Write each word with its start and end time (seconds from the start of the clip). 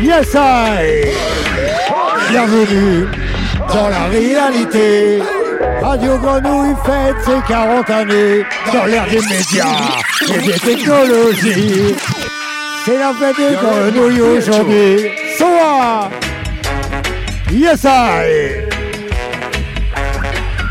Yes, 0.00 0.34
I. 0.34 1.12
Bienvenue 2.30 3.06
dans 3.68 3.88
la 3.90 4.06
réalité. 4.06 5.20
Radio 5.82 6.16
Grenouille 6.16 6.74
fête 6.86 7.16
ses 7.22 7.52
40 7.52 7.90
années 7.90 8.46
dans 8.72 8.86
l'ère 8.86 9.06
des 9.08 9.20
médias 9.20 9.90
et 10.26 10.38
des 10.38 10.58
technologies. 10.58 11.96
C'est 12.86 12.98
la 12.98 13.12
fête 13.12 13.36
des 13.36 13.56
grenouilles 13.56 14.22
aujourd'hui. 14.22 15.10
Soa. 15.36 16.08
Yes, 17.52 17.84
I. 17.84 18.64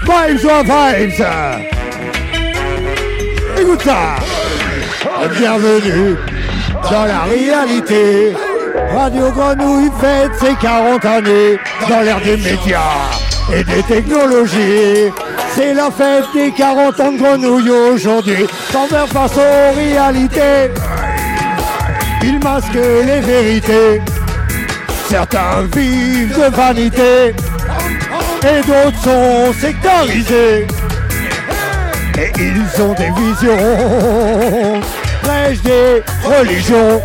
Vibes 0.05 0.45
or 0.45 0.63
vibes. 0.63 1.25
Écoute 3.59 3.83
ça. 3.83 4.15
Bienvenue 5.37 6.15
dans 6.91 7.05
la 7.05 7.23
réalité. 7.23 8.33
Radio 8.95 9.31
Grenouille 9.31 9.91
fête 9.99 10.31
ses 10.39 10.55
40 10.55 11.05
années 11.05 11.59
dans 11.89 12.01
l'ère 12.01 12.21
des 12.21 12.37
médias 12.37 13.11
et 13.53 13.63
des 13.63 13.83
technologies. 13.83 15.11
C'est 15.55 15.73
la 15.73 15.89
fête 15.89 16.25
des 16.33 16.51
40 16.51 16.99
ans 16.99 17.11
de 17.11 17.17
Grenouille 17.17 17.69
aujourd'hui, 17.69 18.45
sans 18.71 18.87
faire 18.87 19.07
face 19.07 19.37
aux 19.37 19.75
réalités. 19.75 20.71
Ils 22.23 22.39
masquent 22.39 22.73
les 22.73 23.19
vérités. 23.21 24.01
Certains 25.09 25.63
vivent 25.73 26.35
de 26.37 26.55
vanité 26.55 27.33
et 28.43 28.61
d'autres 28.67 29.01
sont 29.03 29.53
sectarisés. 29.59 30.67
Et 32.19 32.31
ils 32.37 32.81
ont 32.81 32.93
des 32.93 33.11
visions, 33.15 34.81
des 35.55 36.03
religions. 36.23 37.01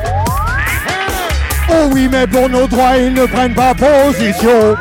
Oh 1.71 1.89
oui, 1.93 2.09
mais 2.11 2.27
pour 2.27 2.49
nos 2.49 2.67
droits, 2.67 2.97
ils 2.99 3.15
ne 3.15 3.25
prennent 3.27 3.55
pas 3.55 3.73
position. 3.73 4.77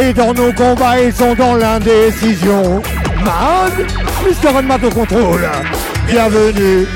Et 0.00 0.12
dans 0.12 0.34
nos 0.34 0.52
combats, 0.52 1.00
ils 1.00 1.12
sont 1.12 1.34
dans 1.34 1.54
l'indécision. 1.54 2.82
Man, 3.24 3.72
Mr. 4.24 4.58
Unmat 4.58 4.84
au 4.84 4.90
contrôle. 4.90 5.48
Bienvenue 6.08 6.86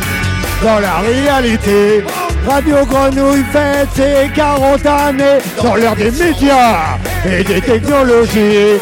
dans 0.62 0.80
la 0.80 0.98
réalité. 0.98 2.04
Radio 2.48 2.84
Grenouille 2.84 3.44
fête 3.52 3.88
ses 3.94 4.28
40 4.34 4.86
années 4.86 5.38
dans 5.62 5.76
l'ère 5.76 5.94
des 5.94 6.10
médias 6.10 6.98
et 7.24 7.44
des 7.44 7.60
technologies. 7.60 8.80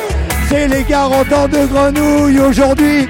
C'est 0.49 0.69
les 0.69 0.85
40 0.85 1.33
ans 1.33 1.49
de 1.49 1.67
Grenouille 1.67 2.41
aujourd'hui. 2.41 3.09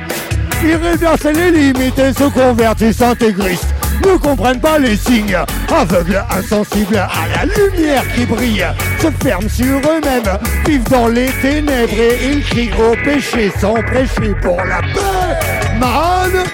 Ils 0.65 0.77
réversent 0.77 1.25
les 1.25 1.51
limites 1.53 1.99
et 1.99 2.13
se 2.13 2.25
convertissent 2.25 3.03
intégristes. 3.03 3.76
Ne 4.05 4.17
comprennent 4.19 4.61
pas 4.61 4.79
les 4.79 4.97
signes, 4.97 5.39
aveugles, 5.75 6.23
insensibles 6.31 6.97
à 6.97 7.29
la 7.35 7.45
lumière 7.45 8.03
qui 8.15 8.27
brille, 8.27 8.67
se 9.01 9.09
ferment 9.25 9.49
sur 9.49 9.79
eux-mêmes, 9.79 10.39
vivent 10.67 10.89
dans 10.91 11.09
les 11.09 11.31
ténèbres 11.43 11.93
et 11.93 12.19
ils 12.31 12.43
crient 12.45 12.71
au 12.79 12.95
péché 13.05 13.53
sans 13.61 13.75
prêcher 13.75 14.35
pour 14.43 14.57
la 14.57 14.81
paix. 14.81 15.79
Man, 15.81 16.45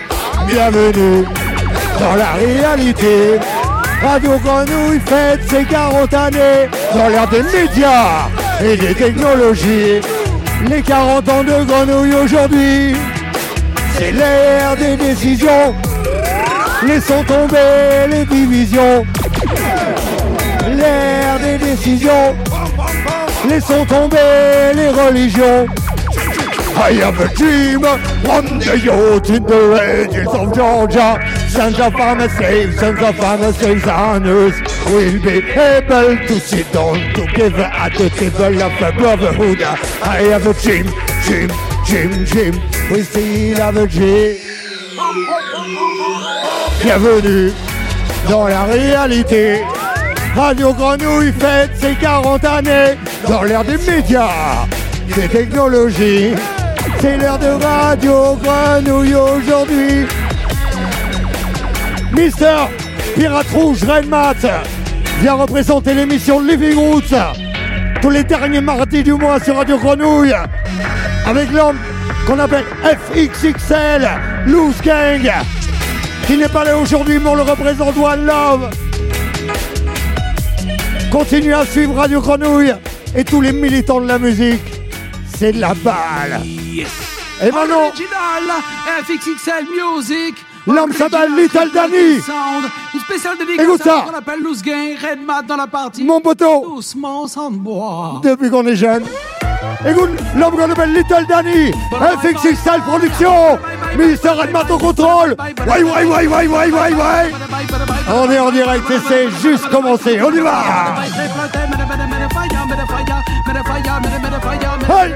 bienvenue 0.46 1.24
dans 1.98 2.14
la 2.14 2.32
réalité. 2.32 3.38
Radio 4.02 4.32
Grenouille 4.44 5.00
fête 5.06 5.40
ses 5.48 5.64
40 5.64 6.12
années 6.14 6.68
dans 6.94 7.08
l'ère 7.08 7.28
des 7.28 7.42
médias 7.42 8.28
et 8.60 8.76
des 8.76 8.94
technologies. 8.94 10.00
Les 10.68 10.82
40 10.82 11.28
ans 11.28 11.44
de 11.44 11.64
Grenouille 11.64 12.14
aujourd'hui, 12.14 12.96
c'est 13.96 14.12
l'ère 14.12 14.76
des 14.76 14.96
décisions. 14.96 15.74
Laissons 16.86 17.22
tomber 17.24 18.08
les 18.08 18.24
divisions. 18.24 19.04
L'ère 20.76 21.38
des 21.40 21.58
décisions. 21.58 22.34
Laissons 23.48 23.84
tomber 23.86 24.72
les 24.74 24.88
religions. 24.88 25.66
I 26.74 26.94
have 26.94 27.20
a 27.20 27.28
dream, 27.34 27.82
one 28.24 28.58
day 28.58 28.76
youth 28.76 29.30
in 29.30 29.44
the 29.44 29.68
ranges 29.68 30.26
of 30.26 30.54
Georgia. 30.54 31.20
Sons 31.48 31.78
of 31.78 31.92
slaves, 32.32 32.78
sons 32.78 33.00
of 33.00 33.54
slaves 33.56 33.86
on 33.86 34.24
will 34.24 35.22
be 35.22 35.38
able 35.52 36.16
to 36.26 36.40
sit 36.40 36.72
down 36.72 36.98
together 37.14 37.64
at 37.64 37.92
the 37.92 38.10
table 38.10 38.62
of 38.62 38.72
a 38.82 38.92
brotherhood. 38.98 39.62
I 40.02 40.22
have 40.32 40.46
a 40.46 40.54
dream, 40.54 40.86
dream, 41.24 41.50
dream, 41.86 42.24
dream. 42.24 42.54
We 42.90 43.02
still 43.02 43.56
have 43.58 43.76
a 43.76 43.86
dream. 43.86 44.38
Bienvenue 46.82 47.52
dans 48.28 48.48
la 48.48 48.64
réalité. 48.64 49.62
Radio 50.34 50.72
Grenouille 50.72 51.32
fête 51.32 51.70
ses 51.76 51.94
40 51.94 52.44
années 52.44 52.98
dans 53.28 53.44
l'ère 53.44 53.64
des 53.64 53.78
médias, 53.78 54.66
des 55.14 55.28
technologies. 55.28 56.34
C'est 57.00 57.18
l'heure 57.18 57.38
de 57.38 57.46
Radio 57.64 58.36
Grenouille 58.42 59.14
aujourd'hui. 59.14 60.06
Mister 62.12 62.56
Pirate 63.14 63.50
Rouge 63.54 63.84
Renmat 63.84 64.34
vient 65.20 65.34
représenter 65.34 65.94
l'émission 65.94 66.40
Living 66.40 66.76
Roots 66.76 67.14
tous 68.00 68.10
les 68.10 68.24
derniers 68.24 68.60
mardis 68.60 69.04
du 69.04 69.12
mois 69.12 69.38
sur 69.38 69.56
Radio 69.56 69.78
Grenouille 69.78 70.34
avec 71.26 71.52
l'homme 71.52 71.78
qu'on 72.26 72.40
appelle 72.40 72.64
FXXL, 72.82 74.08
Loose 74.46 74.80
Gang, 74.82 75.30
qui 76.26 76.36
n'est 76.36 76.48
pas 76.48 76.64
là 76.64 76.76
aujourd'hui, 76.78 77.18
mais 77.18 77.28
on 77.30 77.34
le 77.34 77.42
représente 77.42 77.96
One 77.96 78.26
Love. 78.26 78.70
Continuez 81.10 81.52
à 81.52 81.66
suivre 81.66 81.94
Radio 81.94 82.20
Grenouille 82.20 82.74
et 83.14 83.24
tous 83.24 83.40
les 83.40 83.52
militants 83.52 84.00
de 84.00 84.06
la 84.08 84.18
musique. 84.18 84.62
C'est 85.38 85.52
de 85.52 85.60
la 85.60 85.74
balle. 85.74 86.40
Et 87.44 87.50
maintenant, 87.50 87.90
FXXL 89.02 89.66
Music. 89.96 90.34
L'homme 90.66 90.92
s'appelle 90.92 91.34
Little 91.36 91.70
Danny. 91.74 92.20
Sound. 92.20 92.70
Une 92.94 93.00
spéciale 93.00 93.36
dédicace 93.36 93.64
Écoute 93.66 93.82
ça. 93.82 94.04
qu'on 94.08 94.16
appelle 94.16 94.40
Loose 94.40 94.62
Gang, 94.62 94.94
Red 94.96 95.20
Mat 95.26 95.42
dans 95.44 95.56
la 95.56 95.66
partie. 95.66 96.04
mon 96.04 96.20
poteau, 96.20 96.64
Doucement, 96.76 97.26
sans 97.26 97.50
bois. 97.50 98.20
depuis 98.22 98.48
qu'on 98.48 98.64
est 98.68 98.76
jeune. 98.76 99.02
Écoute, 99.88 100.10
l'homme 100.36 100.56
qu'on 100.56 100.70
appelle 100.70 100.92
Little 100.92 101.26
Danny, 101.28 101.70
FXXL 101.92 102.80
Production, 102.86 103.58
Mister 103.98 104.30
Redmat 104.30 104.70
au 104.70 104.78
contrôle. 104.78 105.36
Ouais, 105.66 105.82
ouais, 105.82 106.04
ouais, 106.04 106.26
ouais, 106.26 106.46
ouais, 106.46 106.70
ouais, 106.70 106.94
ouais. 106.94 107.32
On 108.12 108.30
est 108.30 108.38
en 108.38 108.50
direct 108.50 108.90
et 108.90 108.98
c'est 109.08 109.30
juste 109.40 109.68
commencé. 109.68 110.20
On 110.22 110.32
y 110.32 110.40
va. 110.40 110.62
Hey. 114.88 115.14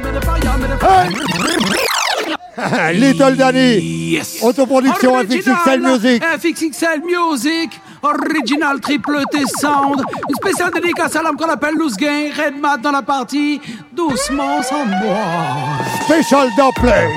Little 2.94 3.36
Danny, 3.36 4.10
Yes. 4.12 4.42
autoproduction 4.42 5.18
FXXL 5.20 5.80
Music. 5.82 6.22
FXXL 6.24 7.02
Music. 7.04 7.80
Original 8.06 8.80
triple 8.80 9.22
T 9.32 9.38
Sound. 9.58 10.00
Une 10.28 10.34
spéciale 10.36 10.70
dédicace 10.72 11.16
à 11.16 11.22
l'homme 11.22 11.36
qu'on 11.36 11.48
appelle 11.48 11.74
Loose 11.74 11.96
Gang, 11.96 12.30
Red 12.36 12.60
Mat 12.60 12.78
dans 12.78 12.92
la 12.92 13.02
partie. 13.02 13.60
Doucement, 13.92 14.62
sans 14.62 14.86
bois. 14.86 15.82
Special 16.04 16.48
Dubplate. 16.56 17.08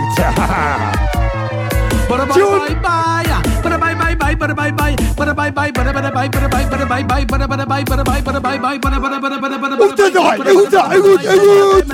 Bye 2.09 2.17
bye 2.17 2.27
bye 2.27 2.75
bye. 2.81 3.48
Bye 4.19 4.35
bye 4.35 4.47
bye 4.47 4.71
bye 4.71 4.71
bye 4.71 4.95
bye. 5.15 5.15
Bye 5.17 5.33
bye 5.33 5.51
bye 5.51 6.11
bye 6.11 6.11
bye 6.11 6.29
bye 6.29 6.29
bye 6.29 6.39
bye 6.39 6.85
bye 6.85 7.03
bye 7.03 7.03
bye 7.03 7.27
bye 7.27 7.37
bye 7.37 7.47
bye 7.49 7.59
bye 7.59 9.29
bye 9.29 9.39
bye 9.39 9.57
bye 9.57 9.69
bye. 9.69 9.79
Ouvre 9.79 9.95
tes 9.95 10.17
oreilles, 10.17 10.41
écoute 10.51 10.71
ça, 10.71 10.89
écoute, 10.95 11.21
écoute. 11.23 11.85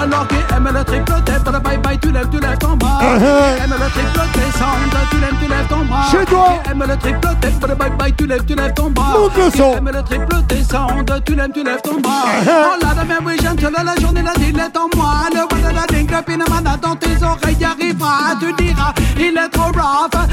Alors 0.00 0.26
qu'il 0.28 0.38
aime 0.56 0.70
le 0.72 0.84
triple 0.84 1.12
T, 1.24 1.32
bye 1.60 1.78
bye, 1.78 1.98
tu 1.98 2.10
lèves, 2.12 2.28
tu 2.30 2.40
lèves 2.40 2.58
ton 2.58 2.76
bras. 2.76 3.00
Uh-huh. 3.02 3.64
Aime 3.64 3.74
le 3.78 3.90
triple 3.90 4.20
T, 4.32 4.40
sound, 4.58 5.10
tu 5.10 5.16
lèves, 5.20 5.34
tu 5.40 5.48
lèves 5.48 5.68
ton 5.68 5.84
bras. 5.84 6.10
Chez 6.10 6.24
toi. 6.26 6.48
Aime 6.70 6.84
le 6.88 6.96
triple 6.96 7.28
T, 7.40 7.48
bye 7.66 7.90
bye, 7.98 8.12
tu 8.12 8.26
lèves, 8.26 8.44
tu 8.44 8.54
lèves 8.54 8.74
ton 8.74 8.90
bras. 8.90 9.12
Monte 9.18 9.36
le 9.36 9.50
son. 9.50 9.76
Aime 9.76 9.90
le 9.92 10.02
triple 10.02 10.35
T, 10.42 10.62
sound, 10.62 11.22
tu 11.24 11.34
lèves, 11.34 11.50
tu 11.54 11.64
lèves 11.64 11.82
ton 11.82 12.00
bras. 12.00 12.24
Uh-huh. 12.26 12.48
Oh 12.48 12.84
là, 12.84 12.94
la 12.96 13.04
même 13.04 13.26
oui, 13.26 13.36
j'aime 13.40 13.56
la 13.72 14.00
journée, 14.00 14.22
la 14.22 14.32
est 14.32 14.76
en 14.76 14.88
moi. 14.96 15.26
Le 15.32 15.40
roi 15.40 15.70
de 15.70 15.74
la 15.74 15.86
dingue, 15.86 16.10
le 16.10 16.22
pinamana 16.22 16.76
dans 16.80 16.96
tes 16.96 17.22
oreilles 17.22 17.64
arrivera. 17.64 18.34
Tu 18.40 18.52
diras, 18.62 18.92
il 19.18 19.36
est 19.36 19.48
trop 19.48 19.72
rough. 19.72 20.26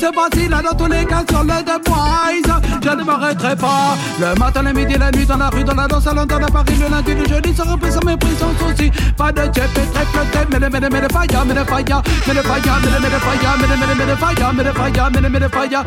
Se 0.00 0.06
passer 0.06 0.48
là 0.48 0.62
dans 0.62 0.74
tous 0.74 0.90
les 0.90 1.04
cas 1.04 1.22
sur 1.28 1.42
le 1.42 1.48
Boys. 1.84 2.60
Je 2.82 2.88
ne 2.88 3.04
m'arrêterai 3.04 3.54
pas. 3.54 3.98
Le 4.18 4.34
matin, 4.38 4.62
le 4.62 4.72
midi, 4.72 4.94
la 4.98 5.10
nuit, 5.10 5.26
dans 5.26 5.36
la 5.36 5.50
rue, 5.50 5.62
dans 5.62 5.74
la 5.74 5.86
danse, 5.86 6.06
à 6.06 6.14
Londres, 6.14 6.40
à 6.42 6.50
Paris, 6.50 6.74
le 6.80 6.88
lundi, 6.88 7.14
le 7.14 7.28
jeudi, 7.28 7.54
sans 7.54 7.70
repris, 7.70 7.92
sans 7.92 8.00
mépris, 8.06 8.34
sans 8.38 8.48
souci. 8.58 8.90
Pas 9.14 9.30
de 9.30 9.42
jet, 9.42 9.68
mais 9.76 9.84
très 9.92 10.06
flotte, 10.06 10.48
mais 10.50 10.58
le, 10.58 10.70
mais 10.70 10.80
le, 10.80 10.88
mais 10.88 11.00
le 11.02 11.08
fire, 11.08 11.44
mais 11.46 11.52
le 11.52 11.64
fire, 11.66 12.02
mais 12.26 12.32
le 12.32 12.40
fire, 12.40 12.78
mais 12.82 12.90
le, 12.90 12.98
mais 12.98 13.10
le 13.10 13.18
fire, 13.18 13.56
mais 13.60 13.66
le, 13.66 13.76
mais 13.76 13.86
le, 13.86 13.94
mais 13.94 14.06
le 14.06 14.16
fire, 14.16 14.52
mais 14.54 14.64
le 14.64 14.72
fire, 14.72 15.10
mais 15.12 15.20
le, 15.20 15.28
mais 15.28 15.38
le 15.38 15.48
fire. 15.50 15.84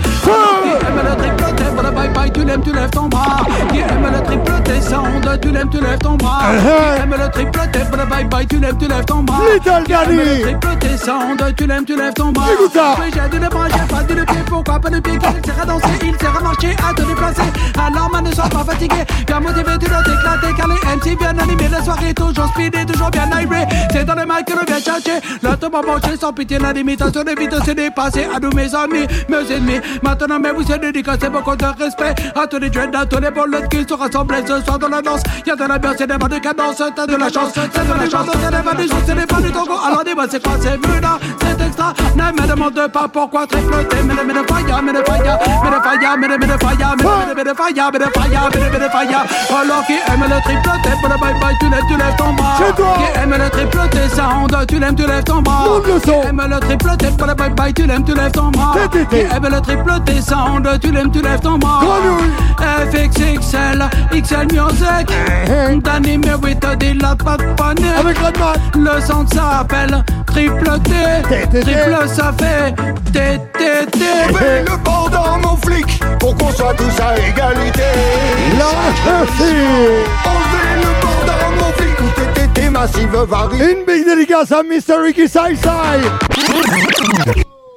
Aime 0.87 1.01
le 1.03 1.15
triple 1.17 1.55
T, 1.55 1.63
voilà 1.73 1.89
bye 1.89 2.09
bye, 2.09 2.31
tu 2.31 2.43
l'aimes, 2.45 2.61
tu 2.61 2.71
lèves 2.71 2.91
ton 2.91 3.07
bras. 3.07 3.37
Qui 3.69 3.79
aime 3.79 4.11
le 4.11 4.21
triple 4.23 4.63
sound, 4.81 5.39
tu 5.41 5.51
l'aimes, 5.51 5.69
tu 5.69 5.79
lèves 5.79 5.99
ton 5.99 6.15
bras. 6.15 6.39
Qui 6.95 7.01
aime 7.01 7.15
le 7.17 7.29
triple 7.31 7.59
T, 7.71 7.79
voilà 7.89 8.05
bye 8.05 8.25
bye, 8.25 8.47
tu 8.47 8.59
l'aimes, 8.59 8.77
tu 8.77 8.87
lèves 8.87 9.05
ton 9.05 9.23
bras. 9.23 9.39
Little 9.53 9.83
Daddy. 9.87 10.15
le 10.15 10.59
triple 10.59 11.53
tu 11.57 11.67
l'aimes, 11.67 11.85
tu 11.85 11.95
lèves 11.95 12.13
ton 12.13 12.31
bras. 12.31 12.47
Écoute 12.53 12.73
ça. 12.73 12.95
J'ai 13.03 13.39
de 13.39 13.47
bras, 13.47 13.67
j'ai 13.69 13.93
pas 13.93 14.03
de 14.03 14.13
pied, 14.13 14.43
pourquoi 14.47 14.79
pas 14.79 14.89
de 14.89 14.99
pied 14.99 15.17
Car 15.17 15.33
il 15.37 15.45
sert 15.45 15.61
à 15.61 15.65
danser, 15.65 15.87
il 16.03 16.15
sert 16.19 16.37
à 16.37 16.41
marcher, 16.41 16.75
à 16.87 16.93
te 16.93 17.01
déplacer. 17.01 17.41
Alors, 17.77 18.09
man, 18.11 18.23
ne 18.23 18.31
sois 18.33 18.49
pas 18.49 18.63
fatigué, 18.63 19.03
bien 19.25 19.39
motivé, 19.39 19.71
tu 19.79 19.89
dois 19.89 20.03
t'éclater. 20.03 20.53
Car 20.57 20.67
les 20.67 20.95
MC 20.95 21.17
bien 21.17 21.37
animés, 21.37 21.69
la 21.71 21.83
soirée 21.83 22.13
toujours 22.13 22.47
speed 22.47 22.75
et 22.75 22.85
toujours 22.85 23.09
bien 23.11 23.29
iré. 23.39 23.65
C'est 23.91 24.05
dans 24.05 24.15
les 24.15 24.25
mics 24.25 24.45
que 24.45 24.53
l'on 24.53 24.65
vient 24.65 24.79
chercher. 24.79 25.19
Va 25.73 25.81
manger 25.81 26.17
sans 26.19 26.31
pitié, 26.31 26.59
la 26.59 26.71
limitation 26.71 27.23
des 27.23 27.33
vites 27.33 27.63
s'est 27.65 27.73
dépassée. 27.73 28.25
À 28.25 28.39
nous, 28.39 28.51
mes 28.51 28.75
amis, 28.75 29.07
mes 29.27 29.55
ennemis. 29.55 29.79
Maintenant, 30.03 30.37
mais 30.39 30.51
vous 30.51 30.71
êtes 30.71 30.81
dédicacés, 30.81 31.29
beaucoup 31.29 31.55
de 31.55 31.65
respect. 31.65 32.13
À 32.35 32.45
tous 32.45 32.59
les 32.59 32.69
dreads, 32.69 32.95
à 32.95 33.05
tous 33.07 33.19
les 33.19 33.31
bullets 33.43 33.67
qui 33.69 33.85
se 33.87 33.93
rassemblent 33.93 34.35
ce 34.47 34.61
soir 34.61 34.79
dans 34.79 34.87
la 34.89 35.01
danse. 35.01 35.21
Y'a 35.45 35.55
de 35.55 35.63
la 35.63 35.77
bien, 35.77 35.91
c'est 35.97 36.07
des 36.07 36.17
bonnes 36.17 36.39
cadences, 36.39 36.81
t'as 36.95 37.05
de 37.07 37.15
la 37.15 37.29
chance, 37.29 37.51
c'est 37.53 37.87
de 37.87 37.99
la 37.99 38.09
chance, 38.09 38.27
c'est 38.31 38.51
des 38.51 38.63
bonnes 38.63 38.87
choses, 38.87 39.03
c'est 39.05 39.15
des 39.15 39.25
bonnes 39.25 39.51
tango. 39.51 39.73
Alors 39.85 40.03
dis-moi, 40.03 40.25
c'est 40.29 40.43
quoi, 40.43 40.53
c'est 40.61 40.77
Muda, 40.77 41.19
c'est 41.41 41.65
extra. 41.65 41.93
Ne 42.15 42.41
me 42.41 42.47
demande 42.47 42.87
pas 42.91 43.07
pourquoi 43.11 43.47
triple 43.47 43.85
T, 43.89 43.97
mais 44.03 44.13
mais 44.25 44.33
de 44.33 44.39
fire, 44.47 44.81
mais 44.83 44.93
de 44.93 45.03
fire, 45.03 45.39
mais 45.63 45.71
de 45.71 45.81
fire, 45.83 46.17
mais 46.17 46.27
de 46.27 46.35
de 46.37 46.57
fire, 46.59 46.95
mais 46.97 47.33
de 47.33 47.43
de 47.43 47.55
fire, 47.55 47.89
mais 47.91 47.99
de 47.99 48.05
fire, 48.05 48.49
mais 48.53 48.69
de 48.69 48.83
de 48.83 48.89
fire. 48.89 49.25
Alors 49.59 49.85
qui 49.85 49.93
aime 49.93 50.23
le 50.23 50.41
triple 50.41 50.71
T, 50.83 50.89
pour 51.01 51.09
le 51.09 51.17
bye 51.19 51.39
bye, 51.39 51.55
tu 51.59 51.69
lèves, 51.69 51.81
tu 51.87 51.97
lèves 51.97 52.15
ton 52.17 52.33
bras. 52.33 52.57
Qui 52.75 53.19
aime 53.19 53.35
le 53.37 53.49
triple 53.49 53.89
T, 53.91 54.09
sound, 54.15 54.55
tu 54.67 54.79
l'aimes, 54.79 54.95
tu 54.95 55.05
lèves 55.05 55.23
ton 55.23 55.41
bras. 55.41 55.65
Son. 56.05 56.21
Qui 56.21 56.27
aime 56.27 56.41
le 56.49 56.59
triple 56.59 56.97
T, 56.97 57.07
pour 57.17 57.27
le 57.27 57.33
bye 57.33 57.49
bye, 57.49 57.73
tu 57.73 57.85
l'aimes, 57.85 58.05
tu 58.05 58.13
lèves 58.13 58.31
ton 58.31 58.49
bras. 58.51 58.73
Qui 59.09 59.17
aime 59.17 59.47
le 59.49 59.61
triple 59.61 59.99
T, 60.05 60.21
sound, 60.21 60.67
tu 60.81 60.91
l'aimes, 60.91 61.11
tu 61.11 61.21
lèves 61.21 61.39
ton 61.39 61.57
bras. 61.57 61.79
Grenouille. 61.81 62.31
FXXL, 63.33 63.89
XL 64.11 64.47
Music. 64.51 65.83
Danny 65.83 66.17
Merita, 66.17 66.75
dit 66.75 66.93
la 66.93 67.15
patte 67.15 67.55
panée. 67.55 67.93
Avec 67.97 68.17
Redman. 68.17 68.55
Le 68.75 69.01
son 69.01 69.25
s'appelle 69.27 70.03
triple 70.27 70.79
T. 70.83 71.61
Triple 71.61 72.07
ça 72.07 72.33
fait 72.37 72.73
TTT. 73.11 73.99
Mets 74.33 74.63
le 74.67 74.77
bord 74.83 75.09
dans 75.09 75.39
mon 75.39 75.55
flic 75.57 75.99
pour 76.19 76.35
qu'on 76.35 76.51
soit 76.51 76.73
tous 76.75 77.01
à 77.01 77.15
égalité. 77.17 77.81
La. 78.57 78.65
Enlevez 79.09 79.55
le 80.77 81.01
bord 81.01 81.23
dans 81.25 81.65
mon 81.65 81.71
flic 81.73 81.99
où 82.01 82.21
TTT 82.21 82.69
massive 82.69 83.15
varie. 83.27 83.57
Une 83.57 83.85
big 83.85 84.05
dédicace 84.05 84.51
à 84.51 84.63
Mr. 84.63 85.01
Ricky 85.03 85.27
Sai 85.27 85.55
Sai. 85.55 86.01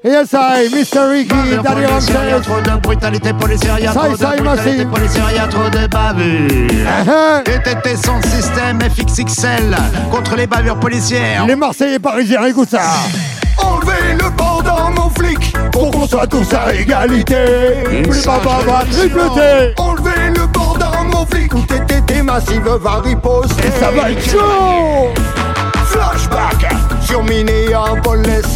Yes, 0.07 0.33
I, 0.35 0.69
Mr. 0.69 1.11
Ricky, 1.11 1.57
Daddy 1.65 1.85
Ramsey. 1.85 2.13
trop 2.41 2.61
de 2.61 2.81
brutalité 2.81 3.33
policière, 3.33 3.77
y'a 3.81 3.91
trop 3.91 4.07
de 4.07 4.15
brutalité 4.17 4.85
policière, 4.85 5.33
y'a 5.35 5.49
trop 5.49 5.69
de 5.69 5.89
bavures. 5.89 7.43
TTT 7.45 7.97
son 7.97 8.23
système 8.23 8.79
FXXL 8.83 9.75
contre 10.13 10.37
les 10.37 10.47
bavures 10.47 10.79
policières. 10.79 11.45
Les 11.49 11.57
Marseillais 11.57 11.99
parisiens, 11.99 12.45
écoute 12.45 12.71
ça. 12.71 12.83
Enlevez 13.59 14.13
le 14.13 14.31
bord 14.31 14.63
dans 14.63 14.93
mon 14.93 15.11
flic 15.11 15.53
Pour 15.73 15.91
qu'on 15.91 16.07
soit 16.07 16.29
tous 16.29 16.55
à 16.55 16.73
égalité. 16.73 18.05
Plus 18.05 18.23
papa 18.23 18.61
va 18.65 18.85
triple 18.89 19.23
T. 19.35 19.75
Enlevez 19.77 20.31
le 20.37 20.47
bord 20.47 20.79
dans 20.79 21.03
mon 21.03 21.27
flic 21.27 21.53
où 21.53 21.63
TTT 21.63 22.23
massive 22.23 22.69
varie 22.81 23.17
pose. 23.17 23.51
Et 23.65 23.81
ça 23.81 23.91
va 23.91 24.13
être 24.13 24.25
chaud. 24.31 25.13
Flashback 25.87 26.73
sur 27.01 27.25
Minneapolis. 27.25 28.56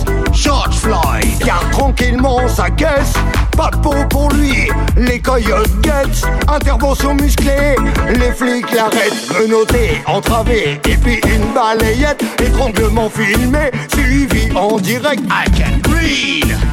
George 0.50 0.78
Floyd. 0.78 1.38
Garde 1.46 1.70
tranquillement 1.70 2.48
sa 2.48 2.70
caisse. 2.70 3.12
Pas 3.56 3.70
de 3.70 3.76
peau 3.76 3.94
pour 4.08 4.32
lui, 4.32 4.68
les 4.96 5.20
coyotes 5.20 5.80
guettent. 5.80 6.26
Intervention 6.48 7.14
musclée, 7.14 7.76
les 8.08 8.32
flics 8.32 8.72
l'arrêtent. 8.72 9.30
Menotté, 9.38 10.02
entravé, 10.06 10.80
et 10.88 10.96
puis 10.96 11.20
une 11.24 11.54
balayette. 11.54 12.24
Étranglement 12.42 13.08
filmé, 13.08 13.70
suivi 13.94 14.50
en 14.56 14.78
direct. 14.78 15.22
I 15.30 15.48
can 15.56 15.79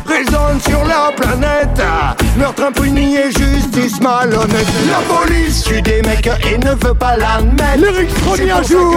Résonne 0.08 0.60
sur 0.62 0.84
la 0.86 1.12
planète. 1.16 1.82
Meurtre 2.38 2.64
impuni 2.68 3.18
et 3.18 3.32
justice 3.32 4.00
malhonnête. 4.00 4.68
La 4.90 5.02
police 5.14 5.64
tue 5.64 5.82
des 5.82 6.02
mecs 6.04 6.30
et 6.50 6.58
ne 6.58 6.72
veut 6.72 6.94
pas 6.94 7.18
l'admettre. 7.18 7.78
Lyrics 7.78 8.14
premier 8.24 8.64
jour. 8.68 8.96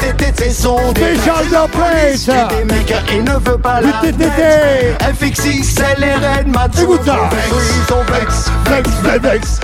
le 0.00 0.12
TTT 0.14 0.50
sont 0.50 0.92
des 0.92 1.16
Spécial 1.16 1.44
La 1.52 2.44
des 2.48 2.64
mecs 2.64 2.94
et 3.12 3.22
ne 3.22 3.32
veut 3.32 3.58
pas 3.58 3.80
l'admettre. 3.80 5.04
FXX, 5.14 5.62
c'est 5.62 5.98
les 5.98 6.14
Red 6.14 6.48
Matsu. 6.48 6.82
Écoute 6.82 7.00
ça. 7.04 7.28
Ils 7.32 7.86
sont 7.88 8.02
vex, 8.12 8.50
Vex, 8.70 8.90
vex, 9.02 9.20
vex. 9.20 9.60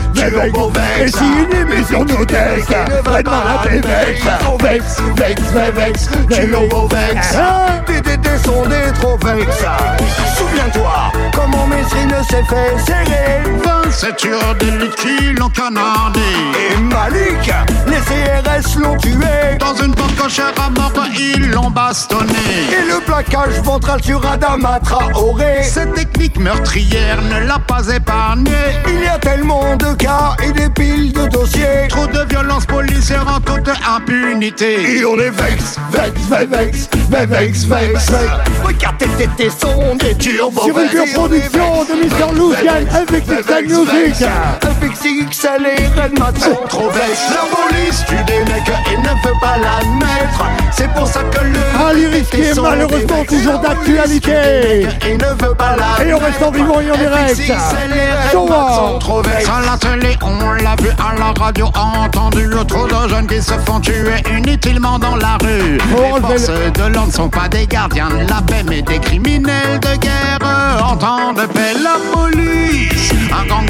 Et 1.01 1.09
si 1.09 1.25
une 1.25 1.57
émission 1.57 2.05
nous 2.05 2.25
teste, 2.25 2.75
Redman 3.07 3.35
a 3.35 3.69
des 3.69 3.81
vex. 3.81 4.23
Vex, 4.61 5.01
vex, 5.17 5.43
vex, 5.53 6.09
vex, 6.29 6.49
vex. 6.91 7.37
Hein? 7.37 7.83
TTT 7.87 8.29
sont 8.45 8.63
des 8.67 8.93
trop 9.01 9.17
vex. 9.19 9.47
Souviens-toi 10.37 11.13
comment 11.35 11.67
Messrine 11.67 12.15
s'est 12.29 12.45
fait 12.45 12.79
serrer. 12.85 13.43
27 13.65 14.25
heures 14.27 14.55
de 14.59 14.67
liquide 14.85 15.39
l'ont 15.39 15.49
canardé. 15.49 16.21
Et 16.71 16.81
Malik, 16.81 17.53
les 17.87 17.97
CRS 17.97 18.79
l'ont 18.81 18.97
tué. 18.97 19.59
Dans 19.59 19.75
une 19.75 19.95
porte 19.95 20.15
cochère 20.17 20.53
à 20.65 20.71
mort, 20.71 20.93
ils 21.19 21.51
l'ont 21.51 21.71
bastonné. 21.71 22.33
Et 22.71 22.89
le 22.89 23.01
plaquage 23.05 23.61
ventral 23.63 24.03
sur 24.03 24.25
Adama 24.27 24.81
Traoré. 24.81 25.63
Cette 25.63 25.95
technique 25.95 26.39
meurtrière 26.39 27.21
ne 27.23 27.47
l'a 27.47 27.59
pas 27.59 27.87
épargné. 27.89 28.51
Il 28.89 29.03
y 29.03 29.09
a 29.09 29.19
tellement 29.19 29.77
de 29.77 29.93
cas 29.95 30.37
et 30.43 30.53
des 30.53 30.71
piles 30.71 31.13
de 31.13 31.27
dossiers. 31.27 31.89
Trop 31.89 32.07
de 32.07 32.25
violence 32.29 32.67
policière 32.67 33.27
en 33.29 33.41
toute 33.41 33.69
impunité. 33.69 34.99
Et 34.99 35.05
on 35.05 35.19
est 35.19 35.31
vex, 35.31 35.77
vex, 35.91 36.21
vex, 36.31 36.47
vex, 36.47 36.89
vex, 37.11 37.29
vex, 37.29 37.65
vex, 37.65 38.11
vex. 38.11 38.11
Regarde 38.65 38.99
tes 38.99 39.09
tétés 39.09 39.51
sont 39.83 39.95
des 39.97 40.15
turbos. 40.15 40.63
Sur 40.63 40.79
une 40.79 40.89
production 40.89 41.85
de 41.85 41.95
Mr. 41.95 42.35
Lucian 42.35 42.75
avec 42.95 43.27
Texas 43.27 43.63
Music. 43.63 44.72
FXXL 45.03 45.67
et 45.67 46.01
Redman 46.01 46.33
sont 46.39 46.69
trop 46.69 46.89
vex. 46.91 47.31
La 47.31 47.45
police 47.57 48.05
tue 48.07 48.15
des 48.25 48.39
mecs 48.51 48.73
et 48.93 48.97
ne 48.97 49.09
veut 49.09 49.39
pas 49.41 49.59
l'admettre. 49.59 50.45
C'est 50.71 50.89
pour 50.93 51.07
ça 51.09 51.21
que 51.25 51.45
le. 51.45 51.59
Lyrique 51.95 52.31
qui 52.31 52.43
est 52.43 52.61
malheureusement 52.61 53.25
toujours 53.25 53.61
La 53.63 53.69
d'actualité. 53.69 54.87
Et 55.07 55.17
ne 55.17 55.45
veut 55.45 55.55
pas 55.55 55.77
l'admettre. 55.77 56.03
Et 56.07 56.15
on 56.15 56.19
reste 56.19 56.43
en 56.43 56.51
vivant 56.51 56.81
et 56.81 56.91
en 56.91 56.97
direct. 56.97 57.53
Trop. 59.01 59.23
À 59.23 59.61
la 59.61 59.77
télé, 59.77 60.17
on 60.23 60.53
l'a 60.53 60.77
vu 60.81 60.89
à 60.91 61.19
la 61.19 61.33
radio, 61.39 61.67
entendu 61.75 62.49
trop 62.67 62.87
de 62.87 63.09
jeunes 63.09 63.27
qui 63.27 63.43
se 63.43 63.55
font 63.67 63.81
tuer 63.81 64.23
inutilement 64.31 64.99
dans 64.99 65.17
la 65.17 65.37
rue. 65.43 65.79
Faut 65.91 66.17
Les 66.17 66.39
forces 66.39 66.73
de 66.73 66.83
l'ordre 66.93 67.09
ne 67.09 67.13
sont 67.13 67.29
pas 67.29 67.49
des 67.49 67.67
gardiens 67.67 68.09
de 68.09 68.29
la 68.29 68.41
paix, 68.41 68.65
mais 68.69 68.83
des 68.83 68.99
criminels 68.99 69.81
de 69.81 69.97
guerre. 69.97 70.39
En 70.83 70.97
temps 70.97 71.33
de 71.33 71.47
paix, 71.47 71.75
la 71.83 71.97
police, 72.13 73.13
un 73.33 73.47
gang 73.47 73.69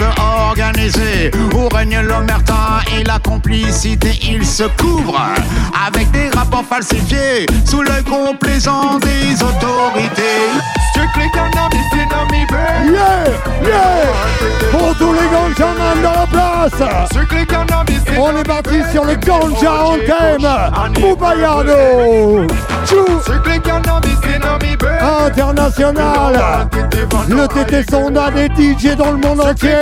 organisé 0.50 1.21
où 1.54 1.68
règne 1.74 2.00
l'omerta 2.00 2.80
et 2.98 3.04
la 3.04 3.18
complicité. 3.18 4.18
Ils 4.22 4.46
se 4.46 4.64
couvrent 4.76 5.20
avec 5.86 6.10
des 6.10 6.28
rapports 6.30 6.64
falsifiés 6.64 7.46
sous 7.64 7.82
l'œil 7.82 8.02
complaisant 8.04 8.98
des 8.98 9.42
autorités. 9.42 10.50
Strictly 10.92 11.30
cannabis 11.30 11.80
in 11.94 12.46
brain. 12.46 12.92
Yeah, 12.92 13.24
yeah. 13.64 14.70
Pour 14.70 14.94
tous 14.96 15.12
les 15.12 15.28
ganjaman 15.28 16.02
dans 16.02 16.12
la 16.12 16.26
place. 16.26 17.06
Strictly 17.10 17.46
cannabis 17.46 18.00
On 18.18 18.36
est 18.36 18.44
parti 18.44 18.80
sur 18.92 19.04
le 19.04 19.14
ganja 19.16 19.84
anthem. 19.84 20.92
Poubayano. 20.94 22.46
Chou. 22.86 23.04
Strictly 23.22 23.60
cannabis 23.60 24.18
in 24.24 24.66
me 24.66 24.76
brain. 24.76 25.26
International. 25.26 26.68
Le 27.28 27.46
TT 27.46 27.90
Sonda 27.90 28.30
des 28.30 28.48
DJ 28.48 28.96
dans 28.96 29.12
le 29.12 29.18
monde 29.18 29.40
entier. 29.40 29.76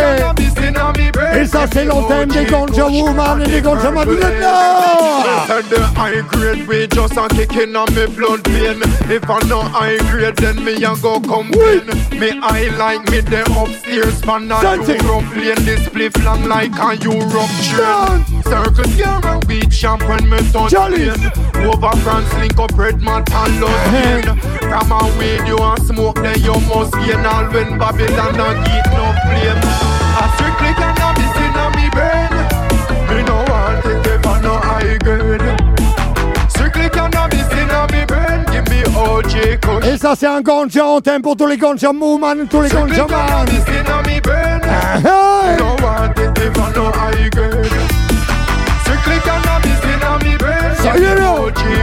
Et 1.32 1.46
ça, 1.46 1.66
c'est 1.72 1.84
l'antenne 1.84 2.28
des 2.28 2.44
ganja 2.44 2.86
woman 2.88 3.42
et 3.42 3.48
des 3.48 3.60
ganja 3.60 3.90
man. 3.90 4.08
Là. 4.08 5.60
The 5.68 5.82
high 5.96 6.22
grade 6.22 6.66
we 6.68 6.86
just 6.86 7.16
a 7.16 7.28
kicking 7.28 7.76
on 7.76 7.92
me 7.94 8.06
blood 8.06 8.46
vein. 8.48 8.80
If 9.10 9.28
I 9.28 9.40
know 9.48 9.62
high 9.62 9.98
grade, 10.10 10.36
then 10.36 10.64
me 10.64 10.74
a 10.82 10.94
go 10.96 11.20
complain. 11.20 11.86
Me 12.18 12.38
I 12.40 12.68
like 12.78 13.10
me 13.10 13.20
the 13.20 13.42
upstairs 13.58 14.24
man 14.24 14.50
a 14.50 14.60
Dance 14.60 14.88
it. 14.88 15.02
Europe 15.02 15.36
lane. 15.36 15.64
This 15.64 15.84
split 15.86 16.16
long 16.24 16.48
like 16.48 16.72
a 16.78 16.96
Europe 16.96 17.50
train. 17.66 18.24
Circle 18.44 18.88
here 18.94 19.20
and 19.22 19.44
we 19.44 19.60
champ 19.66 20.02
when 20.08 20.28
me 20.30 20.38
touch. 20.50 20.74
Over 20.74 21.96
France 21.98 22.32
link 22.34 22.58
up 22.58 22.76
red 22.76 23.02
man 23.02 23.24
and 23.30 23.60
love 23.60 24.50
From 24.60 24.92
a 24.92 25.04
weed 25.18 25.46
you 25.46 25.58
and 25.58 25.82
smoke 25.86 26.16
then 26.22 26.40
you 26.40 26.54
must 26.70 26.94
gain 26.94 27.26
all 27.26 27.44
when 27.52 27.78
Babylon 27.78 28.40
a 28.40 28.54
get 28.64 28.86
no 28.96 29.12
flame. 29.26 29.60
I 30.12 30.32
strictly 30.36 30.72
cannabis 30.74 30.99
no 33.90 34.02
want 34.02 34.06
it 34.06 34.06
if 34.06 34.26
I 34.26 34.40
no 34.42 34.54
high 34.58 34.98
grade. 34.98 36.50
Strictly 36.50 36.88
cannabis 36.90 37.48
in 37.52 37.70
a 37.70 37.86
me 37.92 38.04
brain. 38.04 38.44
Give 38.52 38.68
me 38.68 38.82
OJ 38.94 39.60
kush. 39.60 39.86
Et 39.86 39.96
ça, 39.98 40.14
c'est 40.16 40.26
un 40.26 40.40
ganja 40.40 40.86
en 40.86 41.00
pour 41.22 41.36
tous 41.36 41.46
les 41.46 41.56
ganja 41.56 41.92
movement, 41.92 42.46
tous 42.48 42.62
les 42.62 42.68
ganja 42.68 43.06
man. 43.06 43.08
cannabis 43.08 43.64
inna 43.68 44.02
me 44.06 44.20
brain. 44.20 44.60
Hey! 44.62 45.56
No 45.58 45.76
want 45.82 46.18
it 46.18 46.38
even 46.38 46.72
no 46.74 46.90
high 46.92 47.28
grade. 47.30 47.66
Strictly 48.82 49.18
cannabis 49.24 49.80
me 50.24 50.36
brain. 50.36 50.74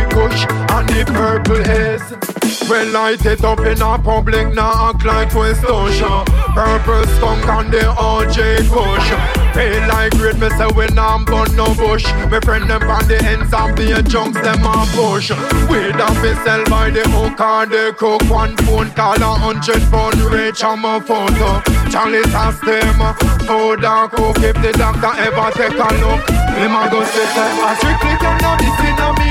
Kush 0.10 0.46
and 0.72 0.88
the 0.90 1.06
purple 1.06 1.64
haze. 1.64 2.37
Well, 2.70 2.92
light 2.92 3.26
it 3.26 3.46
up 3.46 3.60
in 3.60 3.82
a 3.82 3.98
public, 3.98 4.54
now 4.54 4.90
act 4.90 5.06
like 5.06 5.34
Ocean. 5.34 6.26
Purple 6.54 7.08
skunk 7.16 7.48
and 7.48 7.72
the 7.72 7.80
OJ 7.96 8.68
Kush. 8.68 9.10
Feel 9.56 9.88
like 9.88 10.12
great, 10.20 10.38
me 10.38 10.50
say 10.50 10.68
we 10.76 10.86
nah 10.88 11.24
burn 11.24 11.56
no 11.56 11.74
bush. 11.76 12.04
Me 12.30 12.40
friend 12.42 12.70
them 12.70 12.84
on 12.84 13.08
the 13.08 13.24
ends 13.24 13.54
and 13.54 13.78
the 13.78 14.04
junks, 14.04 14.42
them 14.42 14.66
a 14.68 14.86
push. 14.92 15.32
We 15.72 15.96
da 15.96 16.12
fi 16.20 16.36
sell 16.44 16.66
by 16.66 16.90
the 16.90 17.08
hook 17.08 17.40
or 17.40 17.66
the 17.66 17.96
cook. 17.98 18.22
One 18.30 18.58
phone 18.68 18.92
call 18.92 19.16
a 19.16 19.32
hundred 19.40 19.82
pound 19.90 20.20
reach 20.28 20.62
on 20.62 20.82
my 20.82 21.00
photo. 21.00 21.64
Charlie 21.90 22.20
ask 22.36 22.60
them, 22.68 23.00
food 23.48 23.86
or 23.86 24.10
cook. 24.10 24.44
If 24.44 24.60
the 24.62 24.74
doctor 24.76 25.16
ever 25.24 25.52
take 25.56 25.80
a 25.80 25.90
look, 26.04 26.20
him 26.60 26.76
a 26.76 26.84
go 26.92 27.00
say, 27.16 27.32
I 27.32 27.76
strictly 27.80 28.14
cannabis 28.20 28.80
inna 28.84 29.08
me 29.24 29.27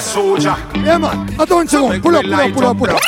soldier. 0.00 0.52
Yeah, 0.84 0.98
man. 0.98 1.26
Attends 1.38 1.62
une 1.62 1.68
seconde. 1.68 2.00
Pull 2.00 2.16
up, 2.16 2.22
pull 2.22 2.34
up, 2.34 2.52
pull 2.52 2.64
up, 2.64 2.76
pull 2.78 2.90
up. 2.90 2.98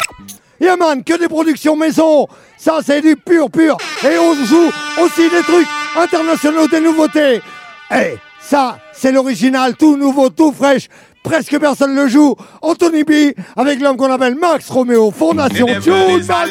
Yeah, 0.60 0.76
man. 0.76 1.02
Que 1.02 1.18
des 1.18 1.28
productions 1.28 1.76
maison. 1.76 2.26
Ça, 2.56 2.78
c'est 2.84 3.00
du 3.00 3.16
pur, 3.16 3.50
pur. 3.50 3.76
Et 4.02 4.18
on 4.18 4.34
joue 4.44 4.70
aussi 5.02 5.28
des 5.28 5.42
trucs 5.42 5.68
internationaux, 5.96 6.66
des 6.68 6.80
nouveautés. 6.80 7.42
Eh, 7.90 8.16
ça, 8.40 8.78
c'est 8.92 9.12
l'original, 9.12 9.76
tout 9.76 9.96
nouveau, 9.96 10.30
tout 10.30 10.52
fraîche. 10.52 10.88
Presque 11.22 11.58
personne 11.58 11.94
le 11.94 12.06
joue. 12.06 12.34
Anthony 12.60 13.04
B 13.04 13.32
avec 13.56 13.80
l'homme 13.80 13.96
qu'on 13.96 14.12
appelle 14.12 14.34
Max 14.34 14.68
Romeo, 14.68 15.10
Fondation 15.10 15.66
Tune 15.66 15.92
a 15.92 16.46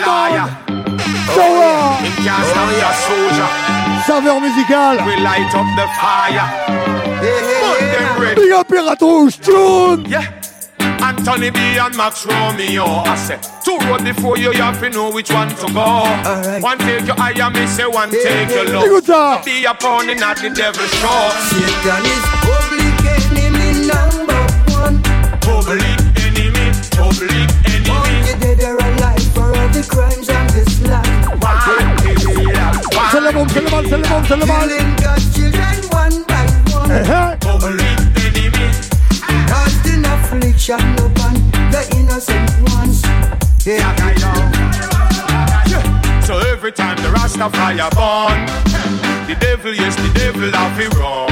your 2.75 2.93
soldier. 3.07 3.73
saveur 4.05 4.41
musicale. 4.41 4.97
We 5.05 5.15
light 5.21 5.53
up 5.55 5.65
the 5.77 5.87
fire. 5.99 7.92
Burn 8.35 8.49
them 8.49 8.49
red. 8.49 8.49
Big 8.49 8.51
up 8.51 8.67
Pirate 8.67 9.41
Tune. 9.43 10.05
Yeah. 10.05 10.41
Anthony 11.03 11.49
B 11.51 11.59
and 11.77 11.95
Max 11.97 12.25
Romeo. 12.25 12.85
I 12.85 13.15
say, 13.15 13.37
two 13.65 13.77
road 13.87 14.03
before 14.05 14.37
you, 14.37 14.53
you 14.53 14.61
have 14.61 14.79
to 14.79 14.89
know 14.89 15.11
which 15.11 15.29
one 15.31 15.49
to 15.49 15.67
go. 15.73 16.03
One 16.61 16.77
take 16.79 17.05
your 17.05 17.19
eye 17.19 17.33
and 17.35 17.53
me 17.55 17.67
say 17.67 17.85
one 17.85 18.09
take 18.09 18.49
your 18.49 18.65
Écoute 18.65 19.07
love. 19.09 19.41
ça. 19.41 19.45
Be 19.45 19.65
a 19.65 19.73
pounding 19.73 20.21
at 20.21 20.37
the 20.37 20.49
devil 20.49 20.87
show. 20.99 21.29
Satan 21.51 22.05
is 22.07 22.23
public 22.47 23.03
enemy 23.03 23.87
number 23.87 24.41
one. 24.79 25.01
Public 25.41 25.83
enemy, 26.23 26.71
public 26.95 27.49
All 27.89 28.05
enemy. 28.05 28.27
you 28.27 28.35
dead 28.39 28.63
or 28.63 28.77
alive 28.77 29.23
for 29.35 29.43
all 29.43 29.69
the 29.75 29.83
crimes 29.89 30.29
on 30.29 30.47
this 30.55 30.81
land. 30.87 31.27
One 31.43 31.59
killer, 32.15 32.71
C'est 33.11 33.19
le 33.19 33.27
one 33.27 33.33
bombe, 33.33 33.49
c'est 33.53 33.61
le 33.61 33.69
mal, 33.69 33.85
c'est 33.89 33.97
le 33.97 34.03
bombe, 34.07 34.25
c'est 34.27 34.37
le 34.37 34.45
mal. 34.45 34.69
Killing 34.69 34.95
God's 35.03 35.35
children 35.35 35.75
one 35.91 36.23
by 36.27 36.45
one. 36.73 36.91
eh. 36.91 37.37
public 37.39 37.81
enemy. 37.81 38.12
Casting 39.47 40.05
affliction 40.05 40.81
upon 40.99 41.33
the 41.71 41.81
innocent 41.97 42.49
ones. 42.73 43.01
Yeah. 43.65 43.93
So 46.21 46.39
every 46.39 46.71
time 46.71 46.97
the 46.97 47.09
Rastafari 47.09 47.83
born, 47.95 48.45
the 49.27 49.35
devil, 49.39 49.73
yes, 49.73 49.95
the 49.95 50.11
devil 50.13 50.51
have 50.51 50.79
it 50.79 50.93
wrong. 50.95 51.29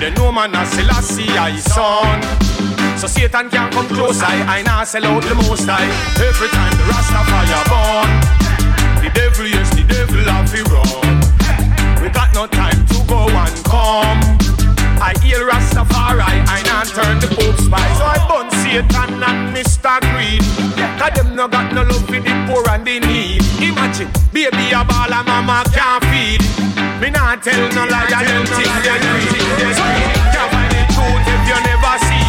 The 0.00 0.10
no 0.16 0.30
man 0.30 0.54
a 0.54 0.64
Selassie 0.66 1.28
I 1.30 1.56
son. 1.56 2.22
So 2.98 3.06
Satan 3.06 3.50
can't 3.50 3.72
come 3.72 3.86
close, 3.88 4.22
I, 4.22 4.58
I 4.58 4.62
now 4.62 4.84
sell 4.84 5.04
out 5.04 5.22
the 5.22 5.34
most 5.34 5.66
high. 5.66 5.88
Every 6.22 6.48
time 6.48 6.72
the 6.78 6.84
Rastafari 6.90 7.62
born, 7.70 8.10
the 9.02 9.10
devil, 9.14 9.46
yes, 9.46 9.70
the 9.74 9.84
devil 9.84 10.24
have 10.32 10.54
it 10.54 10.66
wrong. 10.70 12.02
We 12.02 12.08
got 12.10 12.32
no 12.34 12.46
time 12.46 12.86
to 12.86 13.04
go 13.06 13.28
and 13.28 13.64
come. 13.64 14.57
I 15.00 15.14
heal 15.22 15.42
Rastafari, 15.46 16.22
I 16.22 16.62
not 16.66 16.86
turn 16.90 17.18
the 17.20 17.28
Pope 17.28 17.58
spy. 17.58 17.86
So 17.98 18.04
I 18.04 18.18
burn 18.26 18.50
Satan 18.62 19.22
and 19.22 19.54
Mr. 19.54 19.98
Greed. 20.12 20.42
Cause 20.98 21.14
them 21.14 21.34
no 21.36 21.48
got 21.48 21.72
no 21.72 21.82
love 21.82 22.04
for 22.06 22.20
the 22.20 22.34
poor 22.46 22.66
and 22.70 22.84
the 22.84 23.00
need. 23.00 23.42
Imagine, 23.62 24.10
baby 24.32 24.72
a 24.74 24.82
ball 24.84 25.12
and 25.12 25.26
mama 25.26 25.62
can't 25.72 26.02
feed. 26.10 26.42
Me 27.00 27.10
not 27.10 27.42
tell 27.42 27.62
no 27.74 27.86
lie, 27.86 28.10
I 28.10 28.24
them 28.26 28.44
think 28.46 28.74
they 28.82 28.98
greed. 28.98 29.38
Yes, 29.62 29.78
Can't 30.34 30.50
find 30.50 30.70
the 30.74 30.82
truth 30.90 31.26
if 31.30 31.42
you 31.46 31.58
never 31.62 31.94
see. 32.02 32.28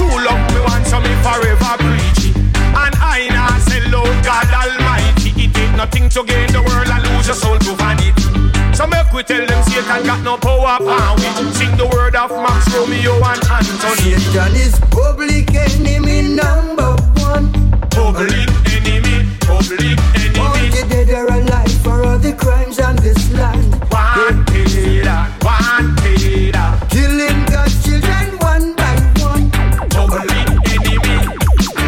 True 0.00 0.16
love 0.24 0.42
me 0.52 0.60
want 0.64 0.86
so 0.88 0.98
me 1.00 1.12
forever 1.20 1.76
preach 1.84 2.32
it. 2.32 2.36
And 2.72 2.94
I 3.00 3.28
now 3.30 3.52
say 3.68 3.84
Lord 3.92 4.16
God 4.24 4.48
Almighty, 4.48 5.30
it 5.36 5.56
ain't 5.56 5.76
nothing 5.76 6.08
to 6.08 6.24
gain 6.24 6.48
the 6.52 6.62
world 6.64 6.88
and 6.88 7.02
lose 7.12 7.26
your 7.28 7.36
soul 7.36 7.58
to 7.58 7.72
vanity. 7.76 8.55
So 8.76 8.86
make 8.86 9.10
we 9.10 9.22
tell 9.22 9.46
them 9.46 9.62
Satan 9.64 10.04
got 10.04 10.22
no 10.22 10.36
power 10.36 10.76
and 10.78 11.20
we 11.20 11.50
sing 11.54 11.74
the 11.78 11.86
word 11.96 12.14
of 12.14 12.30
Max 12.30 12.68
Romeo 12.74 13.14
and 13.24 13.40
Anthony. 13.48 14.20
Satan 14.20 14.54
is 14.54 14.78
public 14.90 15.48
enemy 15.54 16.36
number 16.36 16.92
one. 17.24 17.48
Public 17.88 18.48
enemy, 18.76 19.24
public 19.40 19.96
All 20.36 20.52
enemy. 20.52 20.76
you 20.76 20.84
dead 20.92 21.08
or 21.08 21.24
alive 21.24 21.72
for 21.80 22.04
all 22.04 22.18
the 22.18 22.34
crimes 22.34 22.78
on 22.78 22.96
this 22.96 23.32
land. 23.32 23.64
One 23.90 24.44
killer, 24.44 25.24
one 25.40 25.96
killer. 25.96 26.68
Killing 26.90 27.44
God's 27.46 27.82
children 27.82 28.36
one 28.44 28.74
by 28.76 28.94
one. 29.24 29.50
Public 29.88 30.30
enemy. 30.68 31.38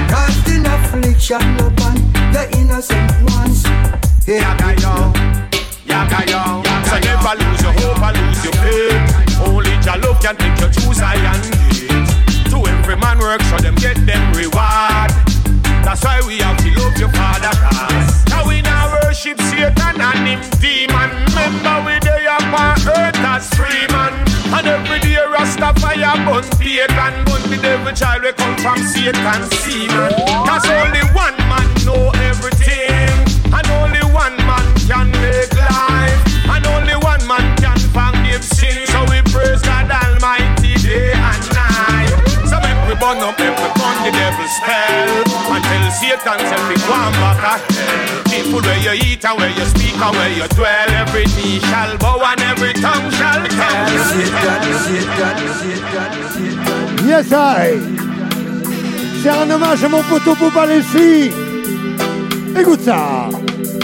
Casting 0.09 0.65
affliction 0.65 1.43
upon 1.61 1.97
the 2.33 2.49
innocent 2.57 3.13
ones. 3.29 3.63
Yeah. 4.27 4.57
Yaga 5.89 6.31
yo, 6.31 6.58
That's 16.01 16.23
why 16.23 16.29
we 16.29 16.39
have 16.39 16.57
to 16.59 16.71
love 16.79 16.97
your 16.97 17.09
father 17.11 17.51
cause 17.59 18.25
Now 18.31 18.47
we 18.47 18.63
now 18.63 18.95
worship 19.03 19.41
Satan 19.41 19.99
and 19.99 20.29
him 20.29 20.43
demon. 20.63 21.11
Remember 21.35 21.91
we 21.91 21.99
day 21.99 22.25
up 22.31 22.43
on 22.55 22.79
earth 22.87 23.19
as 23.19 23.51
free 23.59 23.87
man. 23.91 24.15
And 24.55 24.67
every 24.69 25.01
day 25.01 25.19
Rastafari 25.19 26.07
bun 26.25 26.45
Satan 26.63 27.25
Bun 27.25 27.43
the 27.51 27.59
devil 27.61 27.93
child 27.93 28.23
we 28.23 28.33
come 28.33 28.57
from 28.59 28.79
Satan 28.79 29.43
semen 29.59 30.15
Cause 30.47 30.71
only 30.71 31.03
one 31.19 31.35
man 31.51 31.67
know 31.83 32.11
everything. 32.31 33.11
And 33.51 33.67
only 33.83 34.05
one 34.15 34.37
man 34.47 34.67
can 34.87 35.11
make 35.19 35.58
burn 43.01 43.19
up, 43.23 43.37
burn 43.39 43.97
the 44.05 44.11
devil's 44.13 44.57
Until 45.51 45.85
Satan 45.91 46.39
tell 46.39 46.65
me 46.69 46.77
go 46.83 46.95
and 46.95 47.15
back 47.23 47.43
a 47.43 47.55
hell 47.73 48.45
food 48.51 48.65
where 48.65 48.79
you 48.79 48.95
eat 49.07 49.25
and 49.25 49.39
where 49.39 49.51
you 49.51 49.65
speak 49.67 49.95
and 49.95 50.15
where 50.17 50.33
you 50.33 50.47
dwell 50.55 50.91
Every 50.91 51.27
knee 51.37 51.61
shall 51.61 51.97
bow 51.99 52.21
and 52.21 52.41
every 52.43 52.73
tongue 52.75 53.11
shall 53.11 53.43
tell 53.47 53.87
Satan, 54.11 54.63
Satan, 54.85 55.39
Satan, 55.59 56.23
Satan. 56.33 57.07
Yes, 57.07 57.33
I. 57.33 57.81
C'est 59.23 59.31
un 59.31 59.51
hommage 59.51 59.83
à 59.83 59.89
mon 59.89 60.03
poteau 60.03 60.35
Bouba 60.35 60.67
Leslie. 60.67 61.31
Écoute 62.59 62.81
ça. 62.83 63.29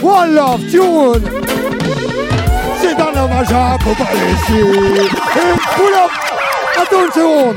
One 0.03 0.35
Love 0.35 0.61
Tune. 0.71 1.29
C'est 2.81 3.01
un 3.01 3.23
hommage 3.23 3.53
à 3.53 3.77
Bouba 3.79 4.07
Leslie. 4.13 5.07
Et 5.07 5.55
pull 5.77 5.95
up. 5.95 6.11
Attends 6.77 7.05
une 7.05 7.13
seconde. 7.13 7.57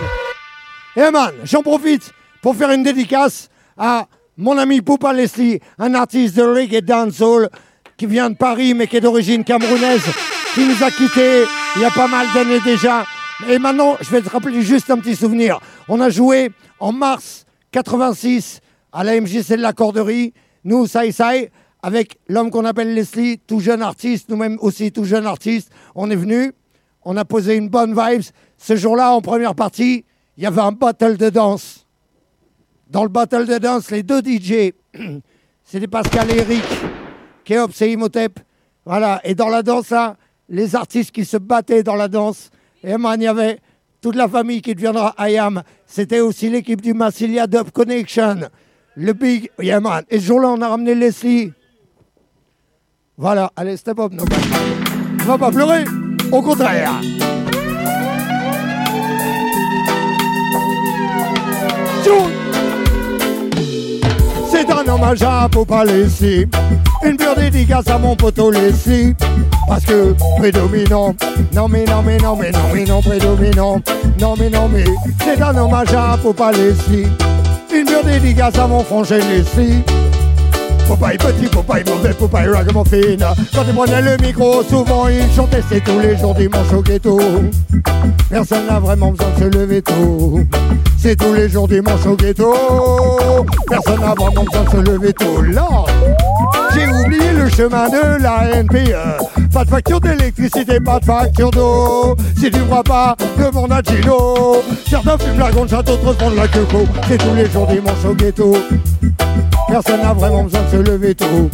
Eh 1.00 1.12
man, 1.12 1.32
j'en 1.44 1.62
profite 1.62 2.12
pour 2.42 2.56
faire 2.56 2.72
une 2.72 2.82
dédicace 2.82 3.50
à 3.77 4.08
mon 4.36 4.58
ami 4.58 4.82
Poupa 4.82 5.13
Leslie, 5.13 5.60
un 5.77 5.94
artiste 5.94 6.36
de 6.36 6.42
reggae 6.42 6.82
dancehall 6.82 7.51
qui 7.98 8.08
vient 8.08 8.32
de 8.32 8.36
Paris 8.36 8.74
mais 8.74 8.88
qui 8.88 8.98
est 8.98 9.01
d'origine 9.01 9.44
camerounaise, 9.44 10.01
qui 10.56 10.66
nous 10.66 10.84
a 10.84 10.89
quittés 10.89 11.44
il 11.75 11.84
y 11.84 11.86
a 11.86 11.92
pas 11.92 12.08
mal 12.08 12.25
d'années 12.34 12.62
déjà. 12.62 13.06
Et 13.48 13.60
maintenant, 13.60 13.96
je 14.01 14.10
vais 14.10 14.24
te 14.24 14.30
rappeler 14.30 14.63
juste 14.63 14.89
un 14.89 14.98
petit 14.98 15.16
souvenir. 15.16 15.60
On 15.88 16.01
a 16.01 16.10
joué 16.10 16.50
en 16.80 16.92
mars 16.92 17.46
86 17.74 18.60
à 18.92 19.04
la 19.04 19.22
MJC 19.22 19.51
de 19.51 19.62
la 19.62 19.74
Corderie, 19.74 20.34
nous, 20.63 20.88
Sai 20.88 21.12
Sai, 21.12 21.51
avec 21.84 22.18
l'homme 22.27 22.50
qu'on 22.50 22.66
appelle 22.66 22.96
Leslie, 22.96 23.38
tout 23.38 23.60
jeune 23.60 23.84
artiste, 23.84 24.30
nous-mêmes 24.30 24.58
aussi 24.62 24.92
tout 24.92 25.06
jeune 25.06 25.27
artiste. 25.27 25.70
On 25.94 26.10
est 26.10 26.16
venu, 26.16 26.54
on 27.06 27.16
a 27.18 27.24
posé 27.24 27.56
une 27.56 27.70
bonne 27.70 27.92
vibes. 27.92 28.24
Ce 28.58 28.75
jour-là, 28.75 29.12
en 29.12 29.22
première 29.22 29.54
partie, 29.54 30.04
il 30.38 30.44
y 30.44 30.46
avait 30.46 30.62
un 30.62 30.72
battle 30.72 31.17
de 31.17 31.29
danse. 31.29 31.86
dans 32.89 33.03
le 33.03 33.10
battle 33.10 33.46
de 33.46 33.58
danse, 33.58 33.91
les 33.91 34.03
deux 34.03 34.22
DJ, 34.22 34.72
c'était 35.63 35.88
Pascal 35.88 36.32
et 36.32 36.38
Eric, 36.38 36.63
Kéops 37.44 37.82
et 37.82 37.91
Imhotep. 37.91 38.39
Voilà, 38.86 39.20
et 39.24 39.36
dans 39.36 39.50
la 39.50 39.63
danse, 39.63 39.94
les 40.48 40.75
artistes 40.75 41.12
qui 41.12 41.25
se 41.25 41.38
battaient 41.38 41.84
dans 41.84 41.96
la 41.96 42.08
danse, 42.08 42.50
et 42.84 42.96
man, 42.98 43.20
il 43.20 43.25
y 43.25 43.27
avait 43.27 43.60
toute 44.00 44.15
la 44.15 44.27
famille 44.27 44.62
qui 44.62 44.75
deviendra 44.75 45.13
IAM. 45.20 45.63
C'était 45.86 46.22
aussi 46.22 46.50
l'équipe 46.50 46.82
du 46.82 46.94
Massilia 46.94 47.48
Dub 47.48 47.72
Connection. 47.72 48.50
Le 48.96 49.13
Big, 49.13 49.50
yeah 49.60 49.79
man. 49.79 50.03
Et 50.10 50.20
ce 50.20 50.25
jour-là, 50.25 50.50
on 50.50 50.62
a 50.62 50.70
ramené 50.70 50.96
Leslie. 50.96 51.51
Voilà, 53.17 53.51
allez, 53.56 53.75
step 53.75 54.00
up, 54.00 54.13
no 54.13 54.24
On 55.22 55.25
va 55.25 55.38
pas 55.38 55.51
pleurer, 55.51 55.84
au 56.32 56.41
contraire. 56.41 57.01
C'est 64.50 64.72
un 64.72 64.88
hommage 64.88 65.22
à 65.22 65.50
Leslie. 65.86 66.46
Une 67.04 67.18
pure 67.18 67.36
dédicace 67.36 67.88
à 67.88 67.98
mon 67.98 68.16
poteau 68.16 68.52
Leslie. 68.52 69.14
Parce 69.68 69.84
que 69.86 70.16
prédominant, 70.38 71.16
non 71.54 71.68
mais 71.68 71.84
non 71.86 72.02
mais 72.02 72.18
non 72.18 72.36
mais 72.36 72.52
non 72.52 72.60
mais 72.74 72.86
non 72.86 73.02
prédominant, 73.02 73.82
non 74.20 74.36
mais 74.40 74.50
non 74.50 74.70
mais 74.70 74.86
c'est 75.24 75.42
un 75.42 75.58
hommage 75.58 75.94
à 75.94 76.18
Popa 76.18 76.52
Leslie. 76.52 77.08
Une 77.74 77.86
pure 77.86 78.04
dédicace 78.04 78.58
à 78.58 78.68
mon 78.68 78.84
frangin 78.84 79.18
Leslie. 79.18 79.84
Popeye 80.88 81.17
petit, 81.17 81.50
Popeye 81.50 81.84
mauvais, 81.86 82.13
Popeye 82.13 82.48
ragamuffin 82.48 83.17
Quand 83.53 83.63
il 83.67 83.74
prenait 83.74 84.01
le 84.01 84.17
micro, 84.25 84.63
souvent 84.63 85.08
il 85.08 85.29
chantait 85.36 85.62
C'est 85.70 85.84
tous 85.84 86.00
les 86.00 86.17
jours 86.17 86.34
dimanche 86.34 86.72
au 86.74 86.82
ghetto. 86.82 87.20
Personne 88.29 88.65
n'a 88.67 88.79
vraiment 88.79 89.12
besoin 89.12 89.27
de 89.38 89.39
se 89.39 89.58
lever 89.58 89.82
tôt. 89.82 90.39
C'est 90.98 91.15
tous 91.15 91.34
les 91.34 91.50
jours 91.50 91.67
dimanche 91.67 92.06
au 92.06 92.15
ghetto. 92.15 92.53
Personne 93.70 94.00
n'a 94.00 94.13
vraiment 94.13 94.44
besoin 94.44 94.63
de 94.63 94.70
se 94.70 94.91
lever 94.91 95.13
tôt. 95.13 95.41
Là, 95.41 95.67
j'ai 96.74 96.88
oublié 96.88 97.26
chemin 97.58 97.90
de 97.90 98.22
la 98.22 98.62
NPE 98.62 99.52
Pas 99.52 99.66
de 99.66 99.70
facture 99.70 100.00
d'électricité, 100.00 100.80
pas 100.80 101.00
de 101.00 101.06
facture 101.06 101.50
d'eau 101.50 102.16
Si 102.38 102.52
tu 102.52 102.60
crois 102.62 102.84
pas, 102.84 103.16
demande 103.40 103.72
à 103.72 103.82
Gino 103.82 104.62
Certains 104.88 105.18
fument 105.18 105.40
la 105.40 105.52
gondcha, 105.52 105.82
d'autres 105.82 106.14
font 106.14 106.30
de 106.30 106.36
la 106.36 106.48
queue 106.48 106.68
C'est 107.08 107.18
tous 107.18 107.34
les 107.36 107.50
jours 107.50 107.66
dimanche 107.66 108.06
au 108.08 108.14
ghetto 108.14 108.56
Personne 109.68 110.02
n'a 110.02 110.14
vraiment 110.14 110.44
besoin 110.44 110.62
de 110.62 110.70
se 110.70 110.92
lever 110.92 111.14
tôt. 111.14 111.50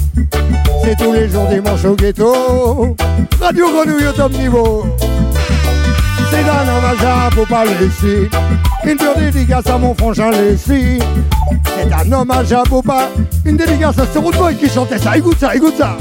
C'est 0.84 0.96
tous 0.96 1.14
les 1.14 1.28
jours 1.28 1.48
dimanche 1.48 1.84
au 1.84 1.96
ghetto. 1.96 2.96
Radio 3.42 3.66
Grenouille 3.72 4.08
au 4.08 4.12
top 4.12 4.32
niveau. 4.34 4.86
C'est 6.34 6.50
un 6.50 6.68
hommage 6.68 7.04
à 7.06 7.30
faut 7.30 7.46
pas 7.46 7.64
laisser. 7.64 8.28
Une 8.84 8.98
dure 8.98 9.16
dédicace 9.16 9.68
à 9.68 9.78
mon 9.78 9.94
frangin 9.94 10.32
Leslie. 10.32 10.98
C'est 11.78 11.94
un 11.94 12.12
hommage 12.12 12.52
à 12.52 12.64
Boba. 12.64 13.10
Une 13.46 13.56
dédicace 13.56 14.00
à 14.00 14.06
ce 14.12 14.18
boy 14.18 14.56
qui 14.56 14.68
chantait 14.68 14.98
ça. 14.98 15.16
Écoute 15.16 15.38
ça, 15.40 15.56
écoute 15.56 15.76
ça 15.78 15.96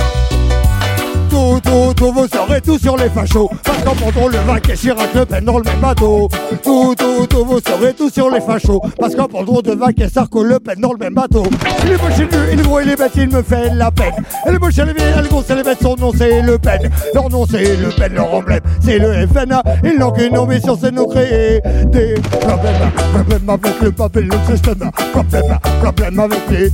tout, 1.33 1.61
tout, 1.63 1.95
tout, 1.97 2.13
vous 2.13 2.29
serez 2.29 2.61
tous 2.61 2.79
sur 2.79 2.97
les 2.97 3.09
fachos. 3.09 3.51
Parce 3.65 3.83
qu'en 3.83 3.95
pendant 3.95 4.29
le 4.29 4.37
vainc 4.39 4.69
et 4.69 4.75
Chirac 4.75 5.15
Le 5.15 5.25
Pen 5.25 5.45
dans 5.45 5.59
le 5.59 5.65
même 5.65 5.81
bateau. 5.81 6.29
Tout, 6.63 6.95
tout, 6.97 7.27
tout, 7.27 7.45
vous 7.45 7.61
serez 7.61 7.95
tous 7.95 8.11
sur 8.11 8.31
les 8.31 8.41
fachos. 8.41 8.83
Parce 9.01 9.15
qu'en 9.15 9.27
de 9.27 9.73
vainc 9.73 9.99
et 9.99 10.09
Sarko 10.09 10.45
Le 10.45 10.61
Pen 10.61 10.79
dans 10.79 10.93
le 10.93 10.99
même 10.99 11.15
bateau. 11.15 11.45
Il 11.85 11.93
est 11.93 12.03
moche, 12.03 12.13
il 12.53 12.61
est 12.61 12.63
gros, 12.63 12.81
il 12.81 12.91
est 12.91 12.97
bête, 12.97 13.13
il 13.17 13.31
me 13.31 13.43
fait 13.43 13.75
la 13.75 13.91
peine. 13.91 14.13
Elle 14.45 14.57
est 14.57 14.59
moche, 14.59 14.79
elle 14.79 14.91
est 14.91 14.95
vieille, 14.95 15.15
elle 15.17 15.25
est 15.25 15.29
grosse, 15.29 15.47
elle 15.49 15.59
est 15.59 15.83
son 15.83 15.97
nom 15.97 16.13
c'est 16.17 16.43
Le 16.43 16.59
Pen. 16.59 16.91
Leur 17.15 17.31
nom 17.31 17.47
c'est 17.51 17.77
Le 17.77 17.89
Pen, 17.89 18.13
leur 18.13 18.35
emblème 18.35 18.61
c'est 18.85 18.99
le 18.99 19.27
FNA. 19.27 19.63
Ils 19.85 19.99
n'ont 19.99 20.11
qu'une 20.11 20.37
ambition, 20.37 20.77
c'est 20.81 20.93
nous 20.93 21.07
créer 21.07 21.61
des 21.87 22.15
problèmes. 22.41 22.91
Problèmes 23.15 23.49
avec 23.49 23.81
le 23.81 23.93
papier, 23.93 24.23
le 24.23 24.37
système. 24.51 24.91
Problèmes, 25.13 25.59
problèmes 25.81 26.21
avec 26.21 26.41
les. 26.51 26.71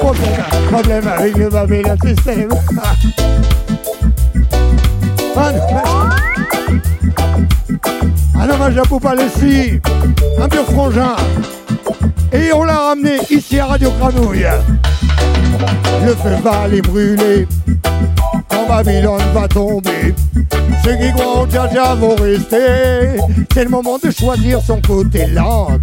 Problèmes, 0.00 0.26
problèmes 0.70 1.08
avec 1.08 1.36
le 1.36 1.48
papier, 1.50 1.82
le 1.82 2.08
système. 2.08 2.48
Un 8.38 8.50
hommage 8.50 8.76
à 8.76 8.82
Poupa 8.82 9.14
Leslie, 9.14 9.80
un 10.38 10.48
pur 10.48 10.64
frangin. 10.64 11.16
Et 12.32 12.52
on 12.52 12.64
l'a 12.64 12.78
ramené 12.78 13.16
ici 13.30 13.58
à 13.58 13.66
Radio 13.66 13.90
Granouille. 13.98 14.46
Le 16.04 16.14
feu 16.14 16.36
va 16.42 16.68
les 16.68 16.82
brûler, 16.82 17.46
quand 18.48 18.68
Babylone 18.68 19.22
va 19.32 19.48
tomber. 19.48 20.14
Ceux 20.84 20.96
qui 20.96 21.12
croient 21.12 21.42
en 21.42 21.46
Dja 21.48 21.94
vont 21.94 22.16
rester. 22.16 23.20
C'est 23.54 23.64
le 23.64 23.70
moment 23.70 23.98
de 24.02 24.10
choisir 24.10 24.60
son 24.60 24.80
côté 24.80 25.26
land. 25.28 25.78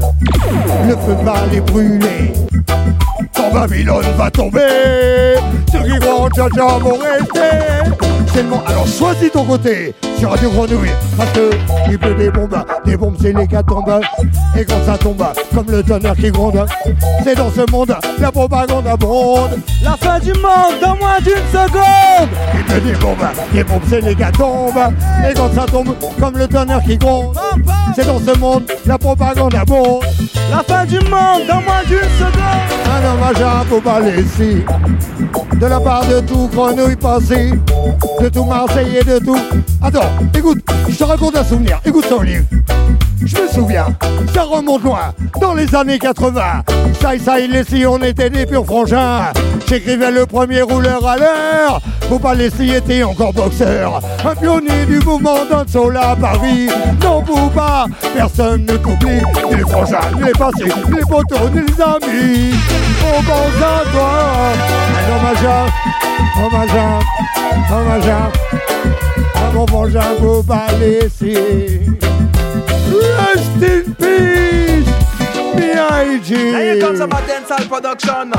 Le 0.87 0.93
feu 0.93 1.15
va 1.23 1.45
les 1.51 1.61
brûler, 1.61 2.33
quand 3.35 3.51
Babylone 3.53 4.05
va 4.17 4.29
tomber. 4.29 5.37
Ceux 5.71 5.83
qui 5.83 5.99
croient 5.99 6.21
en 6.21 6.29
Dja 6.29 6.77
vont 6.79 6.97
rester. 6.97 8.08
Alors 8.39 8.87
choisis 8.87 9.29
ton 9.33 9.43
côté 9.43 9.93
sur 10.17 10.29
Radio 10.29 10.49
Grenouille. 10.49 10.91
Parce 11.17 11.29
que 11.31 11.49
il 11.89 11.99
pleut 11.99 12.15
des 12.15 12.29
bombes. 12.29 12.57
Des 12.85 12.95
bombes, 12.95 13.15
c'est 13.19 13.33
les 13.33 13.45
gars 13.45 13.63
tombent. 13.63 13.99
Et 14.57 14.63
quand 14.63 14.81
ça 14.85 14.97
tombe, 14.97 15.25
comme 15.53 15.65
le 15.69 15.83
tonnerre 15.83 16.15
qui 16.15 16.31
gronde, 16.31 16.65
c'est 17.23 17.35
dans 17.35 17.51
ce 17.51 17.69
monde 17.69 17.93
la 18.17 18.31
propagande 18.31 18.87
abonde. 18.87 19.59
La 19.83 19.97
fin 19.97 20.19
du 20.19 20.31
monde 20.33 20.79
dans 20.81 20.95
moins 20.95 21.19
d'une 21.19 21.33
seconde 21.51 22.29
Il 22.53 22.63
pleut 22.63 22.79
des 22.79 22.97
bombes. 22.97 23.27
Des 23.51 23.63
bombes, 23.65 23.81
c'est 23.89 24.01
les 24.01 24.15
gars 24.15 24.31
tombent. 24.31 24.93
Et 25.29 25.33
quand 25.33 25.53
ça 25.53 25.65
tombe, 25.65 25.93
comme 26.17 26.37
le 26.37 26.47
tonnerre 26.47 26.83
qui 26.83 26.97
gronde, 26.97 27.37
c'est 27.93 28.05
dans 28.05 28.19
ce 28.19 28.37
monde 28.39 28.63
la 28.85 28.97
propagande 28.97 29.53
abonde. 29.53 30.05
La 30.49 30.63
fin 30.63 30.85
du 30.85 30.99
monde 31.01 31.45
dans 31.47 31.61
moins 31.61 31.83
d'une 31.87 31.97
seconde 32.17 32.41
Un 32.91 33.13
hommage 33.13 33.41
à 33.41 33.63
Boba 33.65 33.99
Leslie 33.99 34.63
De 35.59 35.65
la 35.67 35.79
part 35.79 36.05
de 36.07 36.21
tout 36.21 36.49
Grenouille 36.51 36.95
passé 36.95 37.51
De 38.19 38.28
tout 38.29 38.45
Marseille 38.45 38.97
et 38.97 39.03
de 39.03 39.19
tout 39.19 39.39
Attends, 39.81 40.09
écoute, 40.33 40.59
je 40.87 40.95
te 40.95 41.03
raconte 41.03 41.37
un 41.37 41.43
souvenir 41.43 41.79
Écoute 41.85 42.05
ça 42.07 42.15
Olive 42.15 42.45
je 43.25 43.35
me 43.35 43.47
souviens, 43.49 43.87
ça 44.33 44.43
remonte 44.43 44.83
loin, 44.83 45.13
dans 45.41 45.53
les 45.53 45.75
années 45.75 45.99
80. 45.99 46.41
Ça 47.01 47.15
et 47.15 47.19
ça, 47.19 47.37
Leslie, 47.37 47.85
on 47.85 47.97
était 47.97 48.29
des 48.29 48.45
purs 48.45 48.65
frangins. 48.65 49.25
J'écrivais 49.67 50.11
le 50.11 50.25
premier 50.25 50.61
rouleur 50.61 51.05
à 51.05 51.17
l'heure. 51.17 51.81
Faut 52.07 52.17
pas 52.17 52.33
Leslie 52.33 52.75
était 52.75 53.03
encore 53.03 53.33
boxeur. 53.33 54.01
Un 54.25 54.35
pionnier 54.35 54.85
du 54.87 54.99
mouvement 54.99 55.45
d'un 55.49 55.67
sol 55.67 55.97
à 55.97 56.15
Paris. 56.15 56.69
Non, 57.03 57.23
faut 57.25 57.49
pas, 57.49 57.87
personne 58.15 58.65
ne 58.65 58.77
t'oublie. 58.77 59.21
Les 59.51 59.63
frangins, 59.63 59.99
les 60.25 60.31
passés, 60.31 60.71
les 60.89 61.01
potos, 61.01 61.49
ni 61.53 61.61
les 61.61 61.81
amis. 61.81 62.55
On 63.03 63.21
pense 63.21 63.61
à 63.61 63.91
toi. 63.91 64.11
Un 64.95 65.17
hommage 65.17 65.45
à, 65.45 66.08
hommage 66.43 66.69
à, 66.75 67.73
hommage 67.73 68.07
à, 68.07 68.31
à 69.39 69.51
mon 69.53 69.67
frangin, 69.67 70.01
faut 70.19 70.43
pas 70.43 70.67
laisser. 70.79 71.81
Rest 72.91 73.61
in 73.61 73.93
peace, 73.97 74.89
B.I.G. 75.55 76.51
Now 76.51 76.59
here 76.59 76.79
comes 76.79 76.99
dancehall 76.99 77.67
production. 77.67 78.31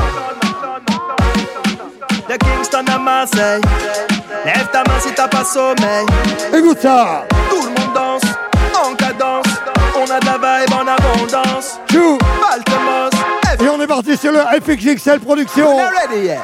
De 2.29 2.37
Kingston 2.37 2.85
à 2.87 2.97
Marseille. 2.97 3.61
Lève 4.45 4.67
ta 4.71 4.83
main 4.83 4.99
si 4.99 5.13
t'as 5.13 5.27
pas 5.27 5.43
sommeil. 5.43 6.05
Écoute 6.57 6.79
ça. 6.81 7.25
Tout 7.49 7.63
le 7.63 7.69
monde 7.69 7.93
danse, 7.93 8.21
en 8.75 8.95
cadence. 8.95 9.45
On 9.95 10.09
a 10.09 10.19
de 10.19 10.25
la 10.25 10.37
vibe 10.37 10.73
en 10.73 10.87
abondance. 10.87 11.79
Chou. 11.91 12.17
Baltimore. 12.41 13.09
Et 13.59 13.69
on 13.69 13.81
est 13.81 13.87
parti 13.87 14.17
sur 14.17 14.31
le 14.31 14.39
FXXL 14.39 15.19
Production. 15.19 15.77
Ready 15.77 16.27
yet 16.27 16.39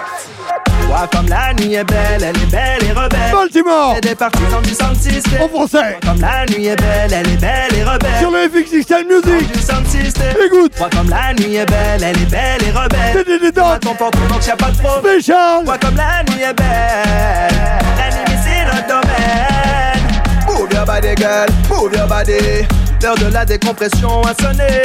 Vois 0.88 1.08
comme 1.12 1.28
la 1.28 1.54
nuit 1.54 1.76
est 1.76 1.84
belle, 1.84 2.24
elle 2.24 2.38
est 2.38 2.52
belle 2.52 2.84
et 2.84 2.92
rebelle. 2.92 3.32
Baltimore. 3.32 3.96
Elle 4.02 4.10
est 4.10 4.16
partie 4.16 4.44
dans 4.50 4.62
du 4.62 4.74
sound 4.74 4.96
system 4.96 5.42
En 5.42 5.48
français. 5.50 5.98
Vois 6.02 6.12
comme 6.14 6.22
la 6.22 6.46
nuit 6.46 6.68
est 6.68 6.76
belle, 6.76 7.14
elle 7.14 7.28
est 7.28 7.38
belle 7.38 7.76
et 7.78 7.84
rebelle. 7.84 8.20
Sur 8.20 8.32
le 8.32 8.48
FXXL 8.50 9.06
Music. 9.08 9.52
Du 9.52 9.60
sound 9.60 9.86
system 9.88 10.34
Écoute. 10.46 10.74
Vois 10.78 10.90
comme 10.90 11.10
la 11.10 11.34
nuit 11.34 11.56
est 11.56 11.66
belle, 11.66 12.04
elle 12.04 12.18
est 12.18 12.32
belle 12.32 12.64
et 12.66 12.72
rebelle. 12.72 13.14
C'est 13.14 13.26
des 13.26 13.40
dédans 13.40 13.78
ton 13.80 13.90
comportement 13.90 14.40
que 14.40 14.46
y'a 14.46 14.56
pas 14.56 14.72
de 14.72 14.78
problème 14.78 15.14
Spécial. 15.14 15.66
Vois 15.66 15.78
comme 15.78 15.96
la 15.96 16.24
nuit 16.24 16.42
est 16.42 16.54
belle 16.54 17.58
La 17.98 18.10
nuit 18.10 18.40
c'est 18.44 18.66
notre 18.66 18.88
domaine. 18.88 20.08
Move 20.48 20.74
your 20.74 20.86
body 20.86 21.16
girl, 21.16 21.48
move 21.70 21.94
your 21.94 22.08
body 22.08 22.66
L'heure 23.02 23.16
de 23.16 23.28
la 23.28 23.46
décompression 23.46 24.22
a 24.24 24.34
sonné 24.42 24.82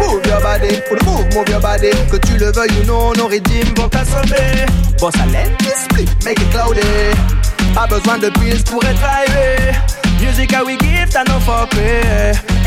Move 0.00 0.22
your 0.26 0.40
body, 0.40 0.80
pour 0.88 0.96
le 0.96 1.04
move, 1.04 1.34
move 1.34 1.48
your 1.50 1.60
body. 1.60 1.90
Que 2.10 2.16
tu 2.16 2.38
le 2.38 2.50
veuilles 2.52 2.70
ou 2.82 2.86
non, 2.86 3.12
nos 3.12 3.26
rythmes 3.26 3.74
vont 3.76 3.88
t'assommer. 3.88 4.66
Boss 4.98 5.14
à 5.22 5.26
l'aile, 5.26 5.52
split, 5.84 6.08
make 6.24 6.40
it 6.40 6.50
cloudy. 6.50 6.80
Pas 7.74 7.86
besoin 7.86 8.18
de 8.18 8.30
pills 8.30 8.62
pour 8.64 8.82
être 8.84 8.98
drivé 9.00 9.72
Music 10.20 10.54
we 10.66 10.76
give, 10.78 11.08
t'as 11.10 11.24
no 11.24 11.40
fuck 11.40 11.70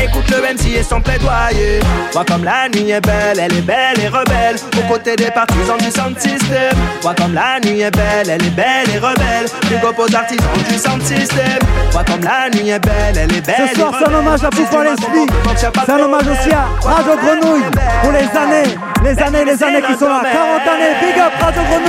Écoute 0.02 0.28
le 0.30 0.42
MC 0.42 0.76
et 0.76 0.82
son 0.82 1.00
plaidoyer. 1.00 1.80
Vois 2.12 2.24
comme 2.24 2.44
la 2.44 2.68
nuit 2.68 2.90
est 2.90 3.00
belle, 3.00 3.38
elle 3.38 3.54
est 3.56 3.62
belle 3.62 4.00
et 4.02 4.08
rebelle. 4.08 4.56
Aux 4.76 4.92
côtés 4.92 5.14
des 5.16 5.30
partisans 5.30 5.78
du 5.78 5.90
sound 5.90 6.18
system. 6.18 6.76
Vois 7.00 7.14
comme 7.14 7.32
la 7.34 7.60
nuit 7.60 7.80
est 7.80 7.90
belle, 7.90 8.28
elle 8.28 8.44
est 8.44 8.50
belle 8.50 8.90
et 8.92 8.98
rebelle. 8.98 9.46
Up 9.84 9.98
aux 9.98 10.14
artisans 10.14 10.46
du 10.68 10.78
sound 10.78 11.02
system. 11.02 11.58
Vois 11.92 12.04
comme 12.04 12.22
la 12.22 12.50
nuit 12.50 12.70
est 12.70 12.78
belle, 12.80 13.16
elle 13.16 13.36
est 13.36 13.46
belle. 13.46 13.68
Ce 13.68 13.76
soir, 13.76 13.94
c'est 13.98 14.08
un 14.10 14.14
hommage 14.14 14.44
à 14.44 14.50
Pouvoir 14.50 14.84
l'Esprit. 14.84 15.26
C'est 15.56 15.92
un 15.92 15.98
hommage 16.00 16.26
aussi 16.26 16.50
à 16.52 16.66
Radio 16.82 17.12
Grenouille 17.16 17.64
pour 18.02 18.12
les 18.12 18.28
années, 18.38 18.74
les 19.04 19.22
années, 19.22 19.44
les 19.44 19.62
années 19.62 19.82
qui 19.82 19.94
sont 19.94 20.08
là. 20.08 20.22
40 20.32 20.68
années, 20.68 20.94
big 21.00 21.18
up 21.20 21.32
Radio 21.40 21.62
Grenouille. 21.62 21.83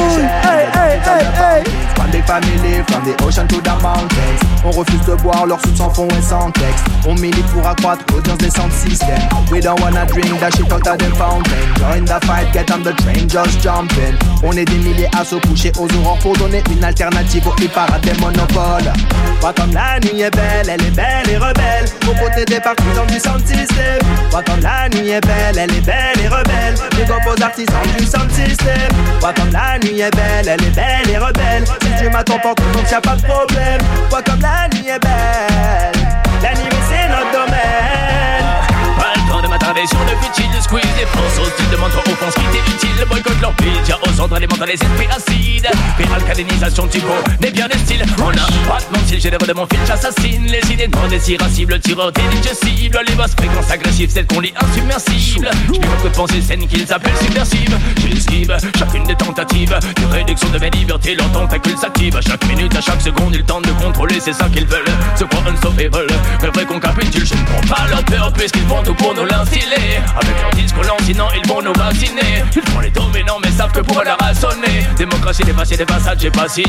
Family, 2.26 2.84
from 2.88 3.04
the 3.06 3.16
ocean 3.24 3.48
to 3.48 3.62
the 3.62 3.76
mountains. 3.82 4.40
On 4.64 4.72
refuse 4.72 5.02
de 5.06 5.16
boire 5.16 5.46
leur 5.46 5.60
soupe 5.62 5.78
sans 5.78 5.90
fond 5.94 6.08
et 6.18 6.22
sans 6.22 6.52
texte. 6.52 6.86
On 7.08 7.16
milite 7.16 7.46
pour 7.48 7.66
accroître 7.68 8.04
l'audience 8.12 8.38
des 8.38 8.50
sound 8.50 8.72
systems. 8.72 9.30
We 9.52 9.62
don't 9.62 9.80
wanna 9.82 10.06
drink 10.06 10.40
that 10.40 10.52
shit 10.52 10.72
out 10.72 10.88
of 10.88 10.98
the 10.98 11.10
fountain. 11.16 11.66
Join 11.78 12.06
the 12.06 12.20
fight, 12.26 12.52
get 12.54 12.72
on 12.72 12.82
the 12.84 12.96
train, 12.96 13.28
just 13.28 13.62
jump 13.62 13.92
in. 13.94 14.16
On 14.44 14.52
est 14.52 14.66
des 14.66 14.78
milliers 14.78 15.10
à 15.18 15.24
se 15.24 15.36
coucher 15.36 15.72
aux 15.78 15.88
aurores 15.96 16.20
pour 16.20 16.36
donner 16.38 16.64
une 16.72 16.84
alternative 16.84 17.48
aux 17.48 17.68
parades 17.74 18.02
des 18.02 18.20
monopoles. 18.20 18.92
Vois 19.42 19.54
comme 19.54 19.74
la 19.74 20.00
nuit 20.00 20.22
est 20.22 20.36
belle, 20.36 20.70
elle 20.70 20.82
est 20.82 20.96
belle 20.96 21.30
et 21.30 21.38
rebelle. 21.38 21.86
Aux 22.10 22.24
côtés 22.24 22.46
des 22.46 22.60
partisans 22.60 23.08
du 23.08 23.20
sound 23.20 23.46
system. 23.46 24.00
Vois 24.32 24.44
comme 24.44 24.62
la 24.62 24.90
nuit 24.90 25.10
est 25.10 25.22
belle, 25.22 25.58
elle 25.58 25.72
est 25.72 25.86
belle 25.86 26.20
et 26.24 26.28
rebelle. 26.28 26.76
Les 26.98 27.04
aux 27.04 27.44
artisans 27.44 27.76
du 27.98 28.06
sound 28.06 28.32
system. 28.32 28.90
Vois 29.20 29.34
comme 29.34 29.52
la 29.52 29.78
nuit 29.80 30.02
est 30.02 30.16
belle, 30.16 30.48
elle 30.48 30.64
est 30.64 30.76
belle 30.76 31.10
et 31.10 31.18
rebelle. 31.18 31.64
Si 31.82 32.04
tu 32.04 32.10
m'attends 32.16 32.40
pas, 32.40 32.56
donc 32.56 32.90
y'a 32.90 33.02
pas 33.02 33.16
de 33.16 33.24
problème. 33.24 33.82
Vois 34.10 34.22
comme 34.22 34.40
la 34.40 34.70
nuit 34.70 34.88
est 34.88 35.00
belle. 35.00 36.02
La 36.42 36.54
nuit, 36.54 36.70
c'est 36.90 37.10
notre 37.10 37.32
domaine. 37.32 38.35
De 39.42 39.50
m'attarder 39.50 39.86
sur 39.86 40.00
le 40.00 40.16
de 40.16 40.62
squeeze 40.62 40.96
Des 40.98 41.06
forces 41.06 41.40
hostiles 41.40 41.70
demandent 41.70 41.92
trop 41.92 42.10
offense 42.10 42.34
qui 42.36 42.46
t'est 42.52 42.72
utile. 42.72 43.06
Boycott 43.10 43.42
leur 43.42 43.54
tiens 43.84 43.98
aux 44.02 44.22
ordres 44.22 44.36
alimentant 44.38 44.66
les 44.66 44.74
esprits 44.74 45.08
acides. 45.10 45.68
Péralcalinisation 45.98 46.88
typo, 46.88 47.14
n'est 47.42 47.52
bien 47.52 47.68
des 47.68 47.78
styles 47.80 48.06
On 48.20 48.30
a 48.30 48.68
pas 48.68 48.78
de 48.80 49.06
style, 49.06 49.20
généreux 49.20 49.46
de 49.46 49.54
mon 49.54 49.66
fil 49.68 49.80
J'assassine 49.86 50.46
les 50.46 50.74
idées 50.74 50.88
non 50.88 51.08
désiracibles 51.08 51.80
Tireur 51.82 52.12
cible 52.54 53.00
Les 53.08 53.16
basses 53.16 53.36
fréquences 53.36 53.70
agressives, 53.70 54.10
celles 54.10 54.26
qu'on 54.26 54.40
lit 54.40 54.54
insubmersibles. 54.56 55.50
J'pis 55.68 55.80
beaucoup 55.80 56.10
de 56.10 56.16
pensées 56.16 56.42
saines 56.42 56.68
qu'ils 56.68 56.92
appellent 56.94 57.18
subversives. 57.22 57.78
J'esquive 57.98 58.58
chacune 58.78 59.04
des 59.04 59.16
tentatives 59.16 59.78
De 59.96 60.14
réduction 60.14 60.50
de 60.50 60.60
mes 60.60 60.70
libertés, 60.70 61.16
leur 61.16 61.30
tentacule 61.32 61.78
s'active 61.78 62.16
À 62.16 62.22
chaque 62.22 62.46
minute, 62.48 62.76
à 62.76 62.82
chaque 62.82 63.02
seconde, 63.02 63.36
ils 63.36 63.44
tentent 63.44 63.68
de 63.68 63.84
contrôler, 63.84 64.20
c'est 64.22 64.34
ça 64.34 64.48
qu'ils 64.50 64.66
veulent. 64.66 64.86
Se 65.16 65.26
croient 65.26 65.44
unstoppable, 65.50 66.08
mais 66.42 66.48
vrai 66.50 66.66
qu'on 66.66 66.80
capitule. 66.80 67.26
Je 67.26 67.34
ne 67.34 67.46
prends 67.46 67.76
pas 67.76 67.88
leur 67.90 68.04
peur 68.06 68.32
puisqu'ils 68.34 68.66
font 68.68 68.82
tout 68.84 68.94
pour 68.94 69.14
nous 69.14 69.25
Avec 69.34 70.42
leur 70.42 70.52
discours 70.52 70.84
lancinant, 70.84 71.28
ils 71.36 71.48
vont 71.50 71.62
nous 71.62 71.74
vacciner 71.74 72.44
Ils 72.56 72.62
font 72.62 72.80
les 72.80 72.90
dominants 72.90 73.40
mais 73.44 73.52
savent 73.52 73.72
que 73.72 73.80
pour 73.80 74.04
leur 74.04 74.18
rassonner 74.20 74.86
Démocratie 74.98 75.44
dépassée, 75.44 75.78
des 75.78 75.86
façades, 75.86 76.20
j'ai 76.20 76.32
pas 76.32 76.48
signé. 76.48 76.68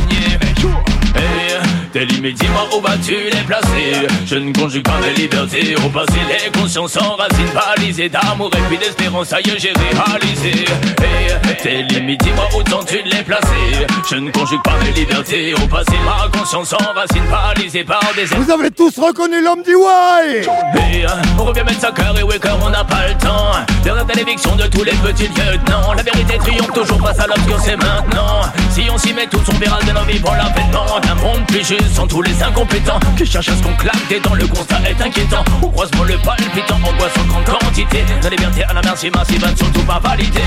Hey, 1.14 1.58
tes 1.92 2.04
limites, 2.04 2.38
dis-moi 2.38 2.68
où 2.76 2.80
vas-tu 2.80 3.14
les 3.32 3.42
placer? 3.46 4.06
Je 4.26 4.36
ne 4.36 4.52
conjugue 4.52 4.84
pas 4.84 4.98
mes 5.00 5.14
libertés. 5.14 5.74
Au 5.76 5.88
passé 5.88 6.18
Les 6.28 6.50
consciences 6.60 6.96
racines 6.96 7.52
balisées 7.54 8.08
d'amour. 8.08 8.50
Et 8.54 8.60
puis 8.68 8.78
d'espérance 8.78 9.32
est, 9.32 9.58
j'ai 9.58 9.72
réalisé. 9.72 10.64
Hey, 11.00 11.56
tes 11.62 11.82
limites, 11.82 12.20
dis-moi 12.22 12.48
où 12.56 12.62
tentes-tu 12.62 13.02
de 13.02 13.08
les 13.08 13.22
placer? 13.22 13.86
Je 14.10 14.16
ne 14.16 14.30
conjugue 14.30 14.62
pas 14.62 14.74
mes 14.84 14.92
libertés. 14.92 15.54
Au 15.54 15.66
passé 15.66 15.92
Ma 16.04 16.28
conscience 16.36 16.74
racines 16.74 17.30
balisée 17.30 17.84
par 17.84 18.02
des 18.14 18.24
Vous 18.24 18.50
avez 18.50 18.70
tous 18.70 18.98
reconnu 18.98 19.42
l'homme 19.42 19.62
du 19.62 19.74
Why 19.74 20.46
Hey, 20.74 21.06
on 21.38 21.44
revient 21.44 21.62
mettre 21.64 21.80
sa 21.80 21.92
cœur 21.92 22.14
et 22.18 22.22
On 22.62 22.70
n'a 22.70 22.84
pas 22.84 23.08
le 23.08 23.14
temps 23.14 23.52
Derrière 23.82 24.04
l'éviction 24.16 24.56
de 24.56 24.64
tous 24.64 24.82
les 24.82 24.92
petits 24.92 25.28
lieutenants. 25.28 25.92
La 25.94 26.02
vérité 26.02 26.38
triomphe 26.38 26.72
toujours 26.72 27.00
face 27.00 27.18
à 27.20 27.26
l'obscur, 27.26 27.58
c'est 27.62 27.76
maintenant. 27.76 28.42
Si 28.70 28.82
on 28.92 28.98
s'y 28.98 29.12
met 29.12 29.26
tous, 29.26 29.42
on 29.48 29.58
verra 29.58 29.80
de 29.82 29.92
nos 29.92 30.04
vies 30.04 30.18
pour 30.18 30.32
l'avènement 30.32 30.98
d'un 31.00 31.14
monde 31.14 31.46
plus 31.46 31.64
juste 31.64 31.94
sans 31.94 32.06
tous 32.06 32.22
les 32.22 32.42
incompétents 32.42 32.98
Qui 33.16 33.26
cherchent 33.26 33.48
à 33.48 33.56
ce 33.56 33.62
qu'on 33.62 33.74
claque 33.74 34.08
des 34.08 34.20
dents, 34.20 34.34
le 34.34 34.46
constat 34.46 34.78
est 34.88 35.00
inquiétant. 35.00 35.44
On 35.62 35.68
croise 35.68 35.90
moi 35.96 36.06
le 36.06 36.18
palpitant, 36.18 36.76
angoisse 36.76 37.12
en 37.18 37.42
grande 37.42 37.60
quantité. 37.60 38.04
La 38.22 38.30
liberté 38.30 38.64
à 38.64 38.72
la 38.72 38.82
merci 38.82 39.10
massive, 39.10 39.46
surtout 39.56 39.82
pas 39.82 40.00
validée 40.02 40.40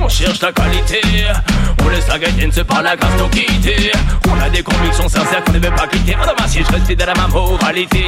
On 0.00 0.08
cherche 0.08 0.40
la 0.42 0.52
qualité, 0.52 1.00
on 1.84 1.88
laisse 1.88 2.06
la 2.08 2.18
gaieté 2.18 2.46
ne 2.46 2.52
se 2.52 2.60
par 2.60 2.82
la 2.82 2.96
grâce 2.96 3.12
nous 3.18 3.28
quitter. 3.28 3.92
On 4.30 4.42
a 4.42 4.50
des 4.50 4.62
convictions 4.62 5.08
sincères 5.08 5.42
qu'on 5.44 5.52
ne 5.52 5.58
veut 5.58 5.74
pas 5.74 5.86
quitter. 5.86 6.16
Ah 6.20 6.26
non, 6.26 6.46
si 6.46 6.62
je 6.62 6.72
reste 6.72 6.86
fidèle 6.86 7.08
à 7.08 7.14
ma 7.14 7.28
moralité 7.28 8.06